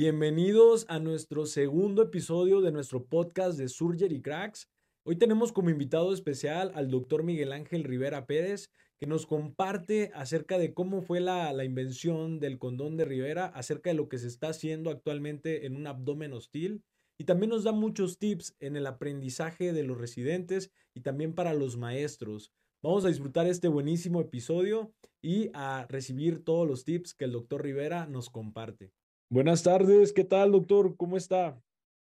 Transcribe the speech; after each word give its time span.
Bienvenidos 0.00 0.86
a 0.88 1.00
nuestro 1.00 1.44
segundo 1.44 2.02
episodio 2.02 2.60
de 2.60 2.70
nuestro 2.70 3.06
podcast 3.06 3.58
de 3.58 3.68
Surgery 3.68 4.22
Cracks. 4.22 4.70
Hoy 5.04 5.16
tenemos 5.16 5.50
como 5.50 5.70
invitado 5.70 6.12
especial 6.12 6.70
al 6.76 6.88
doctor 6.88 7.24
Miguel 7.24 7.50
Ángel 7.50 7.82
Rivera 7.82 8.24
Pérez, 8.24 8.70
que 9.00 9.08
nos 9.08 9.26
comparte 9.26 10.12
acerca 10.14 10.56
de 10.56 10.72
cómo 10.72 11.02
fue 11.02 11.18
la, 11.18 11.52
la, 11.52 11.64
invención 11.64 12.38
del 12.38 12.60
condón 12.60 12.96
de 12.96 13.06
Rivera, 13.06 13.46
acerca 13.46 13.90
de 13.90 13.96
lo 13.96 14.08
que 14.08 14.18
se 14.18 14.28
está 14.28 14.50
haciendo 14.50 14.90
actualmente 14.90 15.66
en 15.66 15.74
un 15.74 15.88
abdomen 15.88 16.32
hostil 16.32 16.84
y 17.18 17.24
también 17.24 17.50
nos 17.50 17.64
da 17.64 17.72
muchos 17.72 18.18
tips 18.18 18.54
en 18.60 18.76
el 18.76 18.86
aprendizaje 18.86 19.72
de 19.72 19.82
los 19.82 19.98
residentes 19.98 20.70
y 20.94 21.00
también 21.00 21.34
para 21.34 21.54
los 21.54 21.76
maestros. 21.76 22.52
Vamos 22.84 23.04
a 23.04 23.08
disfrutar 23.08 23.48
este 23.48 23.66
buenísimo 23.66 24.20
episodio 24.20 24.92
y 25.20 25.50
a 25.54 25.86
recibir 25.88 26.44
todos 26.44 26.68
los 26.68 26.84
tips 26.84 27.14
que 27.14 27.24
el 27.24 27.32
doctor 27.32 27.64
Rivera 27.64 28.06
nos 28.06 28.30
comparte. 28.30 28.92
Buenas 29.30 29.62
tardes, 29.62 30.14
¿qué 30.14 30.24
tal 30.24 30.52
doctor? 30.52 30.96
¿Cómo 30.96 31.18
está? 31.18 31.60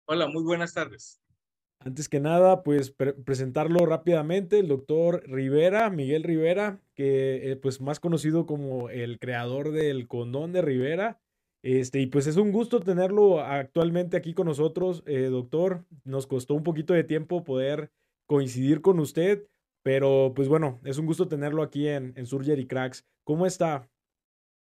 Hola, 0.08 0.28
muy 0.28 0.44
buenas 0.44 0.74
tardes. 0.74 1.22
Antes 1.80 2.10
que 2.10 2.20
nada, 2.20 2.64
pues 2.64 2.92
pre 2.92 3.14
presentarlo 3.14 3.86
rápidamente, 3.86 4.60
el 4.60 4.68
doctor 4.68 5.24
Rivera, 5.26 5.90
Miguel 5.90 6.24
Rivera, 6.24 6.82
que 6.96 7.50
eh, 7.50 7.56
pues 7.56 7.80
más 7.80 8.02
conocido 8.02 8.46
como 8.46 8.90
el 8.90 9.20
creador 9.20 9.72
del 9.72 10.10
condón 10.10 10.52
de 10.52 10.64
Rivera. 10.64 11.22
Este, 11.62 12.02
y 12.02 12.08
pues 12.08 12.28
es 12.28 12.36
un 12.36 12.52
gusto 12.52 12.82
tenerlo 12.82 13.40
actualmente 13.40 14.18
aquí 14.18 14.34
con 14.34 14.48
nosotros, 14.48 15.02
eh, 15.06 15.30
doctor. 15.32 15.86
Nos 16.04 16.28
costó 16.28 16.56
un 16.56 16.64
poquito 16.64 16.94
de 16.94 17.06
tiempo 17.06 17.46
poder 17.46 17.90
coincidir 18.28 18.82
con 18.82 19.00
usted, 19.00 19.48
pero 19.82 20.34
pues 20.36 20.50
bueno, 20.50 20.82
es 20.84 20.98
un 20.98 21.06
gusto 21.06 21.30
tenerlo 21.30 21.64
aquí 21.64 21.88
en, 21.88 22.12
en 22.18 22.26
Surgery 22.26 22.68
Cracks. 22.68 23.06
¿Cómo 23.24 23.46
está? 23.46 23.90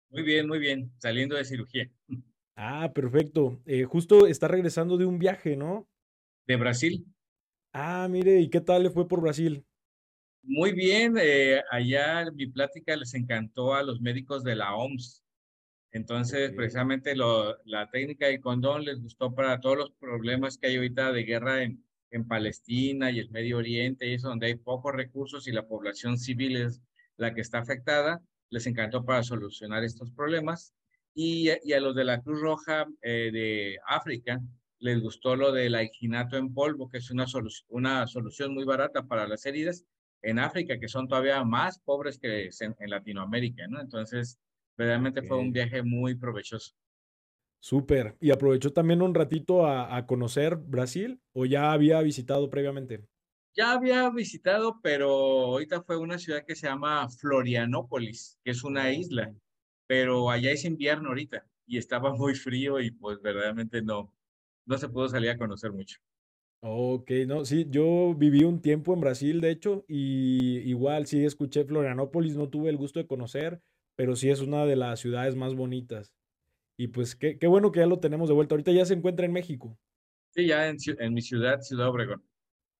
Muy 0.09 0.23
bien, 0.23 0.47
muy 0.47 0.57
bien, 0.57 0.91
saliendo 0.97 1.35
de 1.35 1.45
cirugía. 1.45 1.91
Ah, 2.59 2.91
perfecto. 2.91 3.61
Eh, 3.67 3.83
justo 3.83 4.25
está 4.25 4.47
regresando 4.47 4.97
de 4.97 5.05
un 5.05 5.19
viaje, 5.19 5.55
¿no? 5.55 5.87
De 6.47 6.55
Brasil. 6.55 7.05
Ah, 7.71 8.07
mire, 8.09 8.41
¿y 8.41 8.49
qué 8.49 8.61
tal 8.61 8.81
le 8.81 8.89
fue 8.89 9.07
por 9.07 9.21
Brasil? 9.21 9.63
Muy 10.41 10.71
bien, 10.71 11.15
eh, 11.19 11.61
allá 11.69 12.31
mi 12.31 12.47
plática 12.47 12.95
les 12.95 13.13
encantó 13.13 13.75
a 13.75 13.83
los 13.83 14.01
médicos 14.01 14.43
de 14.43 14.55
la 14.55 14.75
OMS. 14.75 15.23
Entonces, 15.91 16.45
okay. 16.45 16.55
precisamente 16.55 17.15
lo, 17.15 17.55
la 17.65 17.91
técnica 17.91 18.25
del 18.25 18.41
condón 18.41 18.85
les 18.85 19.01
gustó 19.03 19.35
para 19.35 19.59
todos 19.59 19.77
los 19.77 19.91
problemas 19.91 20.57
que 20.57 20.67
hay 20.67 20.77
ahorita 20.77 21.11
de 21.11 21.23
guerra 21.23 21.61
en, 21.61 21.83
en 22.09 22.27
Palestina 22.27 23.11
y 23.11 23.19
el 23.19 23.29
Medio 23.29 23.57
Oriente, 23.57 24.07
y 24.07 24.15
eso 24.15 24.29
donde 24.29 24.47
hay 24.47 24.55
pocos 24.55 24.95
recursos 24.95 25.47
y 25.47 25.51
la 25.51 25.67
población 25.67 26.17
civil 26.17 26.57
es 26.57 26.81
la 27.17 27.35
que 27.35 27.41
está 27.41 27.59
afectada. 27.59 28.19
Les 28.49 28.65
encantó 28.65 29.05
para 29.05 29.21
solucionar 29.21 29.83
estos 29.83 30.09
problemas. 30.11 30.73
Y, 31.19 31.49
y 31.63 31.73
a 31.73 31.79
los 31.79 31.95
de 31.95 32.05
la 32.05 32.21
Cruz 32.21 32.39
Roja 32.39 32.85
eh, 33.01 33.31
de 33.33 33.79
África, 33.87 34.39
les 34.77 35.01
gustó 35.01 35.35
lo 35.35 35.51
del 35.51 35.73
alginato 35.73 36.37
en 36.37 36.53
polvo, 36.53 36.89
que 36.89 36.99
es 36.99 37.09
una, 37.09 37.25
solu 37.25 37.49
una 37.69 38.05
solución 38.05 38.53
muy 38.53 38.65
barata 38.65 39.07
para 39.07 39.27
las 39.27 39.43
heridas 39.47 39.83
en 40.21 40.37
África, 40.37 40.79
que 40.79 40.87
son 40.87 41.07
todavía 41.07 41.43
más 41.43 41.79
pobres 41.79 42.19
que 42.19 42.51
en, 42.59 42.75
en 42.79 42.89
Latinoamérica, 42.91 43.67
¿no? 43.67 43.81
Entonces, 43.81 44.37
verdaderamente 44.77 45.21
okay. 45.21 45.27
fue 45.27 45.39
un 45.39 45.51
viaje 45.51 45.81
muy 45.81 46.13
provechoso. 46.13 46.75
Súper. 47.59 48.15
¿Y 48.21 48.29
aprovechó 48.29 48.71
también 48.71 49.01
un 49.01 49.15
ratito 49.15 49.65
a, 49.65 49.97
a, 49.97 50.05
conocer 50.05 50.55
Brasil 50.55 51.19
o 51.33 51.47
ya 51.47 51.71
había 51.71 51.99
visitado 52.01 52.51
previamente? 52.51 53.07
Ya 53.55 53.71
había 53.71 54.07
visitado, 54.11 54.79
pero 54.83 55.09
ahorita 55.09 55.81
fue 55.81 55.97
una 55.97 56.19
ciudad 56.19 56.45
que 56.45 56.55
se 56.55 56.67
llama 56.67 57.09
Florianópolis, 57.09 58.37
que 58.43 58.51
es 58.51 58.63
una 58.63 58.93
isla, 58.93 59.33
pero 59.87 60.29
allá 60.29 60.51
es 60.51 60.65
invierno 60.65 61.09
ahorita 61.09 61.47
y 61.65 61.77
estaba 61.77 62.13
muy 62.13 62.35
frío 62.35 62.79
y 62.79 62.91
pues 62.91 63.21
verdaderamente 63.21 63.81
no, 63.81 64.13
no 64.65 64.77
se 64.77 64.89
pudo 64.89 65.09
salir 65.09 65.31
a 65.31 65.37
conocer 65.37 65.71
mucho. 65.71 65.97
Ok, 66.59 67.11
no, 67.27 67.45
sí, 67.45 67.67
yo 67.69 68.15
viví 68.15 68.43
un 68.43 68.61
tiempo 68.61 68.93
en 68.93 68.99
Brasil, 68.99 69.41
de 69.41 69.51
hecho, 69.51 69.85
y 69.87 70.57
igual 70.67 71.05
sí 71.05 71.23
escuché 71.23 71.63
Florianópolis, 71.65 72.35
no 72.35 72.49
tuve 72.49 72.69
el 72.69 72.77
gusto 72.77 72.99
de 72.99 73.05
conocer, 73.07 73.61
pero 73.95 74.15
sí 74.15 74.29
es 74.29 74.41
una 74.41 74.65
de 74.65 74.75
las 74.75 74.99
ciudades 74.99 75.35
más 75.35 75.53
bonitas. 75.55 76.13
Y 76.77 76.87
pues 76.89 77.15
qué, 77.15 77.37
qué 77.37 77.47
bueno 77.47 77.71
que 77.71 77.79
ya 77.79 77.87
lo 77.87 77.99
tenemos 77.99 78.27
de 78.27 78.35
vuelta. 78.35 78.55
Ahorita 78.55 78.71
ya 78.71 78.85
se 78.85 78.93
encuentra 78.93 79.25
en 79.25 79.33
México. 79.33 79.77
Sí, 80.29 80.47
ya 80.47 80.67
en, 80.67 80.77
en 80.99 81.13
mi 81.13 81.21
ciudad, 81.21 81.61
Ciudad 81.61 81.89
Obregón. 81.89 82.23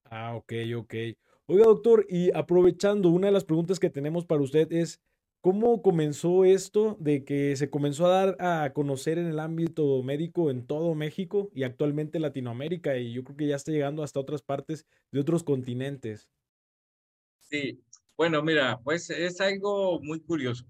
Ah, 0.05 0.35
ok, 0.35 0.53
ok. 0.75 0.93
Oiga, 1.47 1.65
doctor, 1.65 2.05
y 2.09 2.31
aprovechando, 2.35 3.09
una 3.09 3.27
de 3.27 3.33
las 3.33 3.45
preguntas 3.45 3.79
que 3.79 3.89
tenemos 3.89 4.25
para 4.25 4.41
usted 4.41 4.71
es, 4.71 5.01
¿Cómo 5.41 5.81
comenzó 5.81 6.45
esto 6.45 6.97
de 6.99 7.23
que 7.23 7.55
se 7.55 7.69
comenzó 7.69 8.07
a 8.07 8.25
dar 8.25 8.37
a 8.39 8.73
conocer 8.73 9.17
en 9.17 9.27
el 9.27 9.39
ámbito 9.39 10.01
médico 10.03 10.49
en 10.49 10.65
todo 10.65 10.95
México 10.95 11.51
y 11.53 11.63
actualmente 11.63 12.19
Latinoamérica? 12.19 12.97
Y 12.97 13.13
yo 13.13 13.23
creo 13.23 13.37
que 13.37 13.47
ya 13.47 13.55
está 13.55 13.71
llegando 13.71 14.03
hasta 14.03 14.19
otras 14.19 14.41
partes 14.41 14.85
de 15.11 15.19
otros 15.19 15.43
continentes. 15.43 16.27
Sí, 17.39 17.81
bueno, 18.17 18.41
mira, 18.41 18.79
pues 18.83 19.09
es 19.09 19.39
algo 19.39 20.01
muy 20.01 20.19
curioso. 20.21 20.65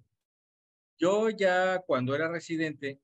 Yo 1.00 1.30
ya 1.30 1.80
cuando 1.88 2.14
era 2.14 2.30
residente 2.30 3.00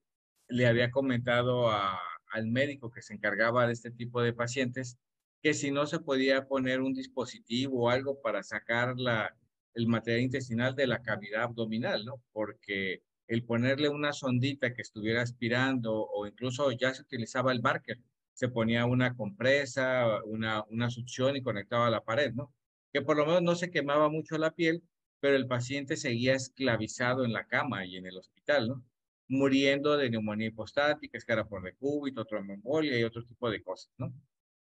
le 0.48 0.66
había 0.66 0.90
comentado 0.90 1.70
al 1.70 2.46
médico 2.46 2.90
que 2.90 3.02
se 3.02 3.14
encargaba 3.14 3.66
de 3.66 3.72
este 3.72 3.90
tipo 3.90 4.20
de 4.20 4.34
pacientes 4.34 4.98
que 5.42 5.54
si 5.54 5.70
no 5.70 5.86
se 5.86 6.00
podía 6.00 6.46
poner 6.46 6.80
un 6.80 6.92
dispositivo 6.94 7.84
o 7.84 7.90
algo 7.90 8.20
para 8.20 8.42
sacar 8.42 8.98
la, 8.98 9.34
el 9.74 9.86
material 9.86 10.22
intestinal 10.22 10.74
de 10.74 10.86
la 10.86 11.02
cavidad 11.02 11.42
abdominal, 11.44 12.04
¿no? 12.04 12.22
Porque 12.32 13.02
el 13.26 13.44
ponerle 13.44 13.88
una 13.88 14.12
sondita 14.12 14.74
que 14.74 14.82
estuviera 14.82 15.22
aspirando 15.22 15.94
o 15.94 16.26
incluso 16.26 16.70
ya 16.72 16.94
se 16.94 17.02
utilizaba 17.02 17.52
el 17.52 17.60
Barker, 17.60 17.98
se 18.32 18.48
ponía 18.48 18.86
una 18.86 19.16
compresa, 19.16 20.22
una, 20.24 20.64
una 20.70 20.90
succión 20.90 21.36
y 21.36 21.42
conectaba 21.42 21.86
a 21.86 21.90
la 21.90 22.04
pared, 22.04 22.32
¿no? 22.34 22.52
Que 22.92 23.02
por 23.02 23.16
lo 23.16 23.26
menos 23.26 23.42
no 23.42 23.54
se 23.54 23.70
quemaba 23.70 24.08
mucho 24.08 24.38
la 24.38 24.52
piel, 24.52 24.82
pero 25.20 25.36
el 25.36 25.46
paciente 25.46 25.96
seguía 25.96 26.34
esclavizado 26.34 27.24
en 27.24 27.32
la 27.32 27.46
cama 27.46 27.86
y 27.86 27.96
en 27.96 28.06
el 28.06 28.18
hospital, 28.18 28.68
¿no? 28.68 28.84
Muriendo 29.28 29.96
de 29.96 30.10
neumonía 30.10 30.48
hipostática, 30.48 31.16
escara 31.16 31.46
por 31.46 31.62
decúbito, 31.62 32.24
tromboembolia 32.24 32.98
y 32.98 33.04
otro 33.04 33.24
tipo 33.24 33.50
de 33.50 33.62
cosas, 33.62 33.90
¿no? 33.98 34.12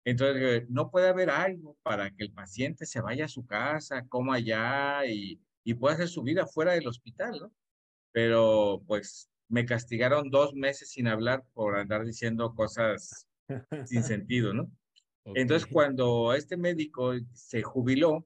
Entonces, 0.06 0.70
no 0.70 0.90
puede 0.90 1.10
haber 1.10 1.30
algo 1.30 1.78
para 1.84 2.10
que 2.12 2.24
el 2.24 2.32
paciente 2.32 2.86
se 2.86 3.02
vaya 3.02 3.26
a 3.26 3.30
su 3.30 3.46
casa, 3.46 4.08
coma 4.08 4.36
allá 4.36 5.06
y, 5.06 5.40
y 5.64 5.74
pueda 5.74 5.96
hacer 5.96 6.08
su 6.08 6.24
vida 6.24 6.48
fuera 6.48 6.74
del 6.74 6.88
hospital, 6.88 7.40
¿no? 7.40 7.54
Pero 8.12 8.82
pues 8.88 9.30
me 9.50 9.66
castigaron 9.66 10.30
dos 10.30 10.54
meses 10.54 10.92
sin 10.92 11.08
hablar 11.08 11.44
por 11.54 11.78
andar 11.78 12.06
diciendo 12.06 12.54
cosas 12.56 13.28
sin 13.86 14.04
sentido, 14.04 14.54
¿no? 14.54 14.72
Okay. 15.24 15.42
Entonces, 15.42 15.68
cuando 15.72 16.34
este 16.34 16.56
médico 16.56 17.14
se 17.34 17.62
jubiló, 17.62 18.26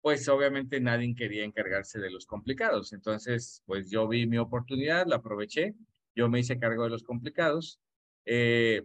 pues 0.00 0.28
obviamente 0.28 0.80
nadie 0.80 1.14
quería 1.14 1.44
encargarse 1.44 1.98
de 1.98 2.10
los 2.10 2.26
complicados. 2.26 2.92
Entonces, 2.92 3.62
pues 3.66 3.90
yo 3.90 4.08
vi 4.08 4.26
mi 4.26 4.38
oportunidad, 4.38 5.06
la 5.06 5.16
aproveché, 5.16 5.74
yo 6.14 6.28
me 6.28 6.40
hice 6.40 6.58
cargo 6.58 6.84
de 6.84 6.90
los 6.90 7.02
complicados. 7.02 7.80
Eh, 8.24 8.82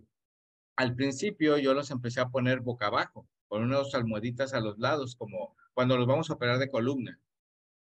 al 0.77 0.95
principio 0.95 1.57
yo 1.57 1.73
los 1.73 1.91
empecé 1.91 2.21
a 2.21 2.29
poner 2.29 2.61
boca 2.61 2.87
abajo, 2.87 3.27
con 3.47 3.63
unas 3.63 3.93
almohaditas 3.95 4.53
a 4.53 4.61
los 4.61 4.77
lados, 4.77 5.15
como 5.15 5.55
cuando 5.73 5.97
los 5.97 6.07
vamos 6.07 6.29
a 6.29 6.33
operar 6.33 6.59
de 6.59 6.69
columna. 6.69 7.19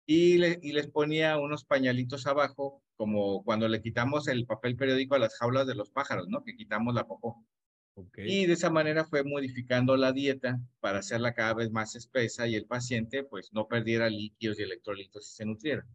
Y, 0.07 0.39
le, 0.39 0.59
y, 0.63 0.73
les 0.73 0.87
ponía 0.89 1.37
unos 1.39 1.65
pañalitos 1.65 2.27
abajo, 2.27 2.83
como 2.97 3.45
cuando 3.45 3.69
le 3.69 3.83
quitamos 3.83 4.27
el 4.27 4.47
papel 4.47 4.75
periódico 4.75 5.15
a 5.15 5.19
las 5.19 5.37
jaulas 5.37 5.67
de 5.67 5.75
los 5.75 5.91
pájaros, 5.91 6.29
¿no? 6.29 6.43
Que 6.43 6.57
quitamos 6.57 6.95
la 6.95 7.07
popó. 7.07 7.45
Okay. 7.95 8.43
Y 8.43 8.47
de 8.47 8.55
esa 8.55 8.71
manera 8.71 9.05
fue 9.05 9.23
modificando 9.23 9.97
la 9.97 10.13
dieta 10.13 10.61
para 10.81 11.01
hacerla 11.01 11.35
cada 11.35 11.53
vez 11.53 11.71
más 11.71 11.95
espesa 11.95 12.47
y 12.47 12.55
el 12.55 12.65
paciente 12.65 13.25
pues 13.25 13.53
no 13.53 13.67
perdiera 13.67 14.09
líquidos 14.09 14.59
y 14.61 14.63
electrolitos 14.63 15.29
y 15.29 15.35
se 15.35 15.45
nutriera. 15.45 15.87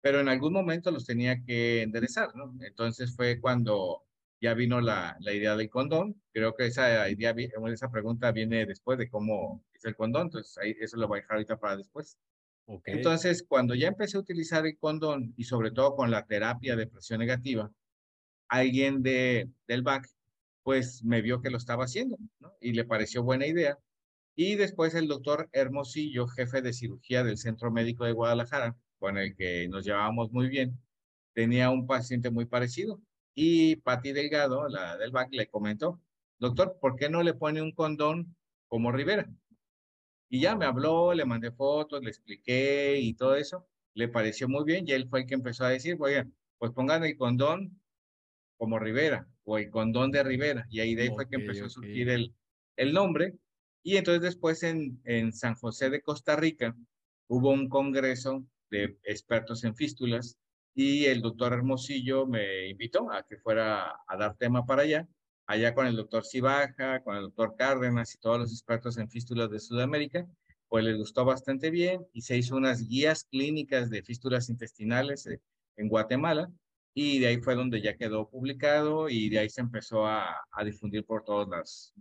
Pero 0.00 0.20
en 0.20 0.28
algún 0.28 0.52
momento 0.52 0.90
los 0.90 1.04
tenía 1.04 1.42
que 1.42 1.82
enderezar, 1.82 2.34
¿no? 2.34 2.54
Entonces 2.60 3.14
fue 3.14 3.40
cuando 3.40 4.03
ya 4.44 4.52
vino 4.52 4.78
la, 4.82 5.16
la, 5.20 5.32
idea 5.32 5.56
del 5.56 5.70
condón. 5.70 6.20
Creo 6.30 6.54
que 6.54 6.66
esa 6.66 7.08
idea, 7.08 7.34
esa 7.72 7.90
pregunta 7.90 8.30
viene 8.30 8.66
después 8.66 8.98
de 8.98 9.08
cómo 9.08 9.64
es 9.72 9.86
el 9.86 9.96
condón, 9.96 10.26
entonces 10.26 10.58
ahí, 10.58 10.76
eso 10.80 10.98
lo 10.98 11.08
voy 11.08 11.18
a 11.18 11.22
dejar 11.22 11.36
ahorita 11.36 11.56
para 11.56 11.78
después. 11.78 12.18
Okay. 12.66 12.94
Entonces, 12.94 13.42
cuando 13.48 13.74
ya 13.74 13.88
empecé 13.88 14.18
a 14.18 14.20
utilizar 14.20 14.66
el 14.66 14.76
condón 14.76 15.32
y 15.38 15.44
sobre 15.44 15.70
todo 15.70 15.96
con 15.96 16.10
la 16.10 16.26
terapia 16.26 16.76
de 16.76 16.86
presión 16.86 17.20
negativa, 17.20 17.72
alguien 18.48 19.02
de, 19.02 19.48
del 19.66 19.82
BAC, 19.82 20.06
pues 20.62 21.02
me 21.04 21.22
vio 21.22 21.40
que 21.40 21.50
lo 21.50 21.56
estaba 21.56 21.84
haciendo 21.84 22.18
¿no? 22.40 22.54
y 22.60 22.72
le 22.72 22.84
pareció 22.84 23.22
buena 23.22 23.46
idea. 23.46 23.78
Y 24.36 24.56
después 24.56 24.94
el 24.94 25.08
doctor 25.08 25.48
Hermosillo, 25.52 26.26
jefe 26.26 26.60
de 26.60 26.74
cirugía 26.74 27.24
del 27.24 27.38
Centro 27.38 27.70
Médico 27.70 28.04
de 28.04 28.12
Guadalajara, 28.12 28.76
con 28.98 29.16
el 29.16 29.34
que 29.36 29.68
nos 29.68 29.86
llevábamos 29.86 30.32
muy 30.32 30.48
bien, 30.48 30.78
tenía 31.32 31.70
un 31.70 31.86
paciente 31.86 32.30
muy 32.30 32.44
parecido, 32.44 33.00
y 33.34 33.76
Patti 33.76 34.12
Delgado, 34.12 34.68
la 34.68 34.96
del 34.96 35.10
BAC, 35.10 35.32
le 35.32 35.48
comentó, 35.48 36.00
doctor, 36.38 36.78
¿por 36.80 36.96
qué 36.96 37.08
no 37.08 37.22
le 37.22 37.34
pone 37.34 37.60
un 37.62 37.72
condón 37.72 38.36
como 38.68 38.92
Rivera? 38.92 39.28
Y 40.28 40.40
ya 40.40 40.56
me 40.56 40.64
habló, 40.66 41.14
le 41.14 41.24
mandé 41.24 41.50
fotos, 41.52 42.02
le 42.02 42.10
expliqué 42.10 42.98
y 43.00 43.14
todo 43.14 43.36
eso. 43.36 43.66
Le 43.94 44.08
pareció 44.08 44.48
muy 44.48 44.64
bien 44.64 44.84
y 44.88 44.92
él 44.92 45.08
fue 45.08 45.20
el 45.20 45.26
que 45.26 45.34
empezó 45.34 45.64
a 45.64 45.68
decir, 45.70 45.96
oigan, 46.00 46.34
pues 46.58 46.72
pongan 46.72 47.04
el 47.04 47.16
condón 47.16 47.80
como 48.56 48.78
Rivera. 48.78 49.28
o 49.44 49.58
el 49.58 49.70
condón 49.70 50.10
de 50.10 50.22
Rivera. 50.22 50.66
Y 50.70 50.80
ahí 50.80 50.94
de 50.94 51.02
ahí 51.02 51.08
fue 51.10 51.28
que 51.28 51.36
empezó 51.36 51.66
a 51.66 51.70
surgir 51.70 52.08
el, 52.08 52.34
el 52.76 52.92
nombre. 52.92 53.34
Y 53.82 53.96
entonces 53.96 54.22
después 54.22 54.62
en, 54.62 55.00
en 55.04 55.32
San 55.32 55.54
José 55.54 55.90
de 55.90 56.00
Costa 56.00 56.34
Rica 56.36 56.74
hubo 57.28 57.50
un 57.50 57.68
congreso 57.68 58.44
de 58.70 58.98
expertos 59.04 59.62
en 59.64 59.76
fístulas 59.76 60.38
y 60.74 61.06
el 61.06 61.22
doctor 61.22 61.52
Hermosillo 61.52 62.26
me 62.26 62.68
invitó 62.68 63.10
a 63.12 63.22
que 63.22 63.36
fuera 63.36 63.96
a 64.06 64.16
dar 64.16 64.36
tema 64.36 64.66
para 64.66 64.82
allá, 64.82 65.08
allá 65.46 65.74
con 65.74 65.86
el 65.86 65.96
doctor 65.96 66.24
Cibaja, 66.26 67.00
con 67.00 67.16
el 67.16 67.22
doctor 67.22 67.54
Cárdenas 67.56 68.14
y 68.14 68.18
todos 68.18 68.38
los 68.40 68.52
expertos 68.52 68.98
en 68.98 69.08
fístulas 69.08 69.50
de 69.50 69.60
Sudamérica, 69.60 70.26
pues 70.68 70.84
les 70.84 70.96
gustó 70.96 71.24
bastante 71.24 71.70
bien 71.70 72.04
y 72.12 72.22
se 72.22 72.36
hizo 72.36 72.56
unas 72.56 72.88
guías 72.88 73.24
clínicas 73.24 73.90
de 73.90 74.02
fístulas 74.02 74.48
intestinales 74.48 75.26
eh, 75.26 75.40
en 75.76 75.88
Guatemala 75.88 76.50
y 76.94 77.18
de 77.20 77.28
ahí 77.28 77.40
fue 77.40 77.54
donde 77.54 77.80
ya 77.80 77.96
quedó 77.96 78.28
publicado 78.28 79.08
y 79.08 79.28
de 79.28 79.38
ahí 79.40 79.48
se 79.48 79.60
empezó 79.60 80.06
a, 80.06 80.44
a 80.50 80.64
difundir 80.64 81.04
por 81.04 81.24
todos 81.24 81.48
lados. 81.48 81.94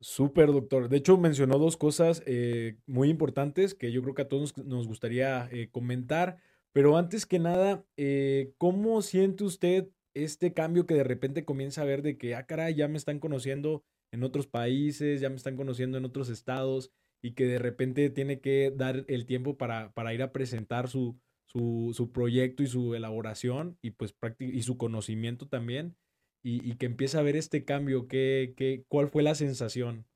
Súper, 0.00 0.52
doctor. 0.52 0.88
De 0.88 0.98
hecho, 0.98 1.18
mencionó 1.18 1.58
dos 1.58 1.76
cosas 1.76 2.22
eh, 2.24 2.76
muy 2.86 3.08
importantes 3.10 3.74
que 3.74 3.90
yo 3.90 4.00
creo 4.02 4.14
que 4.14 4.22
a 4.22 4.28
todos 4.28 4.56
nos 4.56 4.86
gustaría 4.86 5.48
eh, 5.50 5.68
comentar. 5.72 6.38
Pero 6.78 6.96
antes 6.96 7.26
que 7.26 7.40
nada, 7.40 7.84
eh, 7.96 8.52
¿cómo 8.56 9.02
siente 9.02 9.42
usted 9.42 9.88
este 10.14 10.52
cambio 10.52 10.86
que 10.86 10.94
de 10.94 11.02
repente 11.02 11.44
comienza 11.44 11.82
a 11.82 11.84
ver 11.84 12.02
de 12.02 12.16
que, 12.16 12.36
ah, 12.36 12.70
ya 12.70 12.86
me 12.86 12.98
están 12.98 13.18
conociendo 13.18 13.82
en 14.12 14.22
otros 14.22 14.46
países, 14.46 15.20
ya 15.20 15.28
me 15.28 15.34
están 15.34 15.56
conociendo 15.56 15.98
en 15.98 16.04
otros 16.04 16.28
estados 16.28 16.92
y 17.20 17.32
que 17.32 17.46
de 17.46 17.58
repente 17.58 18.10
tiene 18.10 18.40
que 18.40 18.72
dar 18.76 19.04
el 19.08 19.26
tiempo 19.26 19.56
para, 19.56 19.90
para 19.92 20.14
ir 20.14 20.22
a 20.22 20.30
presentar 20.30 20.88
su, 20.88 21.18
su, 21.46 21.90
su 21.94 22.12
proyecto 22.12 22.62
y 22.62 22.68
su 22.68 22.94
elaboración 22.94 23.76
y 23.82 23.90
pues 23.90 24.14
y 24.38 24.62
su 24.62 24.78
conocimiento 24.78 25.48
también? 25.48 25.96
y, 26.44 26.76
que 26.76 26.86
empieza 26.86 27.18
a 27.18 27.22
ver 27.22 27.34
este 27.34 27.64
cambio? 27.64 28.06
¿Qué, 28.06 28.54
qué, 28.56 28.84
¿Cuál 28.86 29.08
fue 29.08 29.24
la 29.24 29.34
sensación? 29.34 30.06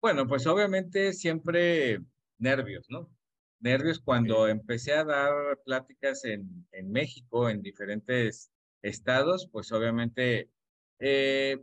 Bueno, 0.00 0.26
pues 0.26 0.46
obviamente 0.46 1.12
siempre 1.12 2.00
nervios, 2.38 2.86
¿no? 2.88 3.10
Nervios 3.60 4.00
cuando 4.00 4.48
empecé 4.48 4.92
a 4.94 5.04
dar 5.04 5.58
pláticas 5.64 6.24
en, 6.24 6.66
en 6.72 6.90
México, 6.90 7.48
en 7.48 7.62
diferentes 7.62 8.50
estados, 8.82 9.48
pues 9.50 9.72
obviamente, 9.72 10.50
eh, 10.98 11.58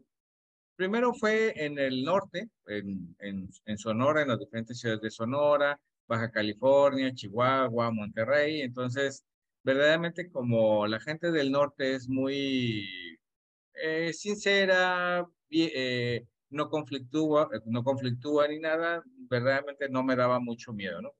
primero 0.76 1.14
fue 1.14 1.54
en 1.66 1.80
el 1.80 2.04
norte, 2.04 2.50
en, 2.68 3.16
en, 3.20 3.50
en, 3.66 3.78
Sonora, 3.78 4.22
en 4.22 4.30
las 4.30 4.40
diferentes 4.40 4.80
ciudades 4.80 5.02
de 5.02 5.12
Sonora, 5.12 5.80
Baja 6.08 6.32
California, 6.32 7.14
Chihuahua, 7.14 7.92
Monterrey. 7.92 8.62
Entonces, 8.62 9.24
verdaderamente 9.64 10.30
como 10.32 10.88
la 10.88 11.00
gente 11.00 11.32
del 11.32 11.52
norte 11.52 11.96
es 11.96 12.10
muy 12.10 12.88
eh, 13.76 14.14
sincera, 14.14 15.28
eh, 15.50 16.26
no 16.50 16.70
conflictúa, 16.70 17.50
no 17.66 17.84
conflictúa 17.84 18.48
ni 18.48 18.60
nada, 18.60 19.04
verdaderamente 19.30 19.90
no 19.90 20.04
me 20.04 20.16
daba 20.16 20.40
mucho 20.40 20.74
miedo, 20.74 21.02
¿no? 21.02 21.12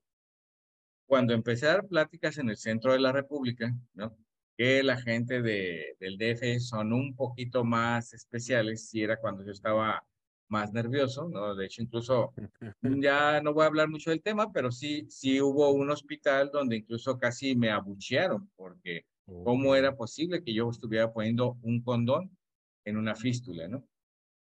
Cuando 1.06 1.34
empecé 1.34 1.66
a 1.66 1.74
dar 1.74 1.86
pláticas 1.86 2.38
en 2.38 2.48
el 2.48 2.56
centro 2.56 2.92
de 2.92 3.00
la 3.00 3.12
República, 3.12 3.74
¿no? 3.94 4.16
Que 4.56 4.82
la 4.82 4.96
gente 4.96 5.42
de, 5.42 5.96
del 6.00 6.16
DF 6.16 6.60
son 6.60 6.92
un 6.92 7.14
poquito 7.14 7.64
más 7.64 8.12
especiales, 8.14 8.88
si 8.88 9.02
era 9.02 9.18
cuando 9.18 9.44
yo 9.44 9.52
estaba 9.52 10.04
más 10.48 10.72
nervioso, 10.72 11.28
¿no? 11.28 11.54
De 11.54 11.66
hecho, 11.66 11.82
incluso 11.82 12.32
ya 12.82 13.40
no 13.40 13.52
voy 13.52 13.64
a 13.64 13.66
hablar 13.66 13.88
mucho 13.88 14.10
del 14.10 14.22
tema, 14.22 14.52
pero 14.52 14.70
sí, 14.70 15.06
sí 15.08 15.40
hubo 15.40 15.70
un 15.72 15.90
hospital 15.90 16.50
donde 16.52 16.76
incluso 16.76 17.18
casi 17.18 17.56
me 17.56 17.70
abuchearon, 17.70 18.50
porque 18.56 19.06
¿cómo 19.26 19.74
era 19.74 19.96
posible 19.96 20.42
que 20.42 20.54
yo 20.54 20.70
estuviera 20.70 21.12
poniendo 21.12 21.58
un 21.62 21.82
condón 21.82 22.36
en 22.84 22.96
una 22.96 23.14
fístula, 23.14 23.68
¿no? 23.68 23.86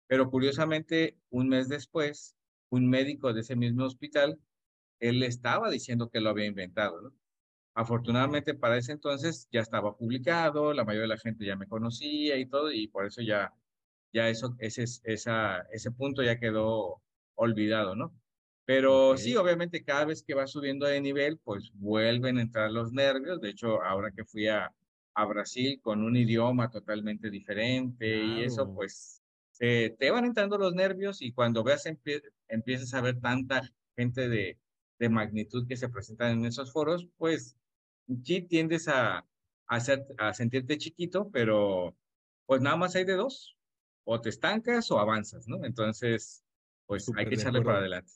Pero 0.08 0.30
curiosamente, 0.30 1.18
un 1.30 1.48
mes 1.48 1.70
después, 1.70 2.36
un 2.70 2.90
médico 2.90 3.34
de 3.34 3.42
ese 3.42 3.56
mismo 3.56 3.86
hospital, 3.86 4.40
él 5.00 5.24
estaba 5.24 5.70
diciendo 5.70 6.10
que 6.10 6.22
lo 6.22 6.30
había 6.30 6.46
inventado, 6.46 7.02
¿no? 7.02 7.14
Afortunadamente 7.76 8.54
para 8.54 8.78
ese 8.78 8.92
entonces 8.92 9.48
ya 9.52 9.62
estaba 9.62 9.98
publicado, 9.98 10.74
la 10.74 10.84
mayoría 10.86 11.04
de 11.04 11.16
la 11.16 11.18
gente 11.18 11.46
ya 11.46 11.56
me 11.56 11.68
conocía 11.68 12.38
y 12.38 12.46
todo, 12.46 12.72
y 12.72 12.88
por 12.88 13.06
eso 13.06 13.22
ya, 13.22 13.54
ya 14.14 14.30
eso, 14.30 14.56
ese, 14.60 14.86
esa, 15.04 15.62
ese 15.72 15.92
punto 15.92 16.22
ya 16.24 16.40
quedó 16.40 17.02
olvidado, 17.36 17.96
¿no? 17.96 18.14
Pero 18.66 19.18
sí, 19.18 19.36
obviamente 19.36 19.84
cada 19.84 20.06
vez 20.06 20.24
que 20.24 20.36
va 20.36 20.48
subiendo 20.48 20.86
de 20.86 21.02
nivel, 21.02 21.38
pues 21.40 21.72
vuelven 21.74 22.38
a 22.38 22.44
entrar 22.44 22.72
los 22.72 22.94
nervios. 22.94 23.42
De 23.42 23.50
hecho, 23.50 23.84
ahora 23.84 24.12
que 24.12 24.24
fui 24.24 24.48
a, 24.48 24.74
a 25.16 25.26
Brasil 25.26 25.80
con 25.82 26.04
un 26.04 26.16
idioma 26.16 26.70
totalmente 26.72 27.30
diferente 27.30 28.24
y 28.24 28.44
eso 28.44 28.74
pues 28.74 29.22
te 29.58 30.12
van 30.12 30.26
entrando 30.26 30.58
los 30.58 30.74
nervios 30.74 31.22
y 31.22 31.32
cuando 31.32 31.64
veas 31.64 31.86
empiezas 32.48 32.94
a 32.94 33.02
ver 33.02 33.20
tanta 33.22 33.62
gente 33.96 34.28
de, 34.28 34.58
de 35.04 35.10
magnitud 35.10 35.68
que 35.68 35.76
se 35.76 35.90
presentan 35.90 36.40
en 36.40 36.46
esos 36.46 36.72
foros, 36.72 37.10
pues 37.18 37.58
sí 38.24 38.42
tiendes 38.42 38.88
a, 38.88 39.28
hacer, 39.68 40.06
a 40.18 40.34
sentirte 40.34 40.78
chiquito, 40.78 41.30
pero 41.30 41.94
pues 42.46 42.62
nada 42.62 42.78
más 42.78 42.96
hay 42.96 43.04
de 43.04 43.16
dos, 43.16 43.58
o 44.06 44.22
te 44.22 44.30
estancas 44.30 44.90
o 44.92 45.00
avanzas, 45.00 45.46
¿no? 45.46 45.66
Entonces, 45.66 46.46
pues 46.86 47.12
hay 47.18 47.26
que 47.26 47.36
echarle 47.36 47.62
para 47.62 47.80
adelante. 47.80 48.14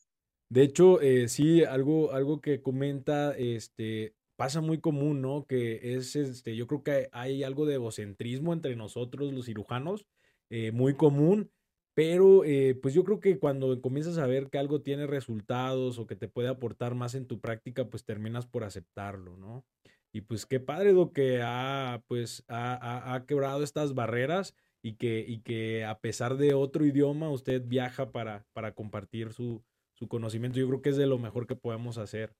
De 0.50 0.62
hecho, 0.63 1.01
eh, 1.01 1.28
sí, 1.28 1.66
algo, 1.66 2.13
algo 2.13 2.39
que 2.39 2.62
comenta 2.62 3.36
este, 3.36 4.16
pasa 4.38 4.62
muy 4.62 4.80
común, 4.80 5.22
¿no? 5.22 5.45
Que 5.45 5.95
es, 5.95 6.16
este, 6.16 6.56
yo 6.56 6.68
creo 6.68 6.84
que 6.84 7.10
hay 7.12 7.44
algo 7.44 7.66
de 7.66 7.74
egocentrismo 7.74 8.54
entre 8.54 8.78
nosotros, 8.78 9.34
los 9.34 9.45
cirujanos, 9.45 10.06
eh, 10.50 10.72
muy 10.72 10.95
común, 10.95 11.51
pero 11.98 12.46
eh, 12.46 12.78
pues 12.80 12.94
yo 12.94 13.04
creo 13.04 13.20
que 13.20 13.40
cuando 13.40 13.82
comienzas 13.82 14.20
a 14.20 14.28
ver 14.28 14.52
que 14.52 14.60
algo 14.60 14.84
tiene 14.84 15.08
resultados 15.08 15.98
o 15.98 16.06
que 16.06 16.16
te 16.16 16.28
puede 16.28 16.48
aportar 16.48 16.94
más 16.94 17.16
en 17.16 17.26
tu 17.26 17.40
práctica, 17.40 17.89
pues 17.89 18.06
terminas 18.06 18.46
por 18.46 18.63
aceptarlo, 18.63 19.36
¿no? 19.36 19.66
Y 20.13 20.22
pues 20.22 20.46
qué 20.46 20.60
padre 20.60 20.94
lo 20.94 21.12
que 21.12 21.42
ha, 21.44 22.04
pues, 22.08 22.44
ha, 22.50 23.16
ha, 23.16 23.25
quebrado 23.25 23.63
estas 23.63 23.96
barreras 23.96 24.54
y 24.84 24.94
que, 24.94 25.25
y 25.27 25.39
que 25.39 25.86
a 25.86 25.98
pesar 25.98 26.38
de 26.38 26.54
otro 26.54 26.86
idioma, 26.86 27.32
usted 27.32 27.63
viaja 27.66 28.12
para, 28.12 28.46
para 28.54 28.75
compartir 28.75 29.34
su, 29.34 29.63
su 29.96 30.08
conocimiento. 30.08 30.60
Yo 30.60 30.68
creo 30.68 30.84
que 30.84 30.89
es 30.89 30.98
de 30.98 31.08
lo 31.08 31.18
mejor 31.18 31.48
que 31.48 31.56
podemos 31.56 31.98
hacer. 31.98 32.36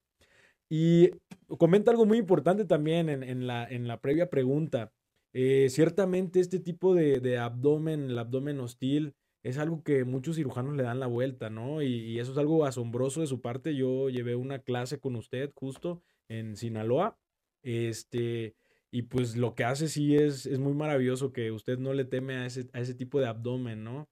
Y 0.70 1.10
comenta 1.58 1.90
algo 1.90 2.06
muy 2.06 2.18
importante 2.18 2.64
también 2.64 3.08
en, 3.08 3.48
la, 3.48 3.66
en 3.68 3.88
la 3.88 4.00
previa 4.00 4.30
pregunta. 4.30 4.92
Eh, 5.32 5.66
ciertamente 5.68 6.38
este 6.38 6.60
tipo 6.60 6.94
de, 6.94 7.38
abdomen, 7.38 8.10
el 8.10 8.18
abdomen 8.20 8.60
hostil, 8.60 9.14
es 9.42 9.58
algo 9.58 9.82
que 9.82 10.04
muchos 10.04 10.36
cirujanos 10.36 10.76
le 10.76 10.82
dan 10.82 11.00
la 11.00 11.06
vuelta, 11.06 11.50
¿no? 11.50 11.82
Y, 11.82 12.18
eso 12.18 12.32
es 12.32 12.38
algo 12.38 12.64
asombroso 12.64 13.20
de 13.20 13.26
su 13.26 13.40
parte. 13.40 13.74
Yo 13.74 14.08
llevé 14.08 14.34
una 14.36 14.58
clase 14.58 14.98
con 14.98 15.16
usted 15.16 15.50
justo 15.54 16.02
en 16.28 16.56
Sinaloa. 16.56 17.18
Este, 17.62 18.54
y 18.90 19.02
pues 19.02 19.36
lo 19.36 19.54
que 19.54 19.64
hace 19.64 19.88
sí 19.88 20.16
es, 20.16 20.46
es 20.46 20.58
muy 20.58 20.74
maravilloso 20.74 21.32
que 21.32 21.50
usted 21.52 21.78
no 21.78 21.92
le 21.92 22.04
teme 22.04 22.36
a 22.36 22.46
ese, 22.46 22.68
a 22.72 22.80
ese 22.80 22.94
tipo 22.94 23.20
de 23.20 23.26
abdomen, 23.26 23.84
¿no? 23.84 24.08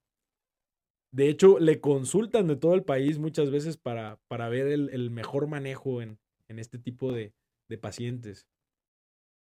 De 1.12 1.28
hecho, 1.28 1.59
le 1.59 1.80
consultan 1.80 2.47
de 2.47 2.56
todo 2.56 2.75
el 2.75 2.85
país 2.85 3.18
muchas 3.18 3.50
veces 3.50 3.76
para, 3.76 4.21
para 4.28 4.49
ver 4.49 4.66
el, 4.68 4.90
el 4.90 5.11
mejor 5.11 5.47
manejo 5.47 6.02
en, 6.02 6.18
en 6.49 6.59
este 6.59 6.78
tipo 6.78 7.12
de, 7.12 7.33
de 7.68 7.78
pacientes. 7.78 8.47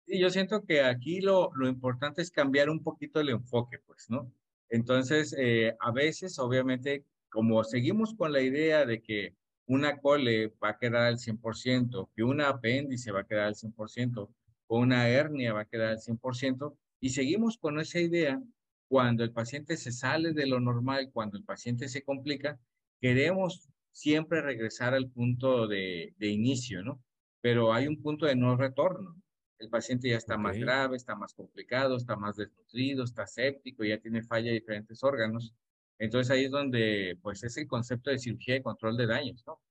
Y 0.08 0.20
yo 0.20 0.30
siento 0.30 0.63
que 0.63 0.82
aquí 0.82 1.20
lo, 1.20 1.51
lo, 1.56 1.68
importante 1.68 2.22
es 2.22 2.32
cambiar 2.32 2.70
un 2.70 2.84
poquito 2.84 3.20
el 3.20 3.30
enfoque, 3.30 3.80
pues, 3.80 4.10
¿no? 4.10 4.32
Entonces, 4.70 5.36
eh, 5.38 5.76
a 5.80 5.92
veces, 5.92 6.40
obviamente, 6.40 7.06
como 7.30 7.64
seguimos 7.64 8.14
con 8.16 8.32
la 8.32 8.42
idea 8.42 8.86
de 8.86 9.02
que 9.02 9.36
una 9.68 9.98
cole 10.00 10.54
va 10.64 10.70
a 10.70 10.78
quedar 10.78 11.04
al 11.04 11.18
100%, 11.20 12.10
que 12.16 12.24
una 12.24 12.50
apéndice 12.50 13.12
va 13.12 13.22
a 13.22 13.26
quedar 13.26 13.48
al 13.48 13.56
100%, 13.56 14.30
o 14.68 14.80
una 14.80 15.08
hernia 15.10 15.54
va 15.54 15.62
a 15.62 15.66
quedar 15.66 15.90
al 15.90 16.00
100%, 16.00 16.78
y 17.00 17.10
seguimos 17.10 17.58
con 17.58 17.80
esa 17.80 18.00
idea, 18.00 18.42
cuando 18.88 19.24
el 19.24 19.32
paciente 19.32 19.78
se 19.78 19.92
sale 19.92 20.34
de 20.34 20.46
lo 20.46 20.60
normal, 20.60 21.10
cuando 21.12 21.38
el 21.38 21.44
paciente 21.44 21.90
se 21.90 22.04
complica, 22.04 22.60
queremos 23.02 23.68
siempre 23.92 24.42
regresar 24.42 24.94
al 24.94 25.10
punto 25.10 25.68
de, 25.68 26.14
de 26.18 26.28
inicio, 26.28 26.84
¿no? 26.84 27.02
Pero 27.42 27.74
hay 27.74 27.88
un 27.88 28.02
punto 28.02 28.26
de 28.26 28.36
no 28.36 28.56
retorno. 28.56 29.16
El 29.58 29.70
paciente 29.70 30.10
ya 30.10 30.18
está 30.18 30.38
más 30.38 30.58
grave, 30.58 30.98
está 30.98 31.16
más 31.16 31.34
complicado, 31.34 31.96
está 31.96 32.16
más 32.16 32.36
desnutrido, 32.36 33.04
está 33.04 33.26
séptico, 33.26 33.84
ya 33.84 34.00
tiene 34.00 34.22
falla 34.22 34.48
de 34.48 34.60
diferentes 34.60 35.04
órganos. 35.04 35.54
Entonces 35.98 36.32
ahí 36.32 36.46
es 36.46 36.52
donde, 36.52 37.18
pues, 37.22 37.44
es 37.44 37.56
el 37.58 37.68
concepto 37.68 38.10
de 38.10 38.20
cirugía 38.20 38.58
y 38.58 38.62
control 38.62 38.98
de 38.98 39.08
daños, 39.08 39.44
¿no? 39.48 39.62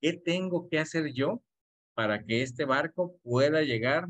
¿Qué 0.00 0.12
tengo 0.12 0.68
que 0.68 0.78
hacer 0.78 1.12
yo 1.12 1.42
para 1.94 2.24
que 2.24 2.42
este 2.42 2.64
barco 2.64 3.16
pueda 3.22 3.62
llegar 3.62 4.08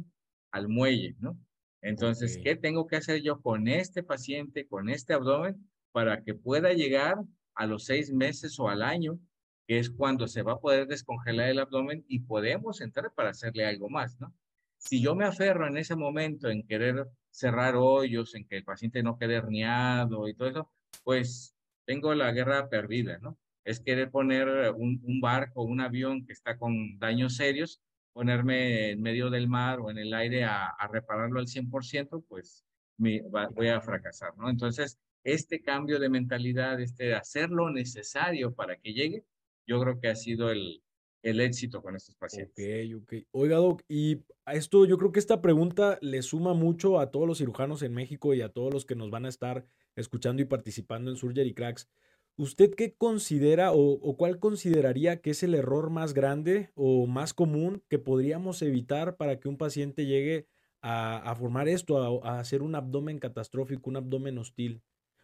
al 0.51 0.69
muelle, 0.69 1.15
¿no? 1.21 1.39
Entonces, 1.83 2.39
¿qué 2.43 2.57
tengo 2.57 2.87
que 2.87 2.97
hacer 2.97 3.23
yo 3.23 3.41
con 3.41 3.69
este 3.69 4.03
paciente, 4.03 4.67
con 4.67 4.89
este 4.89 5.15
abdomen, 5.15 5.71
para 5.93 6.23
que 6.23 6.35
pueda 6.35 6.73
llegar 6.73 7.17
a 7.55 7.67
los 7.67 7.85
seis 7.85 8.13
meses 8.13 8.59
o 8.59 8.69
al 8.69 8.83
año 8.83 9.19
que 9.67 9.79
es 9.79 9.89
cuando 9.89 10.27
se 10.27 10.43
va 10.43 10.55
a 10.55 10.59
poder 10.59 10.89
descongelar 10.89 11.49
el 11.49 11.61
abdomen 11.61 12.05
y 12.09 12.19
podemos 12.19 12.81
entrar 12.81 13.13
para 13.15 13.31
hacerle 13.31 13.65
algo 13.65 13.89
más, 13.89 14.19
¿no? 14.19 14.35
Si 14.81 15.03
yo 15.03 15.15
me 15.15 15.27
aferro 15.27 15.67
en 15.67 15.77
ese 15.77 15.95
momento 15.95 16.49
en 16.49 16.67
querer 16.67 17.07
cerrar 17.31 17.77
hoyos, 17.77 18.35
en 18.35 18.47
que 18.47 18.57
el 18.57 18.65
paciente 18.65 19.03
no 19.03 19.19
quede 19.19 19.35
herniado 19.35 20.27
y 20.27 20.35
todo 20.35 20.49
eso, 20.49 20.73
pues 21.05 21.55
tengo 21.85 22.15
la 22.15 22.33
guerra 22.33 22.69
perdida, 22.69 23.19
¿no? 23.19 23.39
Es 23.63 23.81
querer 23.81 24.11
poner 24.11 24.73
un, 24.75 25.21
barco, 25.21 25.63
un 25.63 25.81
avión 25.83 26.25
que 26.25 26.33
está 26.33 26.57
con 26.57 26.99
daños 26.99 27.37
serios, 27.37 27.83
ponerme 28.15 28.93
en 28.93 29.03
medio 29.03 29.29
del 29.29 29.49
mar 29.49 29.81
o 29.81 29.91
en 29.91 29.99
el 29.99 30.15
aire 30.15 30.45
a, 30.45 30.67
a 30.67 30.89
repararlo 30.89 31.41
al 31.41 31.47
100%, 31.47 32.25
pues 32.27 32.65
me, 32.97 33.21
voy 33.53 33.69
a 33.69 33.83
fracasar, 33.83 34.37
¿no? 34.39 34.49
Entonces, 34.49 34.99
este 35.25 35.61
cambio 35.61 36.01
de 36.01 36.09
mentalidad, 36.09 36.81
este 36.81 37.15
hacer 37.15 37.51
lo 37.51 37.71
necesario 37.71 38.55
para 38.55 38.77
que 38.77 38.95
llegue, 38.95 39.25
yo 39.67 39.79
creo 39.81 40.01
que 40.01 40.09
ha 40.09 40.17
sido 40.17 40.51
el, 40.51 40.83
el 41.23 41.41
éxito 41.41 41.83
con 41.83 41.97
estos 41.97 42.15
pacientes. 42.17 42.93
Ok, 42.95 43.03
ok. 43.03 43.27
Oiga, 43.33 43.57
Doc, 43.57 43.83
y 43.89 44.23
esto 44.47 44.87
yo 44.87 44.99
creo 44.99 45.12
que 45.12 45.21
esta 45.21 45.43
pregunta 45.43 45.99
le 46.00 46.23
suma 46.23 46.55
mucho 46.55 46.99
a 46.99 47.11
todos 47.11 47.27
los 47.27 47.39
cirujanos 47.39 47.83
en 47.83 47.93
México 47.93 48.35
y 48.35 48.43
a 48.43 48.49
todos 48.49 48.73
los 48.73 48.85
que 48.85 48.95
nos 48.95 49.11
van 49.11 49.27
a 49.27 49.29
estar 49.29 49.67
escuchando 49.97 50.43
y 50.43 50.47
participando 50.47 51.11
en 51.11 51.17
Surgery 51.17 51.55
Cracks. 51.55 51.89
¿Usted 52.37 52.75
qué 52.75 52.95
considera 52.95 53.73
o, 53.73 53.93
o, 53.93 54.17
cuál 54.17 54.39
consideraría 54.39 55.21
que 55.21 55.31
es 55.31 55.43
el 55.43 55.55
error 55.55 55.91
más 55.91 56.15
grande 56.15 56.71
o 56.75 57.07
más 57.07 57.35
común 57.35 57.83
que 57.89 57.99
podríamos 57.99 58.62
evitar 58.62 59.17
para 59.17 59.39
que 59.39 59.49
un 59.49 59.59
paciente 59.59 60.07
llegue 60.07 60.47
a, 60.81 61.19
a 61.19 61.35
formar 61.35 61.69
esto, 61.69 62.23
a, 62.25 62.37
a, 62.37 62.41
hacer 62.41 62.62
un 62.62 62.75
abdomen 62.75 63.19
catastrófico, 63.19 63.91
un 63.91 63.97
abdomen 63.97 64.39
hostil? 64.39 64.83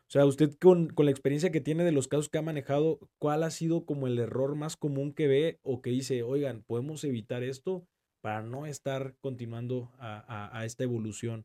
O 0.09 0.11
sea, 0.11 0.25
usted 0.25 0.55
con, 0.61 0.89
con, 0.89 1.07
la 1.07 1.11
experiencia 1.11 1.51
que 1.51 1.61
tiene 1.61 1.83
de 1.83 1.91
los 1.91 2.07
casos 2.07 2.29
que 2.29 2.39
ha 2.39 2.43
manejado, 2.43 3.01
¿cuál 3.19 3.43
ha 3.43 3.51
sido 3.51 3.85
como 3.85 4.07
el 4.07 4.19
error 4.19 4.55
más 4.55 4.77
común 4.77 5.13
que 5.13 5.27
ve 5.27 5.59
o 5.63 5.83
que 5.83 5.91
dice, 5.91 6.23
oigan, 6.23 6.63
podemos 6.63 7.03
evitar 7.03 7.43
esto 7.43 7.89
para 8.21 8.43
no 8.43 8.67
estar 8.67 9.17
continuando 9.21 9.93
a, 9.99 10.19
a, 10.29 10.59
a 10.59 10.65
esta 10.65 10.85
evolución? 10.85 11.45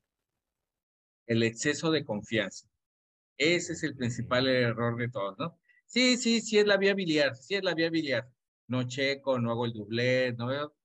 El 1.26 1.42
exceso 1.42 1.90
de 1.90 2.06
confianza. 2.06 2.68
Ese 3.38 3.74
es 3.74 3.82
el 3.84 3.96
principal 3.96 4.48
error 4.48 4.96
de 4.98 5.10
todos, 5.10 5.36
¿no? 5.40 5.58
Sí, 5.88 6.18
sí, 6.18 6.42
sí 6.42 6.60
es 6.60 6.68
la 6.68 6.78
vía 6.78 6.94
biliar, 6.94 7.36
sí 7.36 7.56
es 7.56 7.64
la 7.64 7.74
vía 7.74 7.90
biliar. 7.90 8.32
No 8.68 8.84
checo, 8.88 9.40
no 9.40 9.52
hago 9.52 9.66
el 9.66 9.74
doublet, 9.74 10.38
no 10.38 10.48
veo. 10.48 10.76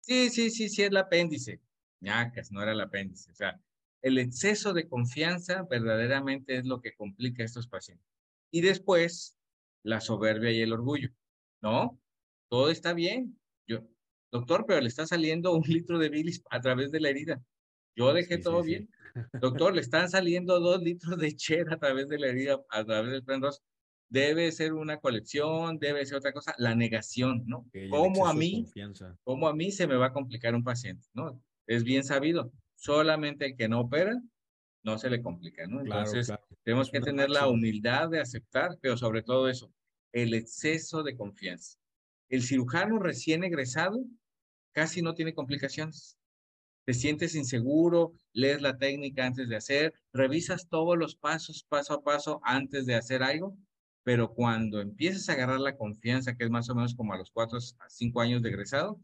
Sí, 0.00 0.30
sí, 0.30 0.50
sí, 0.50 0.68
sí 0.68 0.82
es 0.82 0.90
el 0.90 0.96
apéndice. 0.96 1.60
ñacas, 2.00 2.50
no 2.50 2.62
era 2.62 2.72
el 2.72 2.80
apéndice. 2.80 3.30
O 3.30 3.34
sea, 3.34 3.60
el 4.02 4.18
exceso 4.18 4.72
de 4.72 4.88
confianza 4.88 5.62
verdaderamente 5.62 6.56
es 6.56 6.66
lo 6.66 6.80
que 6.80 6.94
complica 6.94 7.42
a 7.42 7.46
estos 7.46 7.68
pacientes. 7.68 8.06
Y 8.50 8.60
después, 8.60 9.36
la 9.84 10.00
soberbia 10.00 10.50
y 10.50 10.60
el 10.60 10.72
orgullo. 10.72 11.10
No, 11.62 11.98
todo 12.50 12.70
está 12.70 12.92
bien. 12.92 13.38
Yo, 13.66 13.86
doctor, 14.32 14.64
pero 14.66 14.80
le 14.80 14.88
está 14.88 15.06
saliendo 15.06 15.54
un 15.54 15.62
litro 15.66 15.98
de 15.98 16.08
bilis 16.08 16.42
a 16.50 16.60
través 16.60 16.90
de 16.90 17.00
la 17.00 17.10
herida. 17.10 17.40
Yo 17.94 18.12
dejé 18.12 18.38
sí, 18.38 18.42
todo 18.42 18.62
sí, 18.62 18.68
bien. 18.68 18.90
Sí. 19.14 19.20
Doctor, 19.40 19.74
le 19.74 19.80
están 19.80 20.10
saliendo 20.10 20.58
dos 20.58 20.82
litros 20.82 21.18
de 21.18 21.36
chera 21.36 21.74
a 21.74 21.78
través 21.78 22.08
de 22.08 22.18
la 22.18 22.28
herida, 22.28 22.60
a 22.70 22.84
través 22.84 23.12
del 23.12 23.24
prendos. 23.24 23.62
Debe 24.08 24.52
ser 24.52 24.74
una 24.74 24.98
colección, 24.98 25.78
debe 25.78 26.04
ser 26.04 26.18
otra 26.18 26.32
cosa. 26.32 26.54
La 26.58 26.74
negación, 26.74 27.44
¿no? 27.46 27.58
Okay, 27.68 27.88
¿Cómo 27.88 28.26
a 28.26 28.34
mí, 28.34 28.66
cómo 29.22 29.48
a 29.48 29.54
mí 29.54 29.70
se 29.70 29.86
me 29.86 29.96
va 29.96 30.06
a 30.06 30.12
complicar 30.12 30.54
un 30.54 30.64
paciente, 30.64 31.08
¿no? 31.14 31.42
Es 31.66 31.84
bien 31.84 32.04
sabido 32.04 32.52
solamente 32.82 33.46
el 33.46 33.56
que 33.56 33.68
no 33.68 33.80
opera, 33.82 34.20
no 34.82 34.98
se 34.98 35.08
le 35.08 35.22
complica, 35.22 35.66
¿no? 35.68 35.80
Entonces, 35.82 36.26
claro, 36.26 36.42
claro. 36.42 36.60
tenemos 36.64 36.90
que 36.90 37.00
tener 37.00 37.30
la 37.30 37.46
humildad 37.46 38.08
de 38.08 38.20
aceptar, 38.20 38.76
pero 38.80 38.96
sobre 38.96 39.22
todo 39.22 39.48
eso, 39.48 39.72
el 40.10 40.34
exceso 40.34 41.04
de 41.04 41.16
confianza. 41.16 41.78
El 42.28 42.42
cirujano 42.42 42.98
recién 42.98 43.44
egresado 43.44 44.04
casi 44.72 45.00
no 45.00 45.14
tiene 45.14 45.32
complicaciones. 45.32 46.18
Te 46.84 46.92
sientes 46.92 47.36
inseguro, 47.36 48.14
lees 48.32 48.60
la 48.60 48.76
técnica 48.76 49.24
antes 49.24 49.48
de 49.48 49.54
hacer, 49.54 49.94
revisas 50.12 50.68
todos 50.68 50.98
los 50.98 51.14
pasos 51.14 51.64
paso 51.68 51.94
a 51.94 52.02
paso 52.02 52.40
antes 52.42 52.84
de 52.84 52.96
hacer 52.96 53.22
algo, 53.22 53.56
pero 54.02 54.34
cuando 54.34 54.80
empiezas 54.80 55.28
a 55.28 55.34
agarrar 55.34 55.60
la 55.60 55.76
confianza, 55.76 56.34
que 56.34 56.42
es 56.42 56.50
más 56.50 56.68
o 56.68 56.74
menos 56.74 56.96
como 56.96 57.12
a 57.12 57.18
los 57.18 57.30
cuatro 57.30 57.58
a 57.58 57.88
cinco 57.88 58.20
años 58.20 58.42
de 58.42 58.48
egresado, 58.48 59.00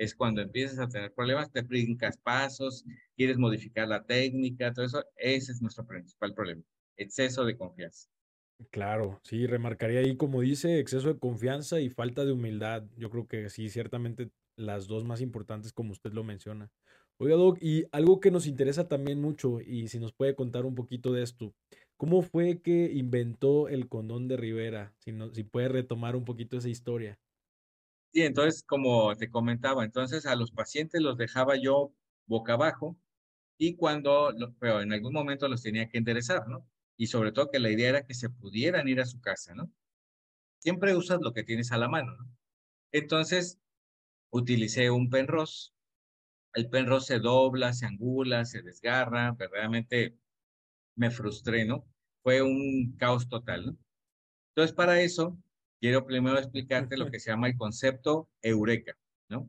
es 0.00 0.14
cuando 0.14 0.40
empiezas 0.42 0.78
a 0.78 0.88
tener 0.88 1.12
problemas, 1.12 1.52
te 1.52 1.62
brincas 1.62 2.16
pasos, 2.18 2.84
quieres 3.16 3.38
modificar 3.38 3.86
la 3.88 4.04
técnica, 4.04 4.72
todo 4.72 4.86
eso, 4.86 5.04
ese 5.16 5.52
es 5.52 5.60
nuestro 5.62 5.86
principal 5.86 6.34
problema, 6.34 6.62
exceso 6.96 7.44
de 7.44 7.56
confianza. 7.56 8.08
Claro, 8.70 9.20
sí, 9.24 9.46
remarcaría 9.46 10.00
ahí, 10.00 10.16
como 10.16 10.42
dice, 10.42 10.78
exceso 10.78 11.08
de 11.08 11.18
confianza 11.18 11.80
y 11.80 11.88
falta 11.88 12.24
de 12.26 12.32
humildad. 12.32 12.84
Yo 12.96 13.08
creo 13.10 13.26
que 13.26 13.48
sí, 13.48 13.70
ciertamente 13.70 14.30
las 14.56 14.86
dos 14.86 15.04
más 15.04 15.22
importantes, 15.22 15.72
como 15.72 15.92
usted 15.92 16.12
lo 16.12 16.24
menciona. 16.24 16.70
Oiga, 17.18 17.36
Doc, 17.36 17.58
y 17.62 17.84
algo 17.90 18.20
que 18.20 18.30
nos 18.30 18.46
interesa 18.46 18.86
también 18.86 19.20
mucho, 19.20 19.60
y 19.60 19.88
si 19.88 19.98
nos 19.98 20.12
puede 20.12 20.34
contar 20.34 20.66
un 20.66 20.74
poquito 20.74 21.12
de 21.12 21.22
esto, 21.22 21.54
¿cómo 21.96 22.20
fue 22.22 22.60
que 22.60 22.90
inventó 22.92 23.68
el 23.68 23.88
condón 23.88 24.28
de 24.28 24.36
Rivera? 24.36 24.94
Si, 24.98 25.12
no, 25.12 25.34
si 25.34 25.42
puede 25.44 25.68
retomar 25.68 26.14
un 26.16 26.24
poquito 26.24 26.58
esa 26.58 26.68
historia. 26.68 27.18
Sí, 28.12 28.22
entonces, 28.22 28.64
como 28.64 29.14
te 29.16 29.30
comentaba, 29.30 29.84
entonces 29.84 30.26
a 30.26 30.34
los 30.34 30.50
pacientes 30.50 31.00
los 31.00 31.16
dejaba 31.16 31.56
yo 31.56 31.94
boca 32.26 32.54
abajo 32.54 32.98
y 33.58 33.76
cuando, 33.76 34.34
pero 34.60 34.80
en 34.82 34.92
algún 34.92 35.12
momento 35.12 35.48
los 35.48 35.62
tenía 35.62 35.88
que 35.88 35.98
enderezar, 35.98 36.48
¿no? 36.48 36.68
Y 36.96 37.08
sobre 37.08 37.32
todo 37.32 37.50
que 37.50 37.60
la 37.60 37.70
idea 37.70 37.90
era 37.90 38.06
que 38.06 38.14
se 38.14 38.30
pudieran 38.30 38.88
ir 38.88 39.00
a 39.00 39.06
su 39.06 39.20
casa, 39.20 39.54
¿no? 39.54 39.72
Siempre 40.60 40.96
usas 40.96 41.20
lo 41.22 41.32
que 41.34 41.44
tienes 41.44 41.72
a 41.72 41.78
la 41.78 41.88
mano, 41.88 42.16
¿no? 42.16 42.30
Entonces, 42.92 43.60
utilicé 44.30 44.90
un 44.90 45.10
penros. 45.10 45.74
El 46.54 46.70
penros 46.70 47.06
se 47.06 47.20
dobla, 47.20 47.72
se 47.74 47.86
angula, 47.86 48.44
se 48.46 48.62
desgarra, 48.62 49.32
verdaderamente 49.32 50.18
me 50.96 51.10
frustré, 51.10 51.64
¿no? 51.66 51.86
Fue 52.22 52.42
un 52.42 52.96
caos 52.98 53.28
total, 53.28 53.66
¿no? 53.66 53.78
Entonces, 54.50 54.74
para 54.76 55.00
eso, 55.02 55.38
quiero 55.80 56.06
primero 56.06 56.38
explicarte 56.38 56.96
lo 56.96 57.10
que 57.10 57.18
se 57.18 57.30
llama 57.30 57.48
el 57.48 57.56
concepto 57.56 58.28
eureka, 58.42 58.96
¿no? 59.28 59.48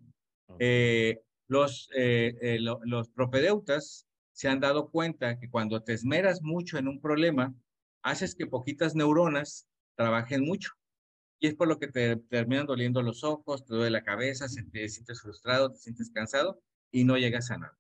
Eh, 0.60 1.22
los, 1.48 1.90
eh, 1.96 2.36
eh, 2.42 2.60
lo, 2.60 2.80
los 2.84 3.10
propedeutas 3.10 4.08
se 4.32 4.48
han 4.48 4.60
dado 4.60 4.90
cuenta 4.90 5.38
que 5.38 5.50
cuando 5.50 5.84
te 5.84 5.94
esmeras 5.94 6.42
mucho 6.42 6.78
en 6.78 6.88
un 6.88 7.00
problema, 7.02 7.54
haces 8.02 8.36
que 8.36 8.48
poquitas 8.48 8.96
neuronas 8.96 9.68
trabajen 9.96 10.44
mucho. 10.44 10.72
Y 11.40 11.48
es 11.48 11.56
por 11.56 11.68
lo 11.68 11.80
que 11.80 11.88
te 11.88 12.16
terminan 12.16 12.68
doliendo 12.68 13.02
los 13.02 13.24
ojos, 13.24 13.66
te 13.66 13.74
duele 13.74 13.92
la 13.92 14.04
cabeza, 14.04 14.46
te 14.72 14.90
sientes 14.90 15.22
frustrado, 15.22 15.72
te 15.72 15.80
sientes 15.80 16.12
cansado 16.12 16.62
y 16.92 17.04
no 17.04 17.18
llegas 17.18 17.52
a 17.52 17.58
nada. 17.58 17.78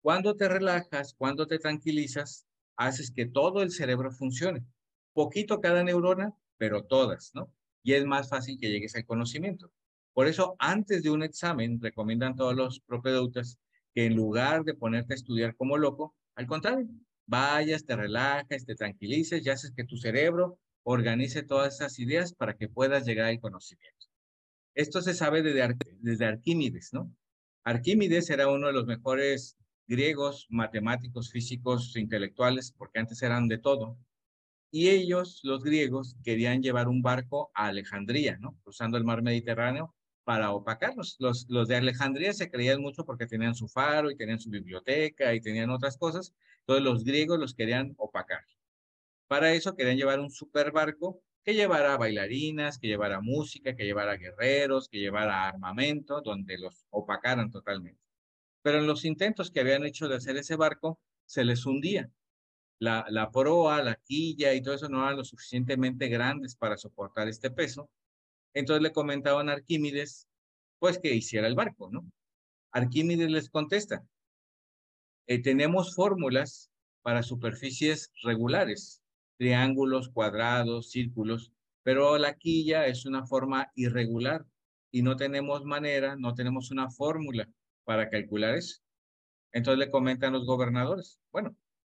Cuando 0.00 0.36
te 0.36 0.48
relajas, 0.48 1.14
cuando 1.14 1.46
te 1.46 1.58
tranquilizas, 1.58 2.46
haces 2.76 3.10
que 3.10 3.26
todo 3.26 3.62
el 3.62 3.70
cerebro 3.70 4.10
funcione. 4.10 4.64
Poquito 5.12 5.60
cada 5.60 5.82
neurona, 5.84 6.34
pero 6.56 6.84
todas, 6.84 7.32
¿no? 7.34 7.52
Y 7.86 7.94
es 7.94 8.04
más 8.04 8.28
fácil 8.28 8.58
que 8.58 8.68
llegues 8.68 8.96
al 8.96 9.06
conocimiento. 9.06 9.70
Por 10.12 10.26
eso, 10.26 10.56
antes 10.58 11.04
de 11.04 11.10
un 11.10 11.22
examen, 11.22 11.80
recomiendan 11.80 12.34
todos 12.34 12.56
los 12.56 12.80
propedeutas 12.80 13.60
que 13.94 14.06
en 14.06 14.16
lugar 14.16 14.64
de 14.64 14.74
ponerte 14.74 15.14
a 15.14 15.16
estudiar 15.16 15.54
como 15.54 15.78
loco, 15.78 16.16
al 16.34 16.48
contrario, 16.48 16.88
vayas, 17.26 17.86
te 17.86 17.94
relajas, 17.94 18.66
te 18.66 18.74
tranquilices 18.74 19.46
y 19.46 19.50
haces 19.50 19.70
que 19.70 19.84
tu 19.84 19.96
cerebro 19.98 20.58
organice 20.82 21.44
todas 21.44 21.76
esas 21.76 22.00
ideas 22.00 22.34
para 22.34 22.56
que 22.56 22.68
puedas 22.68 23.06
llegar 23.06 23.26
al 23.26 23.38
conocimiento. 23.38 24.06
Esto 24.74 25.00
se 25.00 25.14
sabe 25.14 25.44
desde, 25.44 25.76
desde 26.00 26.26
Arquímedes, 26.26 26.92
¿no? 26.92 27.14
Arquímedes 27.62 28.30
era 28.30 28.48
uno 28.48 28.66
de 28.66 28.72
los 28.72 28.86
mejores 28.86 29.56
griegos, 29.86 30.48
matemáticos, 30.50 31.30
físicos, 31.30 31.94
intelectuales, 31.94 32.72
porque 32.76 32.98
antes 32.98 33.22
eran 33.22 33.46
de 33.46 33.58
todo. 33.58 33.96
Y 34.78 34.90
ellos, 34.90 35.40
los 35.42 35.64
griegos, 35.64 36.16
querían 36.22 36.60
llevar 36.60 36.86
un 36.86 37.00
barco 37.00 37.50
a 37.54 37.68
Alejandría, 37.68 38.36
¿no? 38.42 38.58
Cruzando 38.62 38.98
el 38.98 39.04
mar 39.04 39.22
Mediterráneo 39.22 39.94
para 40.22 40.50
opacarlos. 40.50 41.16
Los, 41.18 41.46
de 41.48 41.76
Alejandría 41.76 42.34
se 42.34 42.50
creían 42.50 42.82
mucho 42.82 43.06
porque 43.06 43.26
tenían 43.26 43.54
su 43.54 43.68
faro 43.68 44.10
y 44.10 44.18
tenían 44.18 44.38
su 44.38 44.50
biblioteca 44.50 45.32
y 45.32 45.40
tenían 45.40 45.70
otras 45.70 45.96
cosas. 45.96 46.34
Entonces 46.60 46.84
los 46.84 47.04
griegos 47.04 47.38
los 47.38 47.54
querían 47.54 47.94
opacar. 47.96 48.44
Para 49.28 49.54
eso 49.54 49.74
querían 49.74 49.96
llevar 49.96 50.20
un 50.20 50.30
super 50.30 50.72
barco 50.72 51.22
que 51.42 51.54
llevara 51.54 51.96
bailarinas, 51.96 52.76
que 52.78 52.88
llevara 52.88 53.22
música, 53.22 53.74
que 53.74 53.84
llevara 53.86 54.18
guerreros, 54.18 54.90
que 54.90 54.98
llevara 54.98 55.48
armamento, 55.48 56.20
donde 56.20 56.58
los 56.58 56.84
opacaran 56.90 57.50
totalmente. 57.50 58.02
Pero 58.60 58.80
en 58.80 58.86
los 58.86 59.06
intentos 59.06 59.50
que 59.50 59.60
habían 59.60 59.86
hecho 59.86 60.06
de 60.06 60.16
hacer 60.16 60.36
ese 60.36 60.56
barco, 60.56 61.00
se 61.24 61.46
les 61.46 61.64
hundía 61.64 62.10
la, 62.78 63.06
la 63.08 63.30
proa, 63.30 63.82
la 63.82 63.96
quilla 63.96 64.54
y 64.54 64.62
todo 64.62 64.74
eso 64.74 64.88
no 64.88 65.02
eran 65.02 65.16
lo 65.16 65.24
suficientemente 65.24 66.08
grandes 66.08 66.56
para 66.56 66.76
soportar 66.76 67.28
este 67.28 67.50
peso. 67.50 67.90
Entonces 68.54 68.82
le 68.82 68.92
comentaban 68.92 69.48
a 69.48 69.52
Arquímedes, 69.54 70.28
pues 70.78 70.98
que 70.98 71.14
hiciera 71.14 71.46
el 71.46 71.54
barco, 71.54 71.90
¿no? 71.90 72.10
Arquímedes 72.72 73.30
les 73.30 73.50
contesta, 73.50 74.04
eh, 75.26 75.42
tenemos 75.42 75.94
fórmulas 75.94 76.70
para 77.02 77.22
superficies 77.22 78.12
regulares, 78.22 79.02
triángulos, 79.38 80.08
cuadrados, 80.08 80.90
círculos, 80.90 81.52
pero 81.82 82.16
la 82.18 82.34
quilla 82.34 82.86
es 82.86 83.06
una 83.06 83.26
forma 83.26 83.70
irregular 83.74 84.44
y 84.90 85.02
no 85.02 85.16
tenemos 85.16 85.64
manera, 85.64 86.16
no 86.16 86.34
tenemos 86.34 86.70
una 86.70 86.90
fórmula 86.90 87.48
para 87.84 88.08
calcular 88.08 88.54
eso. 88.56 88.80
Entonces 89.52 89.78
le 89.78 89.90
comentan 89.90 90.32
los 90.32 90.46
gobernadores, 90.46 91.20
bueno, 91.32 91.56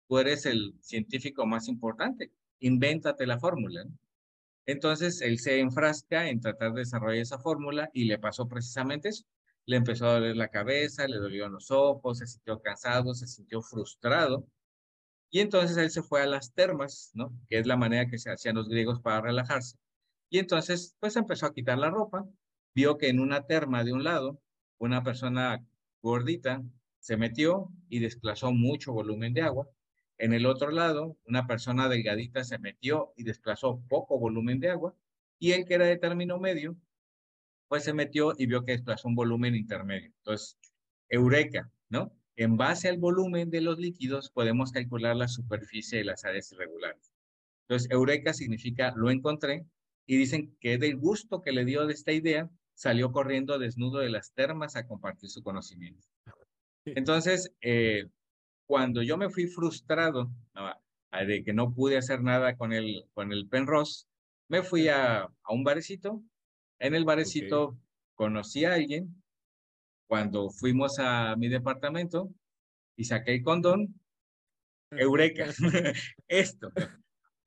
tú 0.09 0.19
eres 0.19 0.47
el 0.47 0.75
científico 0.81 1.47
más 1.47 1.69
importante, 1.69 2.33
invéntate 2.61 3.27
la 3.27 3.39
fórmula. 3.39 3.85
Entonces 4.67 5.21
él 5.21 5.39
se 5.39 5.61
enfrasca 5.61 6.29
en 6.29 6.41
tratar 6.41 6.73
de 6.73 6.81
desarrollar 6.81 7.21
esa 7.21 7.39
fórmula 7.39 7.91
y 7.93 8.05
le 8.05 8.19
pasó 8.19 8.49
precisamente 8.49 9.11
eso. 9.11 9.25
Le 9.65 9.77
empezó 9.77 10.07
a 10.07 10.15
doler 10.15 10.37
la 10.37 10.49
cabeza, 10.49 11.07
le 11.09 11.17
dolió 11.17 11.49
los 11.49 11.71
ojos, 11.71 12.19
se 12.19 12.27
sintió 12.27 12.61
cansado, 12.61 13.15
se 13.15 13.27
sintió 13.27 13.63
frustrado. 13.63 14.47
Y 15.31 15.41
entonces 15.41 15.77
él 15.77 15.91
se 15.91 16.03
fue 16.03 16.23
a 16.23 16.27
las 16.27 16.53
termas, 16.53 17.11
¿no? 17.15 17.33
Que 17.49 17.59
es 17.59 17.67
la 17.67 17.77
manera 17.77 18.07
que 18.09 18.19
se 18.19 18.31
hacían 18.31 18.57
los 18.57 18.69
griegos 18.69 19.01
para 19.01 19.21
relajarse. 19.21 19.77
Y 20.31 20.39
entonces, 20.39 20.97
pues 21.01 21.17
empezó 21.17 21.47
a 21.47 21.53
quitar 21.53 21.79
la 21.79 21.91
ropa, 21.91 22.25
vio 22.75 22.99
que 22.99 23.09
en 23.09 23.21
una 23.21 23.47
terma 23.47 23.85
de 23.85 23.93
un 23.93 24.05
lado, 24.05 24.41
una 24.79 25.03
persona 25.03 25.65
gordita 26.03 26.63
se 27.01 27.17
metió 27.17 27.71
y 27.89 28.01
desplazó 28.01 28.53
mucho 28.53 28.93
volumen 28.93 29.33
de 29.35 29.43
agua. 29.43 29.69
En 30.19 30.33
el 30.33 30.47
otro 30.47 30.71
lado, 30.71 31.17
una 31.27 31.47
persona 31.47 31.89
delgadita 31.89 32.45
se 32.45 32.59
metió 32.59 33.13
y 33.17 33.25
desplazó 33.25 33.83
poco 33.89 34.19
volumen 34.19 34.61
de 34.61 34.71
agua. 34.71 34.95
Y 35.39 35.53
él, 35.53 35.65
que 35.67 35.75
era 35.75 35.87
de 35.87 35.99
término 35.99 36.39
medio, 36.39 36.77
pues 37.69 37.85
se 37.85 37.93
metió 37.93 38.33
y 38.37 38.47
vio 38.47 38.65
que 38.65 38.73
desplazó 38.73 39.09
un 39.09 39.15
volumen 39.15 39.55
intermedio. 39.55 40.13
Entonces, 40.19 40.59
eureka, 41.09 41.71
¿no? 41.89 42.13
En 42.37 42.57
base 42.57 42.89
al 42.89 42.99
volumen 42.99 43.51
de 43.51 43.61
los 43.61 43.79
líquidos 43.79 44.31
podemos 44.31 44.73
calcular 44.73 45.17
la 45.17 45.29
superficie 45.29 45.99
de 45.99 46.05
las 46.05 46.25
áreas 46.25 46.51
irregulares. 46.53 47.13
Entonces, 47.63 47.91
eureka 47.91 48.33
significa 48.33 48.93
lo 48.97 49.11
encontré 49.11 49.67
y 50.07 50.17
dicen 50.17 50.57
que 50.61 50.79
del 50.79 50.97
gusto 50.97 51.43
que 51.43 51.53
le 51.53 51.65
dio 51.65 51.87
de 51.87 51.95
esta 51.95 52.13
idea, 52.13 52.49
salió 52.75 53.11
corriendo 53.11 53.59
desnudo 53.59 53.99
de 53.99 54.11
las 54.11 54.33
termas 54.33 54.77
a 54.77 54.87
compartir 54.87 55.31
su 55.31 55.43
conocimiento. 55.43 56.07
Entonces, 56.85 57.53
eh, 57.63 58.07
cuando 58.67 59.03
yo 59.03 59.17
me 59.17 59.31
fui 59.31 59.47
frustrado 59.47 60.31
de 61.13 61.45
que 61.45 61.53
no 61.53 61.73
pude 61.73 61.97
hacer 61.97 62.23
nada 62.23 62.57
con 62.57 62.73
el, 62.73 63.05
con 63.15 63.33
el 63.33 63.49
Penrose, 63.49 64.07
me 64.49 64.63
fui 64.63 64.89
a, 64.89 65.23
a 65.23 65.53
un 65.53 65.65
barecito. 65.65 66.23
En 66.79 66.95
el 66.95 67.05
barecito 67.05 67.79
conocí 68.15 68.65
a 68.65 68.75
alguien. 68.75 69.23
Cuando 70.09 70.51
fuimos 70.51 70.99
a 70.99 71.35
mi 71.37 71.49
departamento 71.49 72.31
y 72.97 73.05
saqué 73.05 73.35
el 73.35 73.43
condón, 73.43 73.99
eureka, 74.91 75.47
esto. 76.29 76.71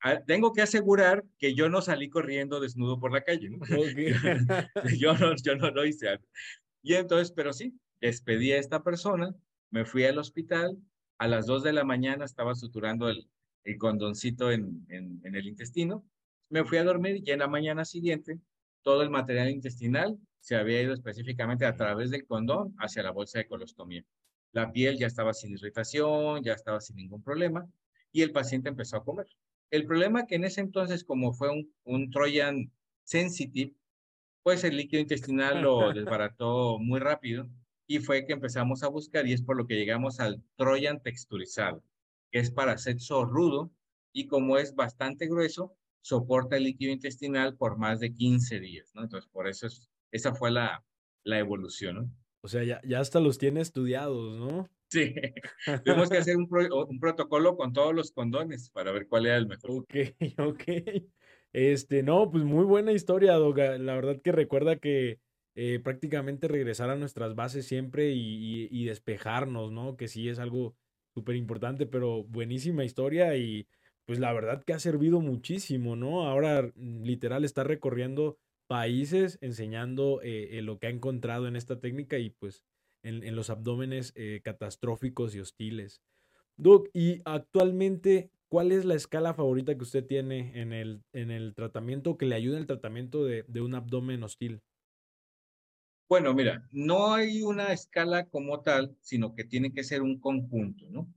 Ah, 0.02 0.22
tengo 0.26 0.54
que 0.54 0.62
asegurar 0.62 1.26
que 1.38 1.54
yo 1.54 1.70
no 1.70 1.82
salí 1.82 2.10
corriendo 2.10 2.60
desnudo 2.60 3.00
por 3.00 3.12
la 3.12 3.24
calle. 3.24 3.50
¿no? 3.50 3.60
yo, 4.98 5.14
no, 5.18 5.36
yo 5.36 5.56
no 5.56 5.72
lo 5.72 5.86
hice. 5.86 6.20
Y 6.82 6.96
entonces, 6.96 7.32
pero 7.32 7.54
sí, 7.54 7.78
despedí 8.00 8.52
a 8.54 8.58
esta 8.58 8.84
persona, 8.84 9.36
me 9.70 9.86
fui 9.86 10.06
al 10.06 10.18
hospital, 10.18 10.78
a 11.20 11.28
las 11.28 11.46
2 11.46 11.64
de 11.64 11.74
la 11.74 11.84
mañana 11.84 12.26
estaba 12.26 12.56
suturando 12.56 13.10
el, 13.10 13.30
el 13.66 13.78
condoncito 13.78 14.52
en, 14.52 14.86
en, 14.90 15.22
en, 15.24 15.36
el 15.36 15.48
intestino, 15.48 16.06
me 16.50 16.64
fui 16.64 16.78
a 16.78 16.84
dormir 16.84 17.22
y 17.24 17.32
en 17.32 17.40
la 17.40 17.48
mañana 17.48 17.86
siguiente 17.86 18.40
todo 18.82 19.04
el 19.04 19.10
material 19.10 19.50
intestinal 19.50 20.18
se 20.40 20.56
había 20.56 20.82
ido 20.82 20.94
específicamente 20.94 21.66
a 21.66 21.76
través 21.76 22.10
del 22.10 22.26
condón 22.26 22.74
hacia 22.80 23.04
la 23.04 23.12
bolsa 23.12 23.40
de 23.40 23.48
colostomía. 23.48 24.04
La 24.54 24.72
piel 24.72 24.98
ya 24.98 25.08
estaba 25.08 25.34
sin 25.34 25.52
irritación, 25.52 26.42
ya 26.42 26.54
estaba 26.54 26.80
sin 26.80 26.96
ningún 26.96 27.22
problema 27.22 27.68
y 28.12 28.22
el 28.22 28.32
paciente 28.32 28.70
empezó 28.70 28.98
a 28.98 29.04
comer. 29.04 29.28
El 29.70 29.86
problema 29.86 30.26
que 30.26 30.36
en 30.36 30.46
ese 30.46 30.62
entonces, 30.62 31.04
como 31.04 31.34
fue 31.34 31.52
un, 31.52 31.72
un 31.84 32.10
Trojan 32.10 32.72
sensitive, 33.04 33.76
pues 34.42 34.64
el 34.64 34.78
líquido 34.78 35.02
intestinal 35.02 35.62
lo 35.62 35.92
desbarató 35.94 36.80
muy 36.80 37.00
rápido 37.00 37.48
y 37.90 37.98
fue 37.98 38.24
que 38.24 38.34
empezamos 38.34 38.84
a 38.84 38.88
buscar 38.88 39.26
y 39.26 39.34
es 39.34 39.42
por 39.42 39.58
lo 39.58 39.66
que 39.66 39.74
llegamos 39.74 40.20
al 40.20 40.44
Trojan 40.58 41.02
texturizado, 41.02 41.84
que 42.32 42.38
es 42.38 42.52
para 42.52 42.78
sexo 42.78 43.26
rudo 43.26 43.72
y 44.14 44.28
como 44.28 44.60
es 44.60 44.76
bastante 44.76 45.26
grueso, 45.26 45.76
soporta 46.02 46.58
el 46.58 46.66
líquido 46.66 46.94
intestinal 46.94 47.58
por 47.58 47.80
más 47.80 48.00
de 48.00 48.14
15 48.14 48.60
días, 48.60 48.92
¿no? 48.94 49.02
Entonces, 49.02 49.28
por 49.32 49.48
eso 49.48 49.66
es, 49.66 49.90
esa 50.12 50.36
fue 50.36 50.52
la, 50.52 50.86
la 51.24 51.40
evolución, 51.40 51.96
¿no? 51.96 52.12
O 52.42 52.48
sea, 52.48 52.64
ya, 52.64 52.80
ya 52.86 53.00
hasta 53.00 53.20
los 53.20 53.40
tiene 53.40 53.62
estudiados, 53.62 54.38
¿no? 54.38 54.70
Sí, 54.92 55.16
tuvimos 55.84 56.12
que 56.12 56.18
hacer 56.18 56.38
un, 56.38 56.48
un, 56.88 57.00
protocolo 57.00 57.58
con 57.58 57.74
todos 57.74 57.96
los 57.96 58.12
condones 58.12 58.70
para 58.70 58.92
ver 58.92 59.08
cuál 59.08 59.26
era 59.26 59.38
el 59.38 59.48
mejor. 59.48 59.72
Ok, 59.72 59.96
ok. 60.38 60.64
Este, 61.54 62.04
no, 62.04 62.30
pues 62.30 62.44
muy 62.44 62.66
buena 62.66 62.92
historia, 62.92 63.34
Doga. 63.34 63.80
La 63.80 63.96
verdad 63.96 64.22
que 64.22 64.32
recuerda 64.32 64.76
que 64.76 65.20
eh, 65.56 65.80
prácticamente 65.80 66.48
regresar 66.48 66.90
a 66.90 66.96
nuestras 66.96 67.36
bases 67.36 67.66
siempre 67.66 68.12
y, 68.14 68.86
despejarnos, 68.86 69.72
¿no? 69.72 69.98
Que 69.98 70.08
sí 70.08 70.30
es 70.30 70.40
algo 70.40 70.76
súper 71.14 71.36
importante, 71.36 71.86
pero 71.86 72.24
buenísima 72.24 72.86
historia 72.86 73.36
y 73.36 73.68
pues 74.06 74.20
la 74.20 74.34
verdad 74.34 74.64
que 74.64 74.74
ha 74.74 74.80
servido 74.80 75.22
muchísimo, 75.22 75.96
¿no? 75.96 76.28
Ahora 76.28 76.72
mm, 76.76 77.04
literal 77.04 77.46
está 77.46 77.64
recorriendo 77.64 78.38
países 78.70 79.40
enseñando 79.42 80.22
eh, 80.24 80.58
eh, 80.58 80.62
lo 80.62 80.80
que 80.80 80.88
ha 80.88 80.92
encontrado 80.92 81.48
en 81.48 81.56
esta 81.56 81.80
técnica 81.80 82.20
y 82.20 82.30
pues 82.30 82.64
en, 83.04 83.36
los 83.36 83.50
abdómenes 83.50 84.14
eh, 84.16 84.42
catastróficos 84.44 85.34
y 85.36 85.40
hostiles. 85.40 86.02
Doc, 86.58 86.90
y 86.94 87.22
actualmente, 87.26 88.32
¿cuál 88.48 88.72
es 88.72 88.84
la 88.86 88.96
escala 88.96 89.34
favorita 89.34 89.76
que 89.76 89.84
usted 89.84 90.06
tiene 90.06 90.60
en 90.60 90.74
el, 90.74 91.04
en 91.14 91.32
el 91.32 91.56
tratamiento 91.56 92.18
que 92.18 92.26
le 92.26 92.36
ayuda 92.36 92.58
en 92.58 92.62
el 92.62 92.68
tratamiento 92.68 93.26
de, 93.26 93.44
de 93.48 93.62
un 93.62 93.74
abdomen 93.74 94.24
hostil? 94.24 94.62
Bueno, 96.10 96.34
mira, 96.34 96.68
no 96.72 97.14
hay 97.14 97.44
una 97.44 97.72
escala 97.72 98.26
como 98.28 98.62
tal, 98.62 98.98
sino 99.00 99.36
que 99.36 99.44
tiene 99.44 99.72
que 99.72 99.84
ser 99.84 100.02
un 100.02 100.20
conjunto, 100.20 100.86
¿no? 100.90 101.14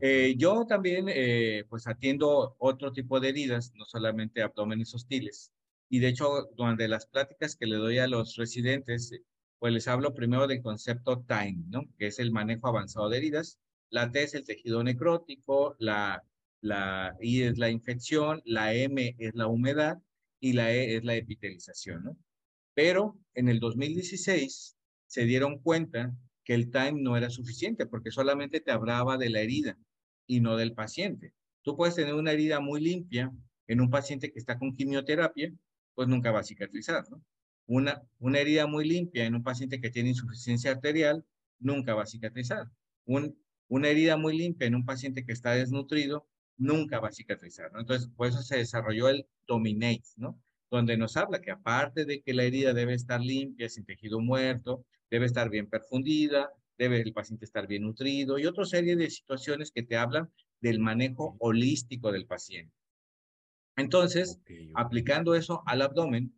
Eh, 0.00 0.34
yo 0.36 0.66
también, 0.66 1.06
eh, 1.08 1.64
pues, 1.68 1.86
atiendo 1.86 2.56
otro 2.58 2.92
tipo 2.92 3.20
de 3.20 3.28
heridas, 3.28 3.72
no 3.76 3.84
solamente 3.84 4.42
abdómenes 4.42 4.92
hostiles. 4.94 5.52
Y 5.88 6.00
de 6.00 6.08
hecho, 6.08 6.50
durante 6.56 6.88
las 6.88 7.06
pláticas 7.06 7.54
que 7.56 7.66
le 7.66 7.76
doy 7.76 7.98
a 7.98 8.08
los 8.08 8.34
residentes, 8.36 9.12
pues 9.60 9.72
les 9.72 9.86
hablo 9.86 10.12
primero 10.14 10.48
del 10.48 10.60
concepto 10.62 11.24
TIME, 11.24 11.64
¿no? 11.68 11.84
Que 11.96 12.08
es 12.08 12.18
el 12.18 12.32
manejo 12.32 12.66
avanzado 12.66 13.08
de 13.08 13.18
heridas. 13.18 13.60
La 13.90 14.10
T 14.10 14.24
es 14.24 14.34
el 14.34 14.44
tejido 14.44 14.82
necrótico, 14.82 15.76
la, 15.78 16.24
la 16.60 17.16
I 17.20 17.42
es 17.42 17.58
la 17.58 17.70
infección, 17.70 18.42
la 18.44 18.74
M 18.74 19.14
es 19.18 19.34
la 19.34 19.46
humedad 19.46 19.98
y 20.40 20.54
la 20.54 20.72
E 20.72 20.96
es 20.96 21.04
la 21.04 21.14
epitelización, 21.14 22.04
¿no? 22.04 22.16
Pero 22.74 23.18
en 23.34 23.48
el 23.48 23.60
2016 23.60 24.76
se 25.06 25.24
dieron 25.24 25.58
cuenta 25.58 26.14
que 26.44 26.54
el 26.54 26.70
time 26.70 27.00
no 27.00 27.16
era 27.16 27.30
suficiente 27.30 27.86
porque 27.86 28.10
solamente 28.10 28.60
te 28.60 28.72
hablaba 28.72 29.18
de 29.18 29.30
la 29.30 29.40
herida 29.40 29.78
y 30.26 30.40
no 30.40 30.56
del 30.56 30.74
paciente. 30.74 31.34
Tú 31.62 31.76
puedes 31.76 31.94
tener 31.94 32.14
una 32.14 32.32
herida 32.32 32.60
muy 32.60 32.80
limpia 32.80 33.32
en 33.66 33.80
un 33.80 33.90
paciente 33.90 34.32
que 34.32 34.38
está 34.38 34.58
con 34.58 34.74
quimioterapia, 34.74 35.52
pues 35.94 36.08
nunca 36.08 36.32
va 36.32 36.40
a 36.40 36.44
cicatrizar. 36.44 37.04
Una, 37.66 38.02
una 38.18 38.38
herida 38.40 38.66
muy 38.66 38.88
limpia 38.88 39.24
en 39.24 39.34
un 39.34 39.42
paciente 39.42 39.80
que 39.80 39.90
tiene 39.90 40.10
insuficiencia 40.10 40.72
arterial, 40.72 41.24
nunca 41.58 41.94
va 41.94 42.02
a 42.02 42.06
cicatrizar. 42.06 42.70
Un, 43.04 43.38
una 43.68 43.88
herida 43.88 44.16
muy 44.16 44.36
limpia 44.36 44.66
en 44.66 44.74
un 44.74 44.84
paciente 44.84 45.24
que 45.24 45.32
está 45.32 45.52
desnutrido, 45.52 46.26
nunca 46.56 47.00
va 47.00 47.08
a 47.08 47.12
cicatrizar. 47.12 47.70
Entonces, 47.78 48.08
por 48.08 48.26
eso 48.26 48.42
se 48.42 48.56
desarrolló 48.56 49.08
el 49.08 49.26
Dominate, 49.46 50.02
¿no? 50.16 50.40
Donde 50.72 50.96
nos 50.96 51.18
habla 51.18 51.42
que 51.42 51.50
aparte 51.50 52.06
de 52.06 52.22
que 52.22 52.32
la 52.32 52.44
herida 52.44 52.72
debe 52.72 52.94
estar 52.94 53.20
limpia, 53.20 53.68
sin 53.68 53.84
tejido 53.84 54.20
muerto, 54.20 54.86
debe 55.10 55.26
estar 55.26 55.50
bien 55.50 55.68
perfundida, 55.68 56.50
debe 56.78 57.02
el 57.02 57.12
paciente 57.12 57.44
estar 57.44 57.66
bien 57.66 57.82
nutrido 57.82 58.38
y 58.38 58.46
otra 58.46 58.64
serie 58.64 58.96
de 58.96 59.10
situaciones 59.10 59.70
que 59.70 59.82
te 59.82 59.98
hablan 59.98 60.32
del 60.62 60.80
manejo 60.80 61.36
holístico 61.40 62.10
del 62.10 62.24
paciente. 62.24 62.74
Entonces, 63.76 64.40
aplicando 64.74 65.34
eso 65.34 65.62
al 65.66 65.82
abdomen, 65.82 66.34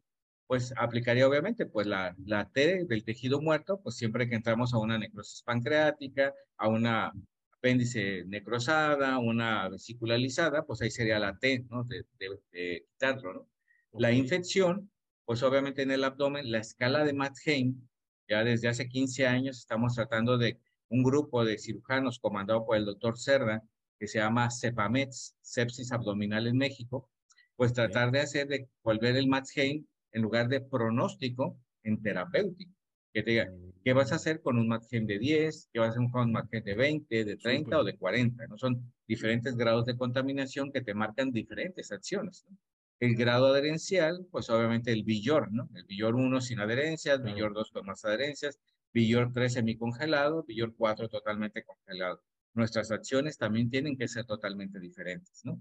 pues 0.48 0.74
aplicaría 0.76 1.28
obviamente 1.28 1.66
pues 1.66 1.86
la, 1.86 2.16
la 2.26 2.50
T 2.50 2.86
del 2.86 3.04
tejido 3.04 3.40
muerto, 3.40 3.80
pues 3.80 3.94
siempre 3.94 4.28
que 4.28 4.34
entramos 4.34 4.74
a 4.74 4.78
una 4.78 4.98
necrosis 4.98 5.42
pancreática, 5.42 6.34
a 6.56 6.66
una 6.66 7.12
apéndice 7.56 8.24
necrosada, 8.26 9.16
una 9.18 9.68
vesícula 9.68 10.18
lisada, 10.18 10.64
pues 10.66 10.82
ahí 10.82 10.90
sería 10.90 11.20
la 11.20 11.38
T, 11.38 11.64
¿no? 11.70 11.84
De, 11.84 12.04
de, 12.18 12.84
quitarlo, 12.90 13.32
¿no? 13.32 13.53
La 13.96 14.10
infección, 14.10 14.90
pues 15.24 15.44
obviamente 15.44 15.82
en 15.82 15.92
el 15.92 16.02
abdomen, 16.02 16.50
la 16.50 16.58
escala 16.58 17.04
de 17.04 17.12
Matt-Haim, 17.12 17.80
ya 18.28 18.42
desde 18.42 18.66
hace 18.66 18.88
15 18.88 19.28
años 19.28 19.58
estamos 19.58 19.94
tratando 19.94 20.36
de 20.36 20.58
un 20.88 21.04
grupo 21.04 21.44
de 21.44 21.58
cirujanos 21.58 22.18
comandado 22.18 22.66
por 22.66 22.76
el 22.76 22.86
doctor 22.86 23.16
Cerda, 23.16 23.62
que 24.00 24.08
se 24.08 24.18
llama 24.18 24.50
CEPAMETS, 24.50 25.36
sepsis 25.40 25.92
abdominal 25.92 26.48
en 26.48 26.56
México, 26.56 27.08
pues 27.54 27.72
tratar 27.72 28.10
de 28.10 28.18
hacer 28.18 28.48
de 28.48 28.68
volver 28.82 29.14
el 29.16 29.28
Matt-Haim 29.28 29.86
en 30.10 30.22
lugar 30.22 30.48
de 30.48 30.60
pronóstico 30.60 31.56
en 31.84 32.02
terapéutico. 32.02 32.72
Que 33.12 33.22
te 33.22 33.30
diga, 33.30 33.52
¿qué 33.84 33.92
vas 33.92 34.10
a 34.10 34.16
hacer 34.16 34.42
con 34.42 34.58
un 34.58 34.66
MATGEM 34.66 35.06
de 35.06 35.20
10? 35.20 35.68
¿Qué 35.72 35.78
vas 35.78 35.90
a 35.90 35.90
hacer 35.92 36.10
con 36.10 36.22
un 36.22 36.32
MATGEM 36.32 36.64
de 36.64 36.74
20, 36.74 37.24
de 37.24 37.36
30 37.36 37.78
o 37.78 37.84
de 37.84 37.96
40? 37.96 38.44
¿no? 38.48 38.58
Son 38.58 38.92
diferentes 39.06 39.56
grados 39.56 39.86
de 39.86 39.96
contaminación 39.96 40.72
que 40.72 40.80
te 40.80 40.94
marcan 40.94 41.30
diferentes 41.30 41.92
acciones. 41.92 42.44
¿no? 42.48 42.58
El 43.04 43.16
grado 43.16 43.48
adherencial, 43.48 44.26
pues 44.30 44.48
obviamente 44.48 44.90
el 44.90 45.04
Villor, 45.04 45.52
¿no? 45.52 45.68
El 45.74 45.84
Villor 45.84 46.14
1 46.14 46.40
sin 46.40 46.58
adherencias, 46.60 47.22
Villor 47.22 47.52
2 47.52 47.70
con 47.70 47.84
más 47.84 48.02
adherencias, 48.06 48.58
Villor 48.94 49.30
3 49.30 49.52
semicongelado, 49.52 50.42
Villor 50.44 50.74
4 50.74 51.10
totalmente 51.10 51.62
congelado. 51.64 52.22
Nuestras 52.54 52.90
acciones 52.90 53.36
también 53.36 53.68
tienen 53.68 53.98
que 53.98 54.08
ser 54.08 54.24
totalmente 54.24 54.80
diferentes, 54.80 55.44
¿no? 55.44 55.60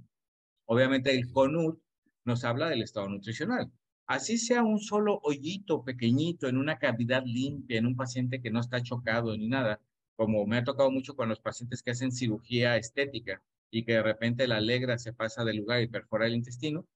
Obviamente 0.68 1.14
el 1.14 1.30
CONUT 1.34 1.82
nos 2.24 2.46
habla 2.46 2.70
del 2.70 2.82
estado 2.82 3.10
nutricional. 3.10 3.70
Así 4.08 4.38
sea 4.38 4.64
un 4.64 4.80
solo 4.80 5.20
hoyito 5.24 5.84
pequeñito 5.84 6.48
en 6.48 6.56
una 6.56 6.80
cavidad 6.80 7.24
limpia, 7.26 7.78
en 7.78 7.88
un 7.88 7.98
paciente 7.98 8.42
que 8.42 8.52
no 8.52 8.62
está 8.62 8.82
chocado 8.82 9.36
ni 9.36 9.50
nada, 9.50 9.82
como 10.16 10.46
me 10.46 10.56
ha 10.56 10.64
tocado 10.64 10.90
mucho 10.92 11.14
con 11.18 11.28
los 11.28 11.42
pacientes 11.42 11.84
que 11.84 11.92
hacen 11.92 12.14
cirugía 12.14 12.78
estética 12.78 13.44
y 13.70 13.84
que 13.84 13.96
de 13.96 14.04
repente 14.04 14.48
la 14.48 14.58
alegra 14.58 14.98
se 14.98 15.12
pasa 15.12 15.44
del 15.44 15.58
lugar 15.58 15.82
y 15.82 15.88
perfora 15.88 16.26
el 16.26 16.36
intestino, 16.36 16.88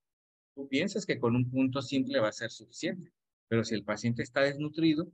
tú 0.58 0.66
piensas 0.66 1.06
que 1.06 1.20
con 1.20 1.36
un 1.36 1.48
punto 1.48 1.80
simple 1.80 2.18
va 2.18 2.30
a 2.30 2.32
ser 2.32 2.50
suficiente, 2.50 3.12
pero 3.46 3.62
si 3.62 3.76
el 3.76 3.84
paciente 3.84 4.24
está 4.24 4.40
desnutrido, 4.40 5.06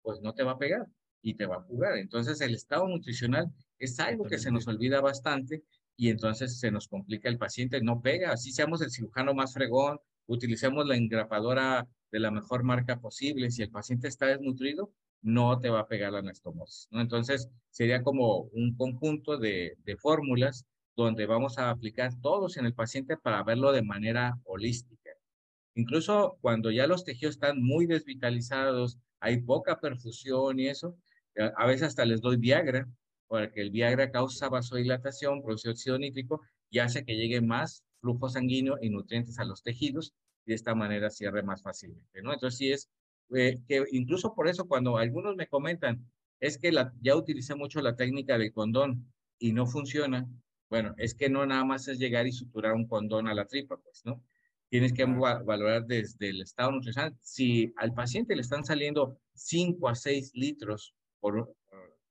pues 0.00 0.20
no 0.20 0.32
te 0.32 0.44
va 0.44 0.52
a 0.52 0.58
pegar 0.58 0.86
y 1.20 1.34
te 1.34 1.44
va 1.44 1.56
a 1.56 1.62
jugar. 1.62 1.98
Entonces 1.98 2.40
el 2.40 2.54
estado 2.54 2.86
nutricional 2.86 3.52
es 3.80 3.98
algo 3.98 4.26
que 4.26 4.38
se 4.38 4.52
nos 4.52 4.68
olvida 4.68 5.00
bastante 5.00 5.64
y 5.96 6.08
entonces 6.08 6.60
se 6.60 6.70
nos 6.70 6.86
complica 6.86 7.28
el 7.28 7.36
paciente, 7.36 7.80
no 7.82 8.00
pega, 8.00 8.30
así 8.30 8.52
seamos 8.52 8.80
el 8.80 8.92
cirujano 8.92 9.34
más 9.34 9.54
fregón, 9.54 9.98
utilicemos 10.26 10.86
la 10.86 10.96
engrapadora 10.96 11.88
de 12.12 12.20
la 12.20 12.30
mejor 12.30 12.62
marca 12.62 13.00
posible, 13.00 13.50
si 13.50 13.62
el 13.62 13.70
paciente 13.70 14.06
está 14.06 14.26
desnutrido, 14.26 14.92
no 15.20 15.58
te 15.58 15.68
va 15.68 15.80
a 15.80 15.88
pegar 15.88 16.12
la 16.12 16.20
anastomosis, 16.20 16.86
¿no? 16.92 17.00
Entonces, 17.00 17.48
sería 17.70 18.04
como 18.04 18.42
un 18.52 18.76
conjunto 18.76 19.36
de, 19.36 19.76
de 19.84 19.96
fórmulas 19.96 20.64
donde 20.96 21.26
vamos 21.26 21.58
a 21.58 21.70
aplicar 21.70 22.12
todos 22.20 22.56
en 22.56 22.66
el 22.66 22.74
paciente 22.74 23.16
para 23.16 23.42
verlo 23.42 23.72
de 23.72 23.82
manera 23.82 24.38
holística. 24.44 25.10
Incluso 25.74 26.36
cuando 26.40 26.70
ya 26.70 26.86
los 26.86 27.04
tejidos 27.04 27.36
están 27.36 27.62
muy 27.62 27.86
desvitalizados, 27.86 28.98
hay 29.20 29.40
poca 29.40 29.80
perfusión 29.80 30.60
y 30.60 30.68
eso, 30.68 30.96
a 31.56 31.66
veces 31.66 31.88
hasta 31.88 32.04
les 32.04 32.20
doy 32.20 32.36
Viagra, 32.36 32.88
porque 33.26 33.62
el 33.62 33.70
Viagra 33.70 34.10
causa 34.10 34.48
vasodilatación, 34.48 35.42
produce 35.42 35.70
óxido 35.70 35.98
nítrico 35.98 36.42
y 36.68 36.80
hace 36.80 37.04
que 37.04 37.16
llegue 37.16 37.40
más 37.40 37.84
flujo 38.00 38.28
sanguíneo 38.28 38.76
y 38.82 38.90
nutrientes 38.90 39.38
a 39.38 39.44
los 39.44 39.62
tejidos 39.62 40.12
y 40.44 40.50
de 40.50 40.54
esta 40.56 40.74
manera 40.74 41.08
cierre 41.08 41.42
más 41.42 41.62
fácilmente, 41.62 42.20
¿no? 42.20 42.34
Entonces 42.34 42.58
sí 42.58 42.72
es 42.72 42.90
eh, 43.34 43.58
que 43.66 43.84
incluso 43.92 44.34
por 44.34 44.48
eso 44.48 44.66
cuando 44.66 44.98
algunos 44.98 45.36
me 45.36 45.46
comentan, 45.46 46.06
es 46.40 46.58
que 46.58 46.72
ya 47.00 47.16
utilicé 47.16 47.54
mucho 47.54 47.80
la 47.80 47.96
técnica 47.96 48.36
del 48.36 48.52
condón 48.52 49.10
y 49.38 49.52
no 49.52 49.66
funciona, 49.66 50.28
bueno, 50.72 50.94
es 50.96 51.14
que 51.14 51.28
no 51.28 51.44
nada 51.44 51.66
más 51.66 51.86
es 51.86 51.98
llegar 51.98 52.26
y 52.26 52.32
suturar 52.32 52.72
un 52.72 52.88
condón 52.88 53.28
a 53.28 53.34
la 53.34 53.44
tripa, 53.44 53.76
pues, 53.76 54.00
¿no? 54.06 54.24
Tienes 54.70 54.94
que 54.94 55.04
valorar 55.04 55.84
desde 55.84 56.30
el 56.30 56.40
estado 56.40 56.72
nutricional. 56.72 57.14
Si 57.20 57.74
al 57.76 57.92
paciente 57.92 58.34
le 58.34 58.40
están 58.40 58.64
saliendo 58.64 59.20
5 59.34 59.86
a 59.90 59.94
6 59.94 60.30
litros 60.32 60.94
por, 61.20 61.54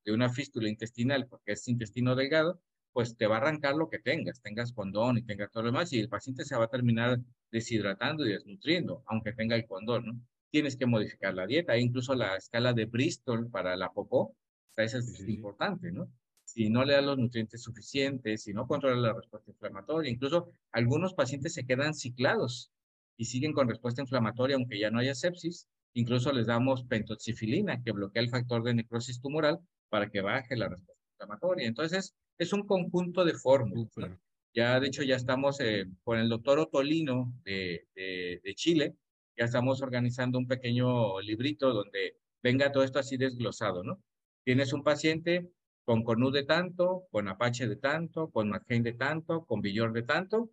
de 0.05 0.13
una 0.13 0.29
fístula 0.29 0.69
intestinal, 0.69 1.25
porque 1.27 1.53
es 1.53 1.67
intestino 1.67 2.15
delgado, 2.15 2.61
pues 2.93 3.17
te 3.17 3.25
va 3.25 3.37
a 3.37 3.39
arrancar 3.39 3.73
lo 3.73 3.89
que 3.89 3.97
tengas, 3.97 4.43
tengas 4.43 4.73
condón 4.73 5.17
y 5.17 5.23
tengas 5.23 5.49
todo 5.49 5.63
lo 5.63 5.69
demás, 5.69 5.91
y 5.91 5.99
el 5.99 6.07
paciente 6.07 6.45
se 6.45 6.55
va 6.55 6.65
a 6.65 6.69
terminar 6.69 7.19
deshidratando 7.51 8.27
y 8.27 8.33
desnutriendo, 8.33 9.03
aunque 9.07 9.33
tenga 9.33 9.55
el 9.55 9.65
condón, 9.65 10.05
¿no? 10.05 10.21
Tienes 10.51 10.77
que 10.77 10.85
modificar 10.85 11.33
la 11.33 11.47
dieta, 11.47 11.73
e 11.73 11.81
incluso 11.81 12.13
la 12.13 12.35
escala 12.35 12.73
de 12.73 12.85
Bristol 12.85 13.49
para 13.49 13.75
la 13.75 13.91
popó, 13.91 14.35
esa 14.75 14.99
es 14.99 15.27
importante, 15.27 15.91
¿no? 15.91 16.11
Si 16.53 16.69
no 16.69 16.83
le 16.83 16.93
da 16.95 17.01
los 17.01 17.17
nutrientes 17.17 17.63
suficientes, 17.63 18.43
si 18.43 18.51
no 18.51 18.67
controla 18.67 18.97
la 18.97 19.13
respuesta 19.13 19.51
inflamatoria, 19.51 20.11
incluso 20.11 20.51
algunos 20.73 21.13
pacientes 21.13 21.53
se 21.53 21.65
quedan 21.65 21.93
ciclados 21.93 22.73
y 23.15 23.25
siguen 23.25 23.53
con 23.53 23.69
respuesta 23.69 24.01
inflamatoria 24.01 24.57
aunque 24.57 24.77
ya 24.77 24.91
no 24.91 24.99
haya 24.99 25.15
sepsis, 25.15 25.69
incluso 25.93 26.33
les 26.33 26.47
damos 26.47 26.83
pentoxifilina 26.83 27.81
que 27.81 27.93
bloquea 27.93 28.21
el 28.21 28.29
factor 28.29 28.63
de 28.63 28.73
necrosis 28.73 29.21
tumoral 29.21 29.59
para 29.87 30.09
que 30.09 30.19
baje 30.19 30.57
la 30.57 30.67
respuesta 30.67 31.01
inflamatoria. 31.13 31.67
Entonces, 31.67 32.15
es 32.37 32.51
un 32.51 32.67
conjunto 32.67 33.23
de 33.23 33.33
fórmulas. 33.33 34.19
Ya, 34.53 34.77
de 34.81 34.87
hecho, 34.87 35.03
ya 35.03 35.15
estamos 35.15 35.61
eh, 35.61 35.85
con 36.03 36.19
el 36.19 36.27
doctor 36.27 36.59
Otolino 36.59 37.33
de, 37.45 37.87
de, 37.95 38.53
Chile, 38.55 38.97
ya 39.37 39.45
estamos 39.45 39.81
organizando 39.81 40.37
un 40.37 40.47
pequeño 40.47 41.21
librito 41.21 41.71
donde 41.71 42.17
venga 42.43 42.73
todo 42.73 42.83
esto 42.83 42.99
así 42.99 43.15
desglosado, 43.15 43.83
¿no? 43.83 44.03
Tienes 44.43 44.73
un 44.73 44.83
paciente 44.83 45.49
con 45.91 46.05
Cornu 46.05 46.31
de 46.31 46.43
tanto, 46.43 47.05
con 47.11 47.27
Apache 47.27 47.67
de 47.67 47.75
tanto, 47.75 48.31
con 48.31 48.47
McCain 48.47 48.81
de 48.81 48.93
tanto, 48.93 49.43
con 49.43 49.59
Villor 49.59 49.91
de 49.91 50.03
tanto, 50.03 50.49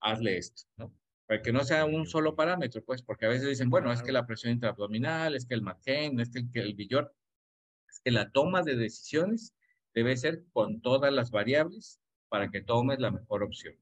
hazle 0.00 0.38
esto, 0.38 0.62
¿no? 0.76 0.94
Para 1.26 1.42
que 1.42 1.52
no 1.52 1.64
sea 1.64 1.84
un 1.84 2.06
solo 2.06 2.36
parámetro, 2.36 2.80
pues, 2.84 3.02
porque 3.02 3.26
a 3.26 3.28
veces 3.28 3.48
dicen, 3.48 3.70
bueno, 3.70 3.92
es 3.92 4.04
que 4.04 4.12
la 4.12 4.24
presión 4.24 4.52
intraabdominal, 4.52 5.34
es 5.34 5.46
que 5.46 5.54
el 5.54 5.62
McCain, 5.62 6.20
es 6.20 6.30
que 6.30 6.38
el, 6.38 6.66
el 6.68 6.74
Villor, 6.74 7.12
es 7.88 8.00
que 8.04 8.12
la 8.12 8.30
toma 8.30 8.62
de 8.62 8.76
decisiones 8.76 9.52
debe 9.94 10.16
ser 10.16 10.44
con 10.52 10.80
todas 10.80 11.12
las 11.12 11.32
variables 11.32 12.00
para 12.28 12.48
que 12.48 12.60
tomes 12.60 13.00
la 13.00 13.10
mejor 13.10 13.42
opción. 13.42 13.74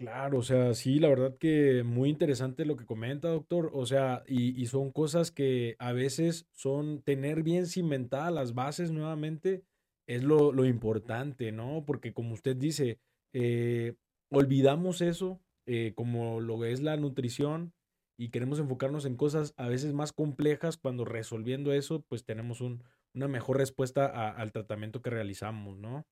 Claro, 0.00 0.38
o 0.38 0.42
sea, 0.42 0.72
sí, 0.72 0.98
la 0.98 1.10
verdad 1.10 1.36
que 1.36 1.82
muy 1.84 2.08
interesante 2.08 2.64
lo 2.64 2.74
que 2.74 2.86
comenta, 2.86 3.28
doctor. 3.28 3.70
O 3.74 3.84
sea, 3.84 4.24
y, 4.26 4.64
son 4.64 4.92
cosas 4.92 5.30
que 5.30 5.76
a 5.78 5.92
veces 5.92 6.48
son 6.52 7.02
tener 7.02 7.42
bien 7.42 7.66
cimentadas 7.66 8.32
las 8.32 8.54
bases 8.54 8.90
nuevamente, 8.92 9.62
es 10.10 10.24
lo, 10.24 10.52
lo 10.52 10.64
importante, 10.64 11.52
¿no? 11.52 11.84
Porque 11.86 12.12
como 12.12 12.34
usted 12.34 12.56
dice, 12.56 12.98
eh, 13.32 13.94
olvidamos 14.28 15.02
eso, 15.02 15.40
eh, 15.66 15.92
como 15.94 16.40
lo 16.40 16.64
es 16.64 16.80
la 16.80 16.96
nutrición, 16.96 17.72
y 18.18 18.30
queremos 18.30 18.58
enfocarnos 18.58 19.04
en 19.04 19.16
cosas 19.16 19.54
a 19.56 19.68
veces 19.68 19.92
más 19.92 20.12
complejas 20.12 20.76
cuando 20.76 21.04
resolviendo 21.04 21.72
eso, 21.72 22.02
pues 22.08 22.24
tenemos 22.24 22.60
un, 22.60 22.82
una 23.14 23.28
mejor 23.28 23.58
respuesta 23.58 24.30
al 24.32 24.50
tratamiento 24.50 25.00
que 25.00 25.10
realizamos, 25.10 25.78
¿no? 25.78 26.04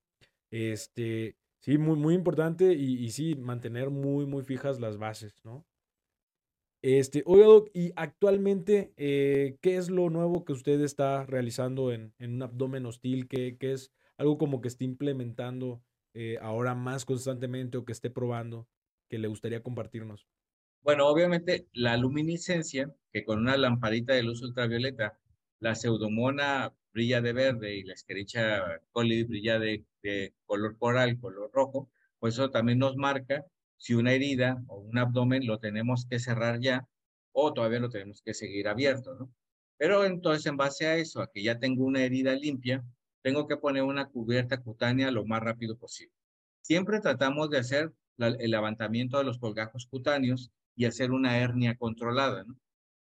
Este, 0.53 1.37
sí, 1.61 1.77
muy, 1.77 1.97
muy 1.97 2.15
importante 2.15 2.75
y, 2.75 3.11
sí, 3.11 3.35
mantener 3.35 3.91
muy, 3.91 4.27
muy 4.27 4.45
fijas 4.45 4.79
las 4.79 4.97
bases, 4.97 5.45
¿no? 5.45 5.67
Este, 6.81 7.23
oiga, 7.27 7.69
y 7.75 7.93
actualmente, 7.97 8.93
eh, 8.97 9.59
¿qué 9.61 9.77
es 9.77 9.91
lo 9.91 10.11
nuevo 10.11 10.45
que 10.45 10.53
usted 10.53 10.81
está 10.81 11.27
realizando 11.27 11.93
en, 11.93 12.15
en 12.19 12.35
un 12.35 12.43
abdomen 12.43 12.87
hostil? 12.87 13.27
¿Qué, 13.27 13.57
¿Qué, 13.59 13.73
es 13.73 13.93
algo 14.17 14.39
como 14.39 14.61
que 14.61 14.69
esté 14.69 14.85
implementando 14.85 15.83
eh, 16.15 16.39
ahora 16.41 16.75
más 16.75 17.05
constantemente 17.05 17.79
o 17.79 17.85
que 17.85 17.93
esté 17.93 18.11
probando 18.11 18.69
que 19.09 19.19
le 19.19 19.29
gustaría 19.29 19.63
compartirnos? 19.63 20.27
Bueno, 20.83 21.09
obviamente 21.09 21.67
la 21.73 21.97
luminiscencia, 21.97 22.95
que 23.13 23.25
con 23.25 23.41
una 23.41 23.57
lamparita 23.57 24.15
de 24.15 24.23
luz 24.23 24.43
ultravioleta, 24.43 25.19
la 25.61 25.75
pseudomona 25.75 26.73
brilla 26.93 27.21
de 27.21 27.33
verde 27.33 27.77
y 27.77 27.83
la 27.83 27.95
esquericha 27.95 28.81
coli 28.93 29.25
brilla 29.25 29.59
de, 29.59 29.85
color 30.47 30.79
coral, 30.79 31.19
color 31.19 31.51
rojo, 31.53 31.91
pues 32.19 32.35
eso 32.35 32.51
también 32.51 32.79
nos 32.79 32.97
marca 32.97 33.45
si 33.79 33.95
una 33.95 34.13
herida 34.13 34.63
o 34.67 34.79
un 34.79 34.99
abdomen 34.99 35.47
lo 35.47 35.59
tenemos 35.59 36.07
que 36.07 36.19
cerrar 36.19 36.61
ya 36.61 36.87
o 37.33 37.53
todavía 37.55 37.81
lo 37.81 37.89
tenemos 37.89 38.21
que 38.23 38.35
seguir 38.35 38.69
abierto, 38.69 39.15
¿no? 39.15 39.33
Pero 39.79 40.05
entonces 40.05 40.45
en 40.47 40.57
base 40.57 40.87
a 40.87 40.97
eso, 40.97 41.23
a 41.23 41.31
que 41.31 41.43
ya 41.43 41.59
tengo 41.59 41.85
una 41.85 42.03
herida 42.03 42.35
limpia, 42.35 42.85
tengo 43.23 43.47
que 43.47 43.57
poner 43.57 43.85
una 43.85 44.09
cubierta 44.09 44.61
cutánea 44.61 45.11
lo 45.13 45.25
más 45.25 45.41
rápido 45.41 45.79
posible. 45.79 46.13
Siempre 46.63 47.01
tratamos 47.01 47.49
de 47.51 47.59
hacer 47.59 47.93
el 48.19 48.51
levantamiento 48.51 49.19
de 49.19 49.25
los 49.25 49.39
colgajos 49.39 49.87
cutáneos 49.87 50.51
y 50.75 50.85
hacer 50.85 51.13
una 51.13 51.39
hernia 51.39 51.77
controlada, 51.77 52.43
¿no? 52.45 52.59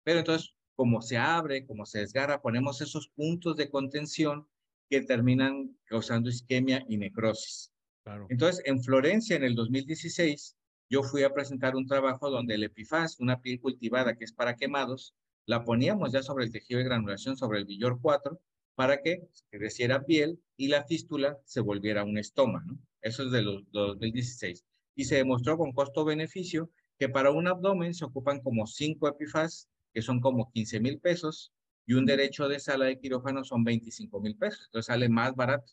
Pero 0.04 0.18
entonces, 0.20 0.54
como 0.74 1.00
se 1.00 1.16
abre, 1.16 1.66
como 1.66 1.87
se 1.87 2.00
desgarra, 2.00 2.42
ponemos 2.42 2.83
esos 2.83 3.09
puntos 3.09 3.57
de 3.57 3.70
contención 3.70 4.46
que 4.90 5.00
terminan 5.00 5.76
causando 5.85 6.28
isquemia 6.28 6.85
y 6.88 6.98
necrosis. 6.98 7.72
Claro. 8.04 8.26
Entonces, 8.28 8.62
en 8.66 8.83
Florencia, 8.83 9.37
en 9.37 9.44
el 9.44 9.54
2016, 9.54 10.57
yo 10.90 11.03
fui 11.03 11.22
a 11.22 11.33
presentar 11.33 11.77
un 11.77 11.87
trabajo 11.87 12.31
donde 12.31 12.55
el 12.55 12.64
epifaz, 12.64 13.20
una 13.20 13.40
piel 13.40 13.61
cultivada 13.61 14.16
que 14.16 14.24
es 14.24 14.33
para 14.33 14.57
quemados, 14.57 15.14
la 15.46 15.64
poníamos 15.64 16.12
ya 16.12 16.22
sobre 16.22 16.44
el 16.44 16.53
tejido 16.53 16.79
de 16.79 16.85
granulación, 16.85 17.37
sobre 17.37 17.59
el 17.59 17.64
Villor 17.64 17.98
4, 18.01 18.40
para 18.74 19.03
que 19.03 19.29
creciera 19.51 20.05
piel 20.05 20.40
y 20.57 20.68
la 20.68 20.85
fístula 20.85 21.38
se 21.44 21.61
volviera 21.61 22.05
un 22.05 22.18
estoma, 22.18 22.62
¿no? 22.66 22.79
Eso 23.01 23.24
es 23.24 23.33
de 23.33 23.42
los 23.42 23.64
2016. 23.72 24.64
Y 24.94 25.05
se 25.05 25.16
demostró 25.16 25.57
con 25.57 25.72
costo-beneficio 25.72 26.70
que 26.98 27.09
para 27.09 27.31
un 27.31 27.48
abdomen 27.48 27.94
se 27.94 28.05
ocupan 28.05 28.40
como 28.40 28.66
cinco 28.66 29.09
epifas, 29.09 29.68
que 29.92 30.03
son 30.03 30.20
como 30.20 30.51
15 30.53 30.81
mil 30.81 30.98
pesos, 30.98 31.53
y 31.87 31.94
un 31.94 32.05
derecho 32.05 32.48
de 32.48 32.61
sala 32.61 32.85
de 32.85 32.98
quirófano 32.98 33.44
son 33.44 33.64
25 33.64 34.20
mil 34.20 34.37
pesos. 34.37 34.66
Entonces 34.66 34.87
sale 34.87 35.09
más 35.09 35.35
barato. 35.35 35.72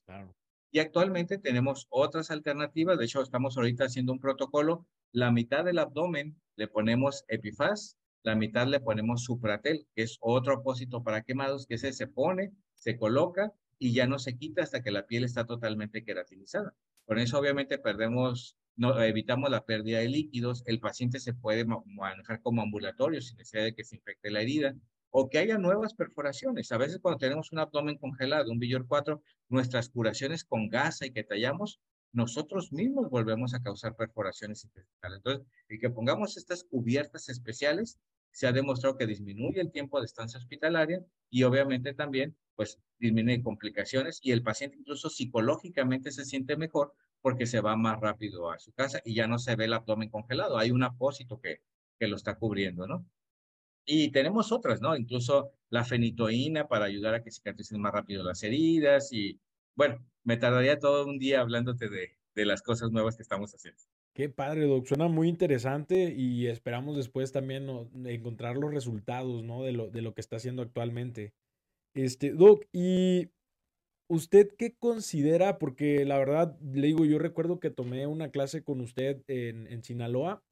Y 0.72 0.80
actualmente 0.80 1.38
tenemos 1.38 1.88
otras 1.90 2.32
alternativas. 2.32 2.98
De 2.98 3.06
hecho, 3.06 3.22
estamos 3.22 3.58
ahorita 3.58 3.86
haciendo 3.86 4.14
un 4.14 4.20
protocolo. 4.20 4.88
La 5.16 5.32
mitad 5.32 5.64
del 5.64 5.80
abdomen 5.80 6.36
le 6.58 6.68
ponemos 6.68 7.24
epifaz, 7.30 7.96
la 8.22 8.36
mitad 8.36 8.68
le 8.68 8.82
ponemos 8.82 9.24
supratel, 9.24 9.88
que 9.96 10.02
es 10.02 10.18
otro 10.20 10.56
opósito 10.56 11.04
para 11.04 11.22
quemados, 11.22 11.68
que 11.68 11.76
ese 11.76 11.94
se 11.94 12.08
pone, 12.08 12.52
se 12.74 12.98
coloca 12.98 13.54
y 13.80 13.94
ya 13.94 14.08
no 14.08 14.20
se 14.20 14.38
quita 14.38 14.64
hasta 14.64 14.84
que 14.84 14.92
la 14.92 15.08
piel 15.08 15.24
está 15.24 15.46
totalmente 15.46 16.04
queratinizada. 16.04 16.76
Con 17.06 17.18
eso 17.18 17.40
obviamente 17.40 17.78
perdemos 17.78 18.58
no, 18.76 19.02
evitamos 19.02 19.50
la 19.50 19.64
pérdida 19.64 20.00
de 20.00 20.10
líquidos, 20.10 20.64
el 20.66 20.82
paciente 20.82 21.22
se 21.22 21.34
puede 21.34 21.64
manejar 21.64 22.42
como 22.42 22.62
ambulatorio 22.62 23.22
sin 23.22 23.38
necesidad 23.38 23.64
de 23.64 23.74
que 23.74 23.86
se 23.86 23.96
infecte 23.96 24.30
la 24.32 24.42
herida, 24.42 24.76
o 25.12 25.30
que 25.30 25.38
haya 25.38 25.58
nuevas 25.58 25.94
perforaciones. 25.94 26.74
A 26.74 26.78
veces 26.78 27.00
cuando 27.02 27.20
tenemos 27.20 27.54
un 27.54 27.60
abdomen 27.60 27.98
congelado, 27.98 28.52
un 28.52 28.60
Villor 28.60 28.86
4, 28.86 29.22
nuestras 29.48 29.88
curaciones 29.88 30.44
con 30.44 30.68
gasa 30.68 31.06
y 31.06 31.12
que 31.12 31.24
tallamos, 31.24 31.80
nosotros 32.16 32.72
mismos 32.72 33.10
volvemos 33.10 33.54
a 33.54 33.62
causar 33.62 33.96
perforaciones 33.96 34.64
intestinales. 34.64 35.18
Entonces, 35.18 35.46
el 35.68 35.80
que 35.80 35.90
pongamos 35.90 36.38
estas 36.38 36.64
cubiertas 36.64 37.28
especiales 37.28 38.00
se 38.32 38.48
ha 38.48 38.54
demostrado 38.54 38.98
que 38.98 39.06
disminuye 39.06 39.60
el 39.60 39.72
tiempo 39.72 40.00
de 40.00 40.06
estancia 40.06 40.40
hospitalaria 40.40 41.06
y 41.30 41.44
obviamente 41.44 41.94
también 41.94 42.36
pues 42.56 42.80
disminuye 43.00 43.44
complicaciones 43.44 44.20
y 44.24 44.32
el 44.32 44.44
paciente 44.44 44.78
incluso 44.78 45.10
psicológicamente 45.10 46.10
se 46.12 46.24
siente 46.24 46.56
mejor 46.56 46.94
porque 47.22 47.46
se 47.46 47.60
va 47.60 47.76
más 47.76 48.00
rápido 48.00 48.50
a 48.50 48.60
su 48.60 48.72
casa 48.72 49.02
y 49.04 49.14
ya 49.14 49.28
no 49.28 49.38
se 49.38 49.56
ve 49.58 49.66
el 49.66 49.74
abdomen 49.74 50.10
congelado, 50.10 50.58
hay 50.58 50.72
un 50.72 50.84
apósito 50.84 51.42
que, 51.42 51.62
que 52.00 52.08
lo 52.08 52.16
está 52.16 52.36
cubriendo, 52.36 52.88
¿no? 52.88 53.06
Y 53.86 54.12
tenemos 54.12 54.52
otras, 54.54 54.82
¿no? 54.82 54.96
Incluso 54.96 55.52
la 55.70 55.84
fenitoína 55.84 56.68
para 56.68 56.86
ayudar 56.86 57.16
a 57.16 57.24
que 57.24 57.32
cicatricen 57.32 57.82
más 57.82 57.94
rápido 57.94 58.24
las 58.24 58.42
heridas 58.42 59.12
y 59.12 59.40
bueno, 59.76 60.00
me 60.26 60.36
tardaría 60.36 60.80
todo 60.80 61.06
un 61.06 61.18
día 61.18 61.40
hablándote 61.40 61.88
de, 61.88 62.18
de 62.36 62.46
las 62.46 62.62
cosas 62.62 62.92
nuevas 62.92 63.16
que 63.16 63.24
estamos 63.24 63.54
haciendo. 63.54 63.82
Qué 64.14 64.30
padre, 64.30 64.66
Doc. 64.66 64.86
Suena 64.86 65.08
muy 65.08 65.28
interesante 65.28 66.14
y 66.16 66.48
esperamos 66.48 66.96
después 66.96 67.32
también 67.32 67.70
encontrar 68.06 68.58
los 68.58 68.74
resultados, 68.74 69.44
¿no? 69.44 69.64
De 69.64 69.72
lo, 69.72 69.90
de 69.90 70.02
lo 70.02 70.14
que 70.14 70.22
está 70.22 70.38
haciendo 70.38 70.62
actualmente. 70.62 71.34
Este, 71.94 72.32
Doc, 72.32 72.66
¿y 72.72 73.30
usted 74.08 74.50
qué 74.58 74.74
considera? 74.78 75.58
Porque 75.58 76.06
la 76.06 76.18
verdad, 76.18 76.58
le 76.62 76.88
digo, 76.88 77.06
yo 77.06 77.20
recuerdo 77.20 77.60
que 77.60 77.72
tomé 77.72 78.08
una 78.08 78.32
clase 78.32 78.64
con 78.64 78.82
usted 78.82 79.22
en, 79.28 79.68
en 79.68 79.84
Sinaloa 79.84 80.44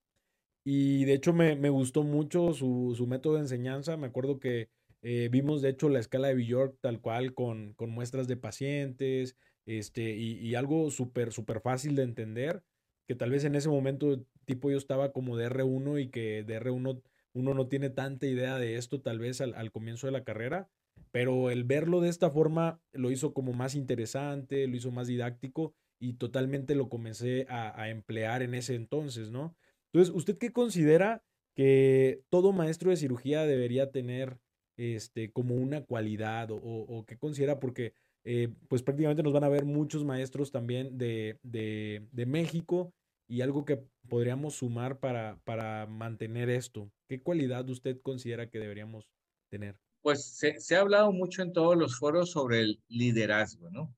y 0.65 1.05
de 1.05 1.13
hecho 1.13 1.33
me, 1.33 1.55
me 1.55 1.69
gustó 1.69 2.03
mucho 2.03 2.53
su, 2.53 2.93
su, 2.97 3.07
método 3.07 3.35
de 3.35 3.41
enseñanza. 3.41 3.97
Me 3.97 4.07
acuerdo 4.07 4.39
que 4.39 4.69
eh, 5.01 5.29
vimos 5.31 5.61
de 5.61 5.69
hecho 5.69 5.89
la 5.89 5.99
escala 5.99 6.29
de 6.29 6.35
Bjork 6.35 6.77
tal 6.81 7.01
cual 7.01 7.33
con, 7.33 7.73
con 7.75 7.89
muestras 7.91 8.27
de 8.27 8.37
pacientes 8.37 9.37
este, 9.65 10.15
y, 10.15 10.37
y 10.39 10.55
algo 10.55 10.91
súper, 10.91 11.31
súper 11.31 11.61
fácil 11.61 11.95
de 11.95 12.03
entender, 12.03 12.63
que 13.07 13.15
tal 13.15 13.31
vez 13.31 13.43
en 13.43 13.55
ese 13.55 13.69
momento 13.69 14.25
tipo 14.45 14.71
yo 14.71 14.77
estaba 14.77 15.11
como 15.11 15.37
de 15.37 15.49
R1 15.49 16.01
y 16.01 16.09
que 16.09 16.43
de 16.43 16.61
R1 16.61 17.01
uno 17.33 17.53
no 17.53 17.67
tiene 17.67 17.89
tanta 17.89 18.27
idea 18.27 18.57
de 18.57 18.77
esto 18.77 19.01
tal 19.01 19.19
vez 19.19 19.41
al, 19.41 19.55
al 19.55 19.71
comienzo 19.71 20.07
de 20.07 20.13
la 20.13 20.23
carrera, 20.23 20.69
pero 21.11 21.49
el 21.49 21.63
verlo 21.63 22.01
de 22.01 22.09
esta 22.09 22.29
forma 22.29 22.79
lo 22.91 23.11
hizo 23.11 23.33
como 23.33 23.53
más 23.53 23.75
interesante, 23.75 24.67
lo 24.67 24.75
hizo 24.75 24.91
más 24.91 25.07
didáctico 25.07 25.73
y 25.99 26.13
totalmente 26.13 26.75
lo 26.75 26.89
comencé 26.89 27.45
a, 27.49 27.89
emplear 27.89 28.41
en 28.41 28.55
ese 28.55 28.75
entonces, 28.75 29.31
¿no? 29.31 29.55
Entonces, 29.93 30.13
¿usted 30.13 30.37
qué 30.37 30.51
considera 30.51 31.23
que 31.55 32.23
todo 32.29 32.51
maestro 32.51 32.89
de 32.89 32.97
cirugía 32.97 33.45
debería 33.45 33.91
tener 33.91 34.37
este, 34.75 35.31
como 35.31 35.55
una 35.55 35.85
cualidad 35.85 36.51
o, 36.51 36.57
o, 36.57 37.05
qué 37.05 37.17
considera? 37.17 37.59
Porque 37.59 37.93
eh, 38.25 38.49
pues 38.69 38.81
prácticamente 38.81 39.23
nos 39.23 39.33
van 39.33 39.43
a 39.43 39.49
ver 39.49 39.65
muchos 39.65 40.05
maestros 40.05 40.51
también 40.51 40.97
de, 40.97 41.39
de, 41.43 42.25
México 42.25 42.93
y 43.27 43.41
algo 43.41 43.65
que 43.65 43.83
podríamos 44.07 44.55
sumar 44.55 44.99
para, 44.99 45.39
para 45.43 45.85
mantener 45.87 46.49
esto. 46.49 46.89
¿Qué 47.07 47.21
cualidad 47.21 47.69
usted 47.69 47.99
considera 48.01 48.49
que 48.49 48.59
deberíamos 48.59 49.09
tener? 49.49 49.77
Pues 50.01 50.25
se, 50.25 50.59
se 50.59 50.75
ha 50.75 50.81
hablado 50.81 51.11
mucho 51.11 51.41
en 51.41 51.51
todos 51.51 51.77
los 51.77 51.97
foros 51.97 52.31
sobre 52.31 52.61
el 52.61 52.81
liderazgo, 52.87 53.69
¿no? 53.69 53.93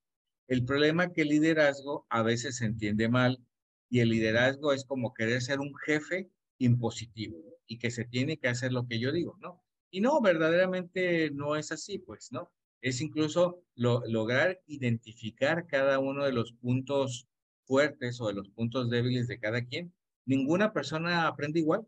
El 0.48 0.66
problema 0.66 1.12
que 1.12 1.22
el 1.22 1.30
liderazgo 1.30 2.06
a 2.10 2.22
veces 2.22 2.58
se 2.58 2.66
entiende 2.66 3.10
mal 3.10 3.40
y 3.90 4.00
el 4.00 4.10
liderazgo 4.10 4.74
es 4.74 4.86
como 4.86 5.14
querer 5.14 5.42
ser 5.42 5.60
un 5.60 5.74
jefe 5.86 6.30
impositivo 6.60 7.38
y 7.68 7.78
que 7.78 7.92
se 7.92 8.06
tiene 8.06 8.38
que 8.38 8.48
hacer 8.48 8.72
lo 8.72 8.88
que 8.88 9.00
yo 9.00 9.12
digo, 9.12 9.38
¿no? 9.40 9.64
Y 9.92 10.02
no, 10.02 10.20
verdaderamente 10.22 11.32
no 11.32 11.56
es 11.56 11.72
así, 11.72 12.00
pues, 12.00 12.32
¿no? 12.32 12.52
Es 12.86 13.02
incluso 13.02 13.64
lo, 13.74 14.04
lograr 14.06 14.62
identificar 14.68 15.66
cada 15.66 15.98
uno 15.98 16.24
de 16.24 16.32
los 16.32 16.54
puntos 16.54 17.28
fuertes 17.64 18.22
o 18.22 18.28
de 18.28 18.36
los 18.36 18.50
puntos 18.50 18.92
débiles 18.92 19.28
de 19.28 19.40
cada 19.40 19.66
quien. 19.66 19.92
Ninguna 20.24 20.72
persona 20.72 21.26
aprende 21.26 21.60
igual, 21.60 21.88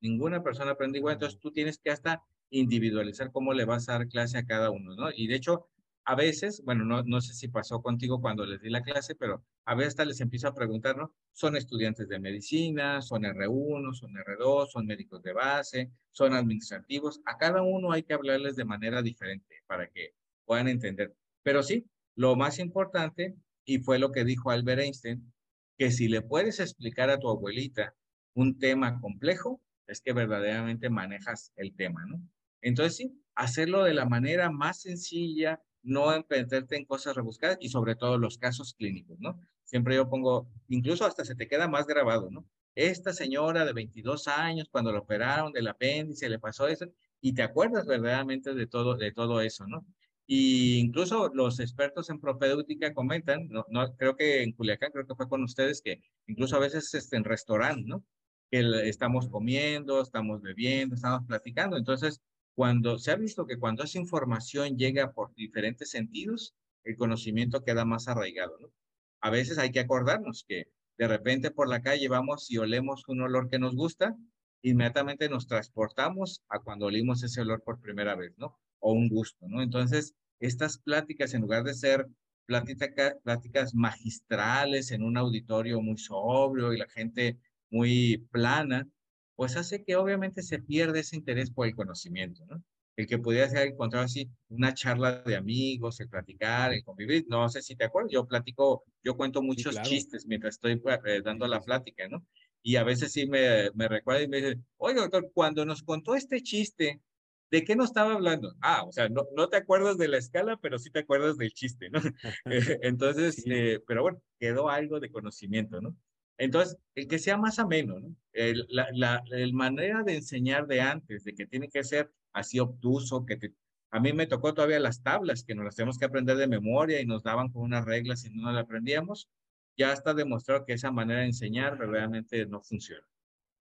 ninguna 0.00 0.44
persona 0.44 0.70
aprende 0.70 0.98
igual, 0.98 1.14
entonces 1.14 1.40
tú 1.40 1.50
tienes 1.50 1.78
que 1.78 1.90
hasta 1.90 2.22
individualizar 2.50 3.32
cómo 3.32 3.54
le 3.54 3.64
vas 3.64 3.88
a 3.88 3.94
dar 3.94 4.06
clase 4.06 4.38
a 4.38 4.46
cada 4.46 4.70
uno, 4.70 4.94
¿no? 4.94 5.08
Y 5.12 5.26
de 5.26 5.34
hecho, 5.34 5.66
a 6.04 6.14
veces, 6.14 6.62
bueno, 6.64 6.84
no, 6.84 7.02
no 7.02 7.20
sé 7.20 7.34
si 7.34 7.48
pasó 7.48 7.82
contigo 7.82 8.20
cuando 8.20 8.46
les 8.46 8.60
di 8.62 8.70
la 8.70 8.82
clase, 8.82 9.16
pero 9.16 9.44
a 9.64 9.74
veces 9.74 9.94
hasta 9.94 10.04
les 10.04 10.20
empiezo 10.20 10.46
a 10.46 10.54
preguntar, 10.54 10.96
¿no? 10.96 11.12
Son 11.32 11.56
estudiantes 11.56 12.08
de 12.08 12.20
medicina, 12.20 13.02
son 13.02 13.24
R1, 13.24 13.94
son 13.94 14.14
R2, 14.14 14.68
son 14.68 14.86
médicos 14.86 15.24
de 15.24 15.32
base, 15.32 15.90
son 16.12 16.34
administrativos. 16.34 17.20
A 17.26 17.36
cada 17.36 17.62
uno 17.62 17.90
hay 17.90 18.04
que 18.04 18.14
hablarles 18.14 18.54
de 18.54 18.64
manera 18.64 19.02
diferente 19.02 19.64
para 19.66 19.88
que 19.88 20.14
puedan 20.46 20.68
entender. 20.68 21.14
Pero 21.42 21.62
sí, 21.62 21.86
lo 22.14 22.36
más 22.36 22.58
importante, 22.58 23.36
y 23.64 23.78
fue 23.78 23.98
lo 23.98 24.12
que 24.12 24.24
dijo 24.24 24.50
Albert 24.50 24.80
Einstein, 24.80 25.32
que 25.76 25.90
si 25.90 26.08
le 26.08 26.22
puedes 26.22 26.60
explicar 26.60 27.10
a 27.10 27.18
tu 27.18 27.28
abuelita 27.28 27.94
un 28.34 28.58
tema 28.58 29.00
complejo, 29.00 29.60
es 29.86 30.00
que 30.00 30.12
verdaderamente 30.12 30.88
manejas 30.90 31.52
el 31.56 31.74
tema, 31.74 32.04
¿no? 32.06 32.20
Entonces 32.62 32.96
sí, 32.96 33.22
hacerlo 33.34 33.84
de 33.84 33.94
la 33.94 34.06
manera 34.06 34.50
más 34.50 34.80
sencilla, 34.80 35.60
no 35.82 36.06
meterte 36.28 36.76
en 36.76 36.84
cosas 36.84 37.14
rebuscadas 37.14 37.58
y 37.60 37.68
sobre 37.68 37.94
todo 37.94 38.18
los 38.18 38.38
casos 38.38 38.74
clínicos, 38.74 39.18
¿no? 39.20 39.40
Siempre 39.64 39.94
yo 39.94 40.08
pongo, 40.08 40.48
incluso 40.68 41.04
hasta 41.04 41.24
se 41.24 41.34
te 41.34 41.48
queda 41.48 41.68
más 41.68 41.86
grabado, 41.86 42.30
¿no? 42.30 42.48
Esta 42.74 43.12
señora 43.12 43.64
de 43.64 43.72
22 43.72 44.28
años, 44.28 44.68
cuando 44.70 44.92
la 44.92 44.98
operaron 44.98 45.52
del 45.52 45.68
apéndice, 45.68 46.28
le 46.28 46.38
pasó 46.38 46.68
eso, 46.68 46.86
y 47.20 47.32
te 47.34 47.42
acuerdas 47.42 47.86
verdaderamente 47.86 48.54
de 48.54 48.66
todo, 48.66 48.96
de 48.96 49.12
todo 49.12 49.40
eso, 49.40 49.66
¿no? 49.66 49.86
Y 50.26 50.78
incluso 50.78 51.30
los 51.34 51.60
expertos 51.60 52.10
en 52.10 52.20
propedéutica 52.20 52.92
comentan, 52.92 53.48
no, 53.48 53.64
creo 53.96 54.16
que 54.16 54.42
en 54.42 54.52
Culiacán, 54.52 54.90
creo 54.92 55.06
que 55.06 55.14
fue 55.14 55.28
con 55.28 55.44
ustedes, 55.44 55.80
que 55.82 56.00
incluso 56.26 56.56
a 56.56 56.60
veces 56.60 56.92
este, 56.94 57.16
en 57.16 57.24
restaurante, 57.24 57.84
¿no? 57.86 58.04
Que 58.50 58.88
estamos 58.88 59.28
comiendo, 59.28 60.00
estamos 60.02 60.42
bebiendo, 60.42 60.96
estamos 60.96 61.26
platicando. 61.26 61.76
Entonces, 61.76 62.20
cuando 62.54 62.98
se 62.98 63.12
ha 63.12 63.16
visto 63.16 63.46
que 63.46 63.58
cuando 63.58 63.84
esa 63.84 63.98
información 63.98 64.76
llega 64.76 65.12
por 65.12 65.34
diferentes 65.34 65.90
sentidos, 65.90 66.54
el 66.84 66.96
conocimiento 66.96 67.62
queda 67.62 67.84
más 67.84 68.08
arraigado, 68.08 68.58
¿no? 68.60 68.72
A 69.20 69.30
veces 69.30 69.58
hay 69.58 69.70
que 69.70 69.80
acordarnos 69.80 70.44
que 70.46 70.68
de 70.98 71.08
repente 71.08 71.50
por 71.50 71.68
la 71.68 71.82
calle 71.82 72.08
vamos 72.08 72.50
y 72.50 72.58
olemos 72.58 73.08
un 73.08 73.20
olor 73.20 73.48
que 73.50 73.58
nos 73.58 73.74
gusta, 73.76 74.16
inmediatamente 74.62 75.28
nos 75.28 75.46
transportamos 75.46 76.42
a 76.48 76.60
cuando 76.60 76.86
olimos 76.86 77.22
ese 77.22 77.42
olor 77.42 77.62
por 77.62 77.80
primera 77.80 78.14
vez, 78.16 78.32
¿no? 78.38 78.58
O 78.86 78.92
un 78.92 79.08
gusto, 79.08 79.48
¿no? 79.48 79.62
Entonces, 79.62 80.14
estas 80.38 80.78
pláticas, 80.78 81.34
en 81.34 81.40
lugar 81.42 81.64
de 81.64 81.74
ser 81.74 82.06
plática, 82.46 83.16
pláticas 83.24 83.74
magistrales 83.74 84.92
en 84.92 85.02
un 85.02 85.16
auditorio 85.16 85.80
muy 85.80 85.98
sobrio 85.98 86.72
y 86.72 86.78
la 86.78 86.88
gente 86.88 87.36
muy 87.68 88.18
plana, 88.30 88.88
pues 89.34 89.56
hace 89.56 89.82
que 89.84 89.96
obviamente 89.96 90.40
se 90.42 90.60
pierde 90.60 91.00
ese 91.00 91.16
interés 91.16 91.50
por 91.50 91.66
el 91.66 91.74
conocimiento, 91.74 92.46
¿no? 92.46 92.62
El 92.96 93.08
que 93.08 93.18
pudiera 93.18 93.50
ser 93.50 93.66
encontrar 93.66 94.04
así 94.04 94.30
una 94.48 94.72
charla 94.72 95.22
de 95.22 95.34
amigos, 95.34 95.98
el 95.98 96.08
platicar, 96.08 96.72
el 96.72 96.84
convivir, 96.84 97.26
no 97.28 97.48
sé 97.48 97.62
si 97.62 97.74
te 97.74 97.84
acuerdas, 97.86 98.12
yo 98.12 98.24
platico, 98.26 98.84
yo 99.02 99.16
cuento 99.16 99.42
muchos 99.42 99.74
sí, 99.74 99.80
claro. 99.80 99.88
chistes 99.90 100.26
mientras 100.26 100.54
estoy 100.54 100.80
eh, 101.04 101.22
dando 101.24 101.48
la 101.48 101.60
plática, 101.60 102.08
¿no? 102.08 102.24
Y 102.62 102.76
a 102.76 102.84
veces 102.84 103.12
sí 103.12 103.26
me, 103.26 103.70
me 103.74 103.88
recuerda 103.88 104.22
y 104.22 104.28
me 104.28 104.36
dice, 104.38 104.60
oye, 104.76 105.00
doctor, 105.00 105.30
cuando 105.34 105.64
nos 105.64 105.82
contó 105.82 106.14
este 106.14 106.40
chiste, 106.40 107.00
¿de 107.50 107.64
qué 107.64 107.76
nos 107.76 107.86
estaba 107.88 108.14
hablando? 108.14 108.54
Ah, 108.60 108.84
o 108.84 108.92
sea, 108.92 109.08
no, 109.08 109.26
no 109.36 109.48
te 109.48 109.56
acuerdas 109.56 109.98
de 109.98 110.08
la 110.08 110.18
escala, 110.18 110.58
pero 110.58 110.78
sí 110.78 110.90
te 110.90 111.00
acuerdas 111.00 111.36
del 111.38 111.52
chiste, 111.52 111.90
¿no? 111.90 112.00
Entonces, 112.82 113.42
sí. 113.42 113.50
eh, 113.50 113.80
pero 113.86 114.02
bueno, 114.02 114.22
quedó 114.38 114.68
algo 114.68 115.00
de 115.00 115.10
conocimiento, 115.10 115.80
¿no? 115.80 115.96
Entonces, 116.38 116.76
el 116.94 117.08
que 117.08 117.18
sea 117.18 117.38
más 117.38 117.58
ameno, 117.58 117.98
¿no? 118.00 118.14
El, 118.32 118.66
la, 118.68 118.88
la 118.92 119.22
el 119.30 119.54
manera 119.54 120.02
de 120.02 120.16
enseñar 120.16 120.66
de 120.66 120.80
antes, 120.82 121.24
de 121.24 121.34
que 121.34 121.46
tiene 121.46 121.68
que 121.68 121.82
ser 121.84 122.12
así 122.32 122.58
obtuso, 122.60 123.24
que 123.24 123.36
te, 123.36 123.54
a 123.90 124.00
mí 124.00 124.12
me 124.12 124.26
tocó 124.26 124.52
todavía 124.52 124.78
las 124.80 125.02
tablas, 125.02 125.44
que 125.44 125.54
nos 125.54 125.64
las 125.64 125.76
tenemos 125.76 125.98
que 125.98 126.04
aprender 126.04 126.36
de 126.36 126.46
memoria 126.48 127.00
y 127.00 127.06
nos 127.06 127.22
daban 127.22 127.50
con 127.50 127.62
unas 127.62 127.84
reglas 127.84 128.24
y 128.26 128.30
no 128.30 128.52
las 128.52 128.64
aprendíamos, 128.64 129.30
ya 129.76 129.92
está 129.92 130.12
demostrado 130.14 130.64
que 130.66 130.74
esa 130.74 130.90
manera 130.90 131.20
de 131.20 131.26
enseñar 131.26 131.78
realmente 131.78 132.44
no 132.46 132.60
funciona. 132.62 133.06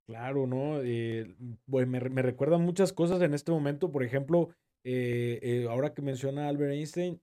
Claro, 0.07 0.45
¿no? 0.45 0.83
Eh, 0.83 1.35
pues 1.67 1.87
me, 1.87 1.99
me 1.99 2.21
recuerdan 2.21 2.61
muchas 2.61 2.93
cosas 2.93 3.21
en 3.23 3.33
este 3.33 3.51
momento, 3.51 3.91
por 3.91 4.03
ejemplo, 4.03 4.49
eh, 4.83 5.39
eh, 5.41 5.67
ahora 5.67 5.95
que 5.95 6.03
menciona 6.03 6.47
Albert 6.47 6.73
Einstein, 6.73 7.19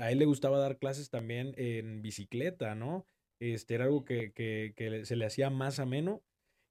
a 0.00 0.10
él 0.10 0.18
le 0.18 0.24
gustaba 0.24 0.58
dar 0.58 0.78
clases 0.78 1.08
también 1.08 1.54
en 1.56 2.02
bicicleta, 2.02 2.74
¿no? 2.74 3.06
Este, 3.38 3.76
era 3.76 3.84
algo 3.84 4.04
que, 4.04 4.32
que, 4.32 4.72
que, 4.76 5.04
se 5.04 5.14
le 5.14 5.24
hacía 5.24 5.50
más 5.50 5.78
ameno. 5.78 6.20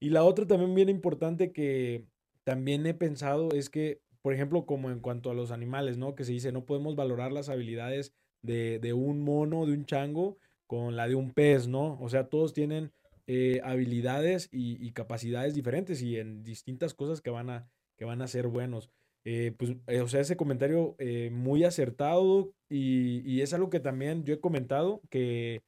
Y 0.01 0.09
la 0.09 0.23
otra 0.25 0.45
también 0.45 0.75
bien 0.75 0.89
importante 0.89 1.53
que 1.53 2.05
también 2.43 2.85
he 2.85 2.93
pensado 2.93 3.49
es 3.53 3.69
que, 3.69 4.01
por 4.21 4.33
ejemplo, 4.33 4.65
como 4.65 4.91
en 4.91 4.99
cuanto 4.99 5.31
a 5.31 5.33
los 5.33 5.51
animales, 5.51 5.97
¿no? 5.97 6.15
Que 6.15 6.25
se 6.25 6.33
dice, 6.33 6.51
no 6.51 6.65
podemos 6.65 6.97
valorar 6.97 7.31
las 7.31 7.47
habilidades 7.47 8.13
de, 8.41 8.79
de 8.79 8.91
un 8.91 9.21
mono, 9.21 9.65
de 9.65 9.71
un 9.71 9.85
chango, 9.85 10.37
con 10.67 10.97
la 10.97 11.07
de 11.07 11.15
un 11.15 11.31
pez, 11.31 11.67
¿no? 11.69 11.97
O 12.01 12.09
sea, 12.09 12.27
todos 12.27 12.53
tienen 12.53 12.91
eh, 13.31 13.61
habilidades 13.63 14.49
y, 14.51 14.91
capacidades 14.93 15.53
diferentes 15.53 16.01
y 16.01 16.17
en 16.17 16.41
distintas 16.41 16.95
cosas 16.95 17.21
que 17.21 17.29
van 17.29 17.51
a, 17.51 17.69
que 17.95 18.03
van 18.03 18.23
a 18.23 18.27
ser 18.27 18.47
buenos. 18.47 18.89
eh, 19.23 19.53
pues, 19.55 19.75
o 20.01 20.07
sea, 20.07 20.21
ese 20.21 20.35
comentario 20.35 20.95
muy 21.31 21.63
acertado 21.63 22.51
y, 22.69 23.41
es 23.41 23.53
algo 23.53 23.69
que 23.69 23.79
también 23.79 24.23
yo 24.23 24.33
he 24.33 24.39
comentado, 24.39 25.03
que, 25.11 25.61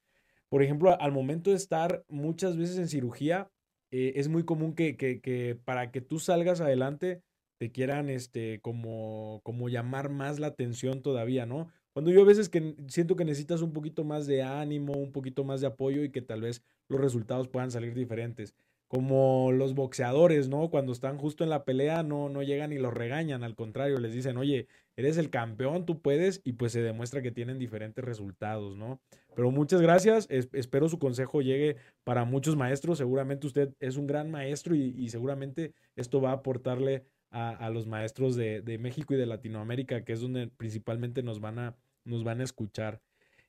por 0.49 0.63
ejemplo, 0.63 0.99
al 0.99 1.11
momento 1.11 1.51
de 1.51 1.57
estar 1.57 2.03
muchas 2.07 2.57
veces 2.57 2.79
en 2.79 2.87
cirugía, 2.87 3.51
es 3.91 4.27
muy 4.27 4.43
común 4.43 4.73
que, 4.73 5.59
para 5.63 5.91
que 5.91 6.01
tú 6.01 6.17
salgas 6.17 6.61
adelante 6.61 7.21
te 7.59 7.71
quieran, 7.71 8.09
este, 8.09 8.59
como, 8.61 9.41
como 9.43 9.69
llamar 9.69 10.09
más 10.09 10.39
la 10.39 10.47
atención 10.47 11.03
todavía, 11.03 11.45
¿no? 11.45 11.71
Cuando 11.93 12.11
yo 12.11 12.21
a 12.21 12.25
veces 12.25 12.47
que 12.47 12.75
siento 12.87 13.15
que 13.15 13.25
necesitas 13.25 13.61
un 13.61 13.73
poquito 13.73 14.03
más 14.03 14.25
de 14.25 14.43
ánimo, 14.43 14.93
un 14.93 15.11
poquito 15.11 15.43
más 15.43 15.59
de 15.59 15.67
apoyo 15.67 16.03
y 16.03 16.11
que 16.11 16.21
tal 16.21 16.41
vez 16.41 16.63
los 16.87 17.01
resultados 17.01 17.47
puedan 17.49 17.71
salir 17.71 17.93
diferentes. 17.93 18.55
Como 18.87 19.51
los 19.51 19.73
boxeadores, 19.73 20.49
¿no? 20.49 20.69
Cuando 20.69 20.91
están 20.91 21.17
justo 21.17 21.43
en 21.43 21.49
la 21.49 21.63
pelea 21.63 22.03
no, 22.03 22.29
no 22.29 22.43
llegan 22.43 22.73
y 22.73 22.77
los 22.77 22.93
regañan, 22.93 23.43
al 23.43 23.55
contrario, 23.55 23.99
les 23.99 24.13
dicen, 24.13 24.37
oye, 24.37 24.67
eres 24.97 25.17
el 25.17 25.29
campeón, 25.29 25.85
tú 25.85 26.01
puedes, 26.01 26.41
y 26.43 26.53
pues 26.53 26.73
se 26.73 26.81
demuestra 26.81 27.21
que 27.21 27.31
tienen 27.31 27.57
diferentes 27.57 28.03
resultados, 28.03 28.75
¿no? 28.77 28.99
Pero 29.33 29.49
muchas 29.51 29.81
gracias, 29.81 30.27
espero 30.29 30.89
su 30.89 30.99
consejo 30.99 31.41
llegue 31.41 31.77
para 32.03 32.25
muchos 32.25 32.57
maestros, 32.57 32.97
seguramente 32.97 33.47
usted 33.47 33.73
es 33.79 33.95
un 33.95 34.07
gran 34.07 34.29
maestro 34.29 34.75
y, 34.75 34.93
y 34.97 35.09
seguramente 35.09 35.73
esto 35.95 36.21
va 36.21 36.31
a 36.31 36.35
aportarle 36.35 37.05
a, 37.31 37.69
los 37.69 37.87
maestros 37.87 38.35
de, 38.35 38.77
México 38.79 39.13
y 39.13 39.17
de 39.17 39.25
Latinoamérica, 39.25 40.03
que 40.03 40.13
es 40.13 40.21
donde 40.21 40.47
principalmente 40.47 41.23
nos 41.23 41.39
van 41.39 41.59
a, 41.59 41.77
nos 42.03 42.23
van 42.23 42.41
a 42.41 42.43
escuchar. 42.43 43.01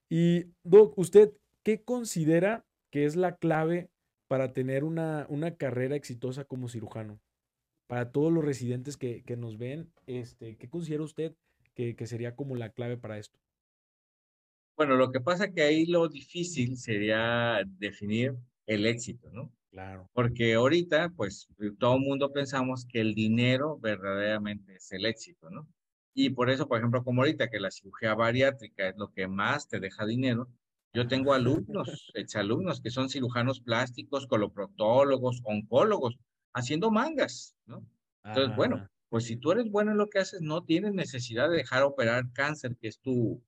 Y, 0.09 0.47
Doc, 0.62 0.97
¿usted 0.97 1.33
qué 1.62 1.83
considera 1.83 2.64
que 2.90 3.05
es 3.05 3.16
la 3.16 3.37
clave 3.37 3.90
para 4.29 4.53
tener 4.53 4.85
una, 4.85 5.27
una 5.29 5.57
carrera 5.57 5.97
exitosa 5.97 6.45
como 6.45 6.68
cirujano? 6.68 7.21
Para 7.88 8.12
todos 8.12 8.33
los 8.33 8.45
residentes 8.45 8.97
que, 8.97 9.25
nos 9.37 9.59
ven, 9.59 9.92
este, 10.07 10.57
¿qué 10.57 10.68
considera 10.68 11.03
usted 11.03 11.35
que, 11.75 11.97
que 11.97 12.07
sería 12.07 12.37
como 12.37 12.55
la 12.55 12.71
clave 12.71 12.97
para 12.97 13.18
esto? 13.18 13.38
Bueno, 14.77 14.97
lo 14.97 15.11
que 15.11 15.21
pasa 15.21 15.53
que 15.53 15.62
ahí 15.62 15.87
lo 15.87 16.09
difícil 16.09 16.77
sería 16.79 17.62
definir 17.79 18.37
el 18.66 18.87
éxito, 18.87 19.31
¿no? 19.31 19.53
Claro. 19.72 20.08
Porque 20.12 20.54
ahorita, 20.54 21.12
pues, 21.16 21.48
todo 21.78 21.96
el 21.96 22.02
mundo 22.02 22.30
pensamos 22.30 22.87
que 22.87 23.00
el 23.00 23.14
dinero 23.14 23.78
verdaderamente 23.78 24.76
es 24.76 24.92
el 24.92 25.06
éxito, 25.06 25.50
¿no? 25.50 25.66
Y 26.14 26.30
por 26.30 26.50
eso, 26.50 26.68
por 26.68 26.78
ejemplo, 26.78 27.02
como 27.02 27.22
ahorita 27.22 27.48
que 27.48 27.58
la 27.58 27.70
cirugía 27.70 28.14
bariátrica 28.14 28.90
es 28.90 28.96
lo 28.98 29.11
que 29.12 29.26
más 29.28 29.68
te 29.68 29.80
deja 29.80 30.04
dinero, 30.04 30.48
yo 30.92 31.08
tengo 31.08 31.32
alumnos, 31.32 32.12
exalumnos 32.14 32.82
que 32.82 32.90
son 32.90 33.08
cirujanos 33.08 33.61
plásticos, 33.61 34.26
coloproctólogos, 34.26 35.40
oncólogos, 35.44 36.18
haciendo 36.52 36.90
mangas, 36.90 37.56
¿no? 37.64 37.82
Entonces, 38.24 38.54
bueno, 38.54 38.87
pues 39.08 39.24
si 39.24 39.37
tú 39.37 39.52
eres 39.52 39.70
bueno 39.70 39.92
en 39.92 39.96
lo 39.96 40.11
que 40.11 40.18
haces, 40.18 40.42
no 40.42 40.64
tienes 40.64 40.92
necesidad 40.92 41.48
de 41.48 41.56
dejar 41.56 41.82
operar 41.82 42.30
cáncer, 42.35 42.76
que 42.76 42.88
es 42.88 43.00
tu, 43.00 43.42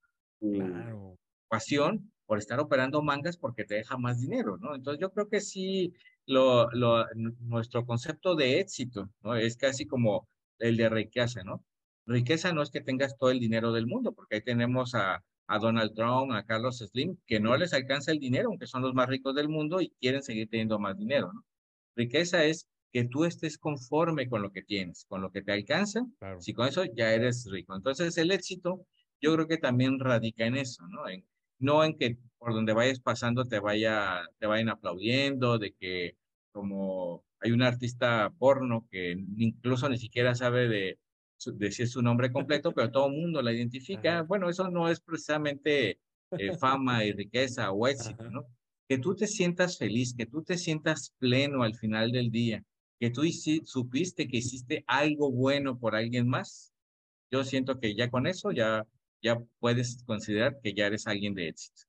pasión, 1.48 2.10
por 2.26 2.38
estar 2.38 2.58
operando 2.60 3.02
mangas 3.02 3.36
porque 3.36 3.64
te 3.64 3.74
deja 3.74 3.98
más 3.98 4.20
dinero, 4.20 4.56
¿no? 4.56 4.74
Entonces 4.74 5.00
yo 5.00 5.12
creo 5.12 5.28
que 5.28 5.40
sí, 5.40 5.94
lo, 6.26 6.70
lo, 6.72 7.06
nuestro 7.40 7.84
concepto 7.86 8.34
de 8.34 8.60
éxito, 8.60 9.10
¿no? 9.22 9.34
Es 9.36 9.56
casi 9.56 9.86
como 9.86 10.28
el 10.58 10.76
de 10.76 10.88
riqueza, 10.88 11.42
¿no? 11.44 11.64
Riqueza 12.06 12.52
no 12.52 12.62
es 12.62 12.70
que 12.70 12.80
tengas 12.80 13.16
todo 13.16 13.30
el 13.30 13.40
dinero 13.40 13.72
del 13.72 13.86
mundo, 13.86 14.12
porque 14.12 14.36
ahí 14.36 14.42
tenemos 14.42 14.94
a, 14.94 15.22
a 15.46 15.58
Donald 15.58 15.94
Trump, 15.94 16.32
a 16.32 16.44
Carlos 16.44 16.78
Slim, 16.78 17.16
que 17.26 17.40
no 17.40 17.56
les 17.56 17.72
alcanza 17.72 18.12
el 18.12 18.18
dinero, 18.18 18.48
aunque 18.48 18.66
son 18.66 18.82
los 18.82 18.94
más 18.94 19.08
ricos 19.08 19.34
del 19.34 19.48
mundo 19.48 19.80
y 19.80 19.90
quieren 20.00 20.22
seguir 20.22 20.48
teniendo 20.48 20.78
más 20.78 20.96
dinero, 20.96 21.32
¿no? 21.32 21.44
Riqueza 21.96 22.44
es 22.44 22.68
que 22.92 23.04
tú 23.04 23.24
estés 23.24 23.58
conforme 23.58 24.28
con 24.28 24.42
lo 24.42 24.52
que 24.52 24.62
tienes, 24.62 25.04
con 25.08 25.20
lo 25.20 25.30
que 25.30 25.42
te 25.42 25.52
alcanza, 25.52 26.06
si 26.38 26.54
con 26.54 26.68
eso 26.68 26.84
ya 26.84 27.12
eres 27.12 27.46
rico. 27.50 27.74
Entonces 27.74 28.16
el 28.18 28.30
éxito 28.30 28.86
yo 29.20 29.34
creo 29.34 29.48
que 29.48 29.58
también 29.58 29.98
radica 29.98 30.46
en 30.46 30.56
eso, 30.56 30.86
¿no? 30.88 31.08
En, 31.08 31.24
no 31.58 31.84
en 31.84 31.96
que 31.96 32.18
por 32.38 32.52
donde 32.52 32.74
vayas 32.74 33.00
pasando 33.00 33.46
te, 33.46 33.58
vaya, 33.58 34.22
te 34.38 34.46
vayan 34.46 34.68
aplaudiendo, 34.68 35.58
de 35.58 35.72
que 35.72 36.16
como 36.52 37.24
hay 37.40 37.52
un 37.52 37.62
artista 37.62 38.32
porno 38.38 38.86
que 38.90 39.12
incluso 39.36 39.88
ni 39.88 39.98
siquiera 39.98 40.34
sabe 40.34 40.68
de, 40.68 40.98
decir 41.54 41.88
su 41.88 42.02
nombre 42.02 42.32
completo, 42.32 42.72
pero 42.72 42.90
todo 42.90 43.08
el 43.08 43.20
mundo 43.20 43.42
la 43.42 43.52
identifica. 43.52 44.22
Bueno, 44.22 44.48
eso 44.48 44.70
no 44.70 44.88
es 44.88 45.00
precisamente 45.00 45.98
eh, 46.30 46.56
fama 46.58 47.04
y 47.04 47.12
riqueza 47.12 47.70
o 47.70 47.86
éxito, 47.86 48.30
¿no? 48.30 48.46
Que 48.88 48.98
tú 48.98 49.14
te 49.14 49.26
sientas 49.26 49.78
feliz, 49.78 50.14
que 50.14 50.26
tú 50.26 50.42
te 50.42 50.58
sientas 50.58 51.14
pleno 51.18 51.62
al 51.62 51.74
final 51.74 52.12
del 52.12 52.30
día, 52.30 52.62
que 53.00 53.10
tú 53.10 53.22
supiste 53.64 54.28
que 54.28 54.38
hiciste 54.38 54.84
algo 54.86 55.30
bueno 55.30 55.78
por 55.78 55.94
alguien 55.94 56.28
más. 56.28 56.72
Yo 57.30 57.44
siento 57.44 57.80
que 57.80 57.94
ya 57.94 58.10
con 58.10 58.26
eso 58.26 58.52
ya 58.52 58.86
ya 59.24 59.42
puedes 59.58 60.04
considerar 60.04 60.60
que 60.62 60.74
ya 60.74 60.86
eres 60.86 61.06
alguien 61.06 61.34
de 61.34 61.48
éxito. 61.48 61.82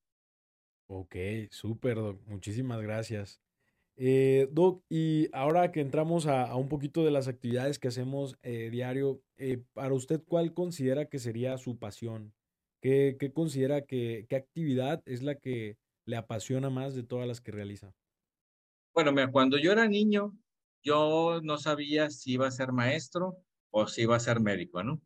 Ok, 0.88 1.16
súper, 1.50 1.96
Doc. 1.96 2.20
Muchísimas 2.26 2.80
gracias. 2.80 3.40
Eh, 3.96 4.48
Doc, 4.50 4.82
y 4.88 5.28
ahora 5.32 5.70
que 5.70 5.80
entramos 5.80 6.26
a, 6.26 6.54
un 6.56 6.68
poquito 6.68 7.04
de 7.04 7.10
las 7.10 7.28
actividades 7.28 7.78
que 7.78 7.88
hacemos 7.88 8.38
eh, 8.42 8.70
diario, 8.70 9.22
eh, 9.36 9.62
para 9.74 9.94
usted, 9.94 10.22
¿cuál 10.26 10.54
considera 10.54 11.06
que 11.06 11.18
sería 11.18 11.58
su 11.58 11.78
pasión? 11.78 12.32
¿Qué, 12.80 13.16
qué 13.18 13.32
considera 13.32 13.82
que, 13.82 14.26
qué 14.28 14.36
actividad 14.36 15.02
es 15.06 15.22
la 15.22 15.34
que 15.34 15.76
le 16.06 16.16
apasiona 16.16 16.70
más 16.70 16.94
de 16.94 17.02
todas 17.02 17.28
las 17.28 17.40
que 17.40 17.52
realiza? 17.52 17.94
Bueno, 18.94 19.12
mira, 19.12 19.30
cuando 19.30 19.58
yo 19.58 19.72
era 19.72 19.86
niño, 19.88 20.38
yo 20.82 21.40
no 21.42 21.58
sabía 21.58 22.08
si 22.08 22.32
iba 22.32 22.46
a 22.46 22.50
ser 22.50 22.72
maestro 22.72 23.36
o 23.70 23.86
si 23.86 24.02
iba 24.02 24.16
a 24.16 24.20
ser 24.20 24.40
médico, 24.40 24.82
¿no? 24.82 25.02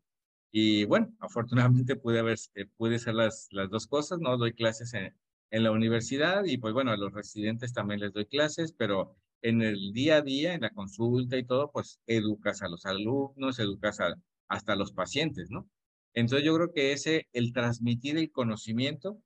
Y 0.52 0.84
bueno, 0.84 1.14
afortunadamente 1.20 1.96
pude, 1.96 2.18
haber, 2.20 2.38
eh, 2.54 2.66
pude 2.76 2.96
hacer 2.96 3.14
las, 3.14 3.48
las 3.52 3.70
dos 3.70 3.86
cosas, 3.86 4.18
¿no? 4.20 4.36
Doy 4.36 4.52
clases 4.52 4.94
en, 4.94 5.14
en 5.50 5.62
la 5.62 5.70
universidad 5.72 6.44
y 6.44 6.58
pues 6.58 6.74
bueno, 6.74 6.92
a 6.92 6.96
los 6.96 7.12
residentes 7.12 7.72
también 7.72 8.00
les 8.00 8.12
doy 8.12 8.26
clases, 8.26 8.72
pero 8.72 9.16
en 9.42 9.62
el 9.62 9.92
día 9.92 10.16
a 10.16 10.22
día, 10.22 10.54
en 10.54 10.62
la 10.62 10.70
consulta 10.70 11.36
y 11.38 11.44
todo, 11.44 11.70
pues 11.72 12.00
educas 12.06 12.62
a 12.62 12.68
los 12.68 12.86
alumnos, 12.86 13.58
educas 13.58 14.00
a, 14.00 14.14
hasta 14.48 14.72
a 14.74 14.76
los 14.76 14.92
pacientes, 14.92 15.50
¿no? 15.50 15.68
Entonces 16.14 16.44
yo 16.44 16.54
creo 16.56 16.72
que 16.72 16.92
ese, 16.92 17.28
el 17.32 17.52
transmitir 17.52 18.18
el 18.18 18.30
conocimiento, 18.32 19.18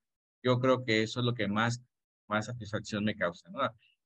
yo 0.42 0.60
creo 0.60 0.84
que 0.84 1.02
eso 1.02 1.20
es 1.20 1.26
lo 1.26 1.34
que 1.34 1.48
más, 1.48 1.82
más 2.28 2.46
satisfacción 2.46 3.04
me 3.04 3.16
causa, 3.16 3.48
¿no? 3.50 3.60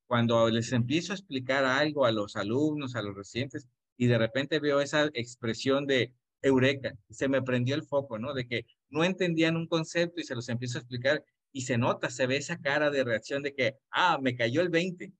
Cuando 0.07 0.49
les 0.49 0.73
empiezo 0.73 1.13
a 1.13 1.17
explicar 1.17 1.65
algo 1.65 2.07
a 2.07 2.13
los 2.13 2.37
alumnos, 2.37 2.97
a 2.97 3.03
los 3.03 3.15
residentes, 3.15 3.69
y 3.97 4.07
de 4.07 4.19
repente 4.19 4.61
veo 4.61 4.81
esa 4.81 5.07
expresión 5.13 5.87
de, 5.87 6.15
eureka, 6.43 6.95
se 7.11 7.29
me 7.29 7.43
prendió 7.43 7.75
el 7.75 7.85
foco, 7.85 8.19
¿no? 8.19 8.35
De 8.35 8.47
que 8.47 8.67
no 8.91 9.05
entendían 9.05 9.57
un 9.57 9.67
concepto 9.67 10.21
y 10.21 10.25
se 10.25 10.35
los 10.35 10.49
empiezo 10.49 10.79
a 10.79 10.81
explicar 10.83 11.25
y 11.53 11.63
se 11.63 11.79
nota, 11.79 12.11
se 12.11 12.27
ve 12.27 12.37
esa 12.37 12.59
cara 12.61 12.91
de 12.91 13.05
reacción 13.05 13.43
de 13.43 13.55
que, 13.55 13.77
ah, 13.91 14.19
me 14.21 14.37
cayó 14.37 14.61
el 14.61 14.69
20. 14.71 15.13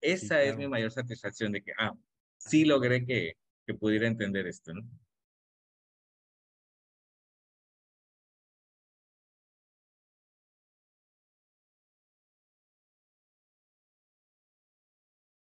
Esa 0.00 0.42
es 0.42 0.56
mi 0.56 0.68
mayor 0.68 0.90
satisfacción 0.92 1.52
de 1.52 1.62
que, 1.62 1.72
ah, 1.78 1.92
sí 2.38 2.64
logré 2.64 3.04
que, 3.06 3.34
que 3.66 3.74
pudiera 3.74 4.06
entender 4.08 4.46
esto, 4.46 4.74
¿no? 4.74 4.82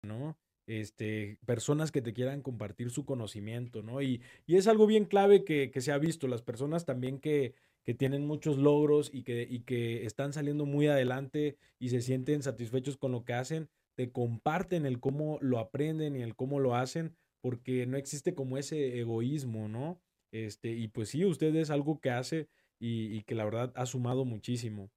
¿no? 0.03 0.37
Este, 0.69 1.39
personas 1.47 1.91
que 1.91 2.03
te 2.03 2.13
quieran 2.13 2.43
compartir 2.43 2.91
su 2.91 3.07
conocimiento, 3.07 3.83
¿no? 3.83 4.03
Y, 4.03 4.21
y 4.47 4.57
es 4.57 4.69
algo 4.69 4.87
bien 4.87 5.07
clave 5.07 5.43
que, 5.45 5.71
que, 5.71 5.81
se 5.81 5.93
ha 5.93 5.99
visto, 5.99 6.29
las 6.29 6.43
personas 6.43 6.85
también 6.85 7.19
que, 7.19 7.55
que 7.85 7.95
tienen 7.95 8.27
muchos 8.27 8.59
logros 8.59 9.11
y 9.13 9.23
que, 9.23 9.47
y 9.49 9.61
que 9.61 10.05
están 10.05 10.35
saliendo 10.35 10.67
muy 10.67 10.87
adelante 10.87 11.57
y 11.79 11.89
se 11.89 12.03
sienten 12.03 12.43
satisfechos 12.43 12.99
con 12.99 13.13
lo 13.13 13.25
que 13.25 13.33
hacen, 13.33 13.71
te 13.97 14.13
comparten 14.13 14.85
el 14.85 15.01
cómo 15.01 15.39
lo 15.41 15.59
aprenden 15.59 16.15
y 16.15 16.23
el 16.23 16.37
cómo 16.37 16.61
lo 16.61 16.77
hacen, 16.77 17.17
porque 17.41 17.87
no 17.87 17.97
existe 17.97 18.35
como 18.35 18.59
ese 18.59 19.01
egoísmo, 19.01 19.69
¿no? 19.69 19.99
Este, 20.33 20.73
y 20.73 20.89
pues 20.89 21.09
sí, 21.09 21.25
usted 21.25 21.57
es 21.57 21.71
algo 21.71 21.99
que 21.99 22.11
hace 22.11 22.47
y, 22.79 23.17
y 23.17 23.23
que 23.23 23.35
la 23.35 23.47
verdad 23.47 23.73
ha 23.75 23.87
sumado 23.87 24.27
muchísimo. 24.27 24.91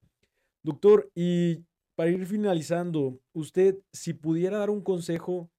Doctor, 0.64 1.10
y 1.16 1.64
para 1.96 2.12
ir 2.12 2.26
finalizando, 2.26 3.22
usted, 3.32 3.78
si 3.94 4.14
pudiera 4.14 4.58
dar 4.58 4.70
un 4.70 4.82
consejo 4.82 5.50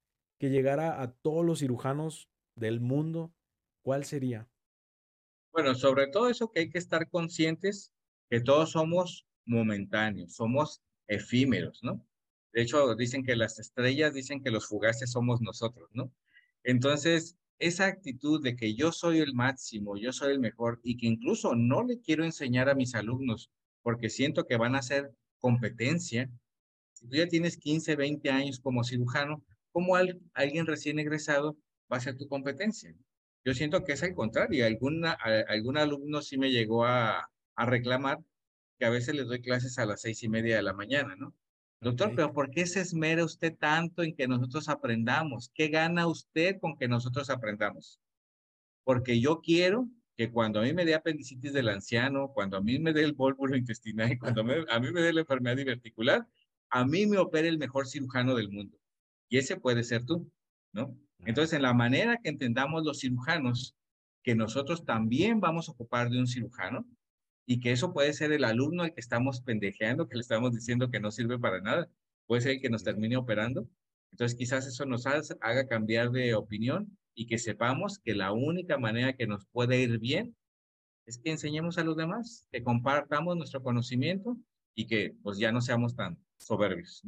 que 0.43 0.51
llegara 0.51 1.01
a 1.01 1.13
todos 1.13 1.47
los 1.47 1.61
cirujanos 1.61 2.29
del 2.57 2.81
mundo, 2.81 3.33
¿cuál 3.81 4.05
sería? 4.05 4.51
Bueno, 5.53 5.77
sobre 5.77 6.09
todo 6.09 6.29
eso 6.29 6.51
que 6.51 6.59
hay 6.59 6.69
que 6.69 6.81
estar 6.81 7.09
conscientes 7.09 7.93
que 8.29 8.41
todos 8.41 8.73
somos 8.73 9.25
momentáneos, 9.45 10.35
somos 10.35 10.83
efímeros, 11.07 11.79
¿no? 11.85 12.05
De 12.53 12.61
hecho, 12.61 12.93
dicen 12.97 13.23
que 13.23 13.37
las 13.37 13.61
estrellas 13.61 14.15
dicen 14.15 14.43
que 14.43 14.51
los 14.51 14.67
fugaces 14.67 15.13
somos 15.13 15.41
nosotros, 15.41 15.89
¿no? 15.93 16.13
Entonces, 16.65 17.37
esa 17.61 17.87
actitud 17.87 18.43
de 18.43 18.57
que 18.57 18.75
yo 18.75 18.91
soy 18.91 19.21
el 19.21 19.35
máximo, 19.35 19.97
yo 19.97 20.13
soy 20.13 20.33
el 20.33 20.41
mejor 20.41 20.81
y 20.83 20.97
que 20.97 21.07
incluso 21.07 21.55
no 21.55 21.85
le 21.85 22.01
quiero 22.01 22.25
enseñar 22.25 22.69
a 22.69 22.75
mis 22.75 22.97
alumnos 22.97 23.53
porque 23.83 24.11
siento 24.11 24.49
que 24.49 24.57
van 24.57 24.75
a 24.75 24.81
hacer 24.81 25.15
competencia. 25.39 26.29
Si 26.95 27.07
tú 27.07 27.15
ya 27.15 27.29
tienes 27.29 27.57
15, 27.59 27.95
20 27.95 28.29
años 28.31 28.59
como 28.59 28.83
cirujano, 28.83 29.45
¿cómo 29.73 29.97
alguien 29.97 30.67
recién 30.67 30.99
egresado 30.99 31.57
va 31.93 31.97
a 31.97 32.01
ser 32.01 32.17
tu 32.17 32.29
competencia? 32.29 32.95
Yo 33.45 33.55
siento 33.55 33.85
que 33.85 33.93
es 33.93 34.03
al 34.03 34.15
contrario. 34.15 34.65
Alguna, 34.67 35.13
algún 35.49 35.77
alumno 35.77 36.23
sí 36.23 36.39
me 36.39 36.51
llegó 36.51 36.85
a, 36.85 37.29
a 37.57 37.67
reclamar 37.67 38.19
que 38.79 38.85
a 38.85 38.91
veces 38.91 39.15
les 39.15 39.27
doy 39.27 39.41
clases 39.43 39.79
a 39.79 39.87
las 39.87 40.01
seis 40.01 40.23
y 40.23 40.29
media 40.29 40.57
de 40.57 40.63
la 40.63 40.73
mañana, 40.73 41.17
¿no? 41.17 41.35
Doctor, 41.81 42.13
pero 42.15 42.33
¿por 42.33 42.51
qué 42.51 42.65
se 42.67 42.81
esmera 42.81 43.25
usted 43.25 43.57
tanto 43.59 44.05
en 44.05 44.15
que 44.15 44.29
nosotros 44.29 44.69
aprendamos? 44.69 45.51
¿Qué 45.53 45.67
gana 45.67 46.07
usted 46.07 46.61
con 46.61 46.77
que 46.77 46.87
nosotros 46.87 47.29
aprendamos? 47.29 48.01
Porque 48.85 49.21
yo 49.21 49.41
quiero 49.41 49.89
que 50.17 50.31
cuando 50.31 50.61
a 50.61 50.63
mí 50.63 50.73
me 50.73 50.85
dé 50.85 50.95
apendicitis 50.95 51.53
del 51.53 51.69
anciano, 51.69 52.31
cuando 52.33 52.57
a 52.57 52.61
mí 52.61 52.79
me 52.79 52.93
dé 52.93 53.03
el 53.03 53.15
vólvulo 53.15 53.57
intestinal, 53.57 54.17
cuando 54.21 54.43
a 54.43 54.81
mí 54.81 54.93
me 54.93 55.01
dé 55.01 55.13
la 55.13 55.23
enfermedad 55.23 55.57
diverticular, 55.57 56.25
a 56.71 56.85
mí 56.85 57.07
me 57.07 57.19
opere 57.19 57.49
el 57.49 57.59
mejor 57.59 57.89
cirujano 57.89 58.37
del 58.37 58.51
mundo. 58.51 58.79
Y 59.33 59.39
ese 59.39 59.57
puede 59.57 59.83
ser 59.83 60.05
tú, 60.05 60.31
¿no? 60.75 60.95
Entonces, 61.21 61.55
en 61.55 61.63
la 61.63 61.73
manera 61.73 62.19
que 62.23 62.29
entendamos 62.29 62.85
los 62.85 63.01
cirujanos, 63.01 63.75
que 64.23 64.35
nosotros 64.35 64.85
también 64.85 65.41
vamos 65.41 65.71
a 65.71 65.73
ocupar 65.73 66.11
de 66.11 66.19
un 66.19 66.27
cirujano, 66.27 66.87
y 67.47 67.59
que 67.59 67.73
eso 67.73 67.95
puede 67.95 68.13
ser 68.13 68.31
el 68.33 68.45
alumno 68.45 68.83
al 68.83 68.93
que 68.93 69.01
estamos 69.01 69.41
pendejeando, 69.41 70.07
que 70.07 70.17
le 70.17 70.21
estamos 70.21 70.53
diciendo 70.53 70.91
que 70.91 71.01
no 71.01 71.11
sirve 71.11 71.39
para 71.39 71.63
nada, 71.63 71.89
puede 72.27 72.43
ser 72.43 72.53
el 72.53 72.61
que 72.61 72.69
nos 72.69 72.85
termine 72.85 73.17
operando. 73.17 73.67
Entonces 74.11 74.37
quizás 74.37 74.67
eso 74.67 74.85
nos 74.85 75.07
haga 75.07 75.67
cambiar 75.67 76.11
de 76.11 76.35
opinión 76.35 76.99
y 77.15 77.27
que 77.27 77.39
sepamos 77.39 78.01
que 78.01 78.15
la 78.15 78.33
única 78.33 78.77
manera 78.77 79.15
que 79.15 79.27
nos 79.27 79.47
puede 79.47 79.81
ir 79.81 79.99
bien 79.99 80.37
es 81.07 81.17
que 81.17 81.31
enseñemos 81.31 81.79
a 81.79 81.85
los 81.85 81.97
demás, 81.97 82.47
que 82.53 82.63
compartamos 82.63 83.35
nuestro 83.39 83.63
conocimiento 83.63 84.37
y 84.75 84.87
que 84.87 85.17
pues 85.23 85.39
ya 85.39 85.53
no 85.53 85.63
seamos 85.63 85.97
tan 85.97 86.19
soberbios. 86.37 87.03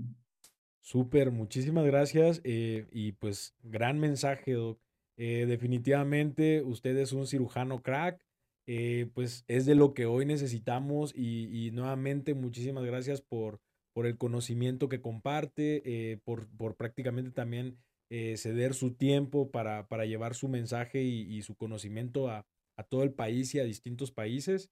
Súper, 0.85 1.31
muchísimas 1.31 1.87
gracias 1.87 2.43
eh, 2.45 2.87
y 2.93 3.13
pues 3.13 3.55
gran 3.63 3.99
mensaje, 3.99 4.53
Doc. 4.53 4.79
Eh, 5.17 5.47
definitivamente 5.49 6.63
usted 6.63 6.95
es 6.99 7.13
un 7.13 7.27
cirujano 7.27 7.83
crack, 7.83 8.23
eh, 8.67 9.09
pues 9.15 9.45
es 9.49 9.65
de 9.65 9.77
lo 9.77 9.95
que 9.95 10.05
hoy 10.05 10.27
necesitamos 10.27 11.15
y, 11.17 11.71
nuevamente 11.73 12.35
muchísimas 12.35 12.85
gracias 12.85 13.23
por, 13.23 13.61
por 13.95 14.05
el 14.07 14.19
conocimiento 14.19 14.91
que 14.91 15.01
comparte, 15.01 15.83
eh, 15.87 16.19
por, 16.23 16.49
por, 16.57 16.77
prácticamente 16.77 17.31
también 17.31 17.79
eh, 18.11 18.37
ceder 18.37 18.75
su 18.75 18.95
tiempo 18.95 19.51
para, 19.51 19.87
para 19.89 20.05
llevar 20.05 20.35
su 20.35 20.49
mensaje 20.49 21.03
y, 21.03 21.41
su 21.43 21.57
conocimiento 21.57 22.29
a, 22.29 22.47
a, 22.77 22.83
todo 22.85 23.05
el 23.05 23.13
país 23.15 23.55
y 23.55 23.59
a 23.59 23.65
distintos 23.65 24.13
países. 24.13 24.71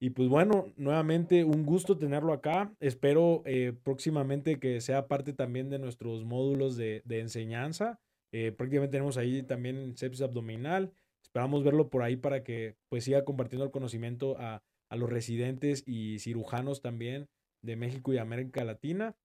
Y 0.00 0.10
pues 0.10 0.28
bueno, 0.28 0.72
nuevamente 0.76 1.44
un 1.44 1.64
gusto 1.64 1.96
tenerlo 1.96 2.32
acá. 2.32 2.72
Espero 2.80 3.42
próximamente 3.84 4.58
que 4.58 4.80
sea 4.80 5.08
parte 5.08 5.32
también 5.32 5.70
de 5.70 5.78
nuestros 5.78 6.24
módulos 6.24 6.76
de, 6.76 7.02
de 7.04 7.20
enseñanza. 7.20 8.00
prácticamente 8.30 8.92
tenemos 8.92 9.16
ahí 9.16 9.42
también 9.42 9.96
sepsis 9.96 10.22
abdominal 10.22 10.92
Esperamos 11.34 11.64
verlo 11.64 11.90
por 11.90 12.04
ahí 12.04 12.14
para 12.14 12.44
que 12.44 12.76
pues 12.88 13.02
siga 13.02 13.24
compartiendo 13.24 13.64
el 13.64 13.72
conocimiento 13.72 14.36
a, 14.38 14.62
los 14.90 15.10
residentes 15.10 15.82
y 15.84 16.20
cirujanos 16.20 16.80
también 16.80 17.28
de 17.62 17.74
México 17.74 18.12
y 18.12 18.18
América 18.18 18.62
Latina. 18.62 19.16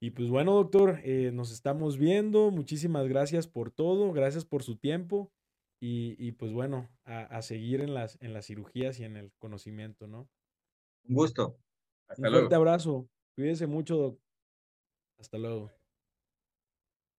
Y 0.00 0.10
pues 0.10 0.28
bueno, 0.28 0.54
doctor, 0.54 0.98
eh, 1.04 1.30
nos 1.32 1.52
estamos 1.52 1.96
viendo. 1.96 2.50
Muchísimas 2.50 3.06
gracias 3.06 3.46
por 3.46 3.70
todo, 3.70 4.12
gracias 4.12 4.44
por 4.44 4.64
su 4.64 4.74
tiempo. 4.74 5.30
Y, 5.86 6.32
pues 6.32 6.50
bueno, 6.50 6.88
a, 7.04 7.42
seguir 7.42 7.82
en 7.82 7.92
las, 7.92 8.16
en 8.22 8.32
las 8.32 8.46
cirugías 8.46 8.98
y 9.00 9.04
en 9.04 9.18
el 9.18 9.32
conocimiento, 9.38 10.06
¿no? 10.06 10.30
Un 11.06 11.14
gusto. 11.14 11.58
Hasta 12.08 12.26
Un 12.26 12.32
fuerte 12.32 12.54
abrazo. 12.54 13.06
Cuídese 13.34 13.66
mucho, 13.66 13.96
doctor. 13.98 14.24
Hasta 15.18 15.36
luego. 15.36 15.70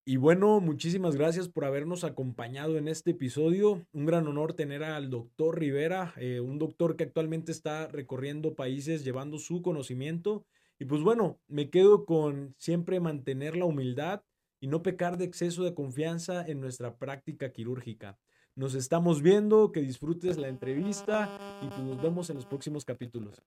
Y 0.04 0.18
bueno, 0.18 0.62
muchísimas 0.62 1.16
gracias 1.16 1.48
por 1.48 1.64
habernos 1.64 2.04
acompañado 2.04 2.80
en 2.80 2.88
este 2.88 3.12
episodio. 3.12 3.86
Un 3.92 4.08
gran 4.08 4.28
honor 4.28 4.54
tener 4.54 4.84
al 4.84 5.12
doctor 5.12 5.60
Rivera, 5.60 6.16
eh, 6.18 6.40
un 6.40 6.58
doctor 6.58 6.96
que 6.96 7.04
actualmente 7.04 7.52
está 7.52 7.88
recorriendo 7.88 8.56
países 8.56 9.04
llevando 9.04 9.38
su 9.38 9.62
conocimiento. 9.62 10.44
Y 10.80 10.86
pues 10.86 11.04
bueno, 11.04 11.40
me 11.48 11.70
quedo 11.70 12.06
con 12.06 12.56
siempre 12.58 13.00
mantener 13.00 13.56
la 13.56 13.66
humildad 13.66 14.24
y 14.60 14.66
no 14.66 14.82
pecar 14.82 15.20
de 15.20 15.26
exceso 15.26 15.64
de 15.64 15.76
confianza 15.76 16.44
en 16.44 16.62
nuestra 16.62 16.98
práctica 16.98 17.52
quirúrgica. 17.52 18.18
Nos 18.58 18.74
estamos 18.74 19.22
viendo, 19.22 19.74
que 19.74 19.82
disfrutes 19.82 20.38
la 20.38 20.48
entrevista 20.48 21.38
y 21.62 21.68
pues 21.68 21.82
nos 21.82 22.02
vemos 22.02 22.30
en 22.30 22.38
los 22.38 22.46
próximos 22.46 22.86
capítulos. 22.86 23.42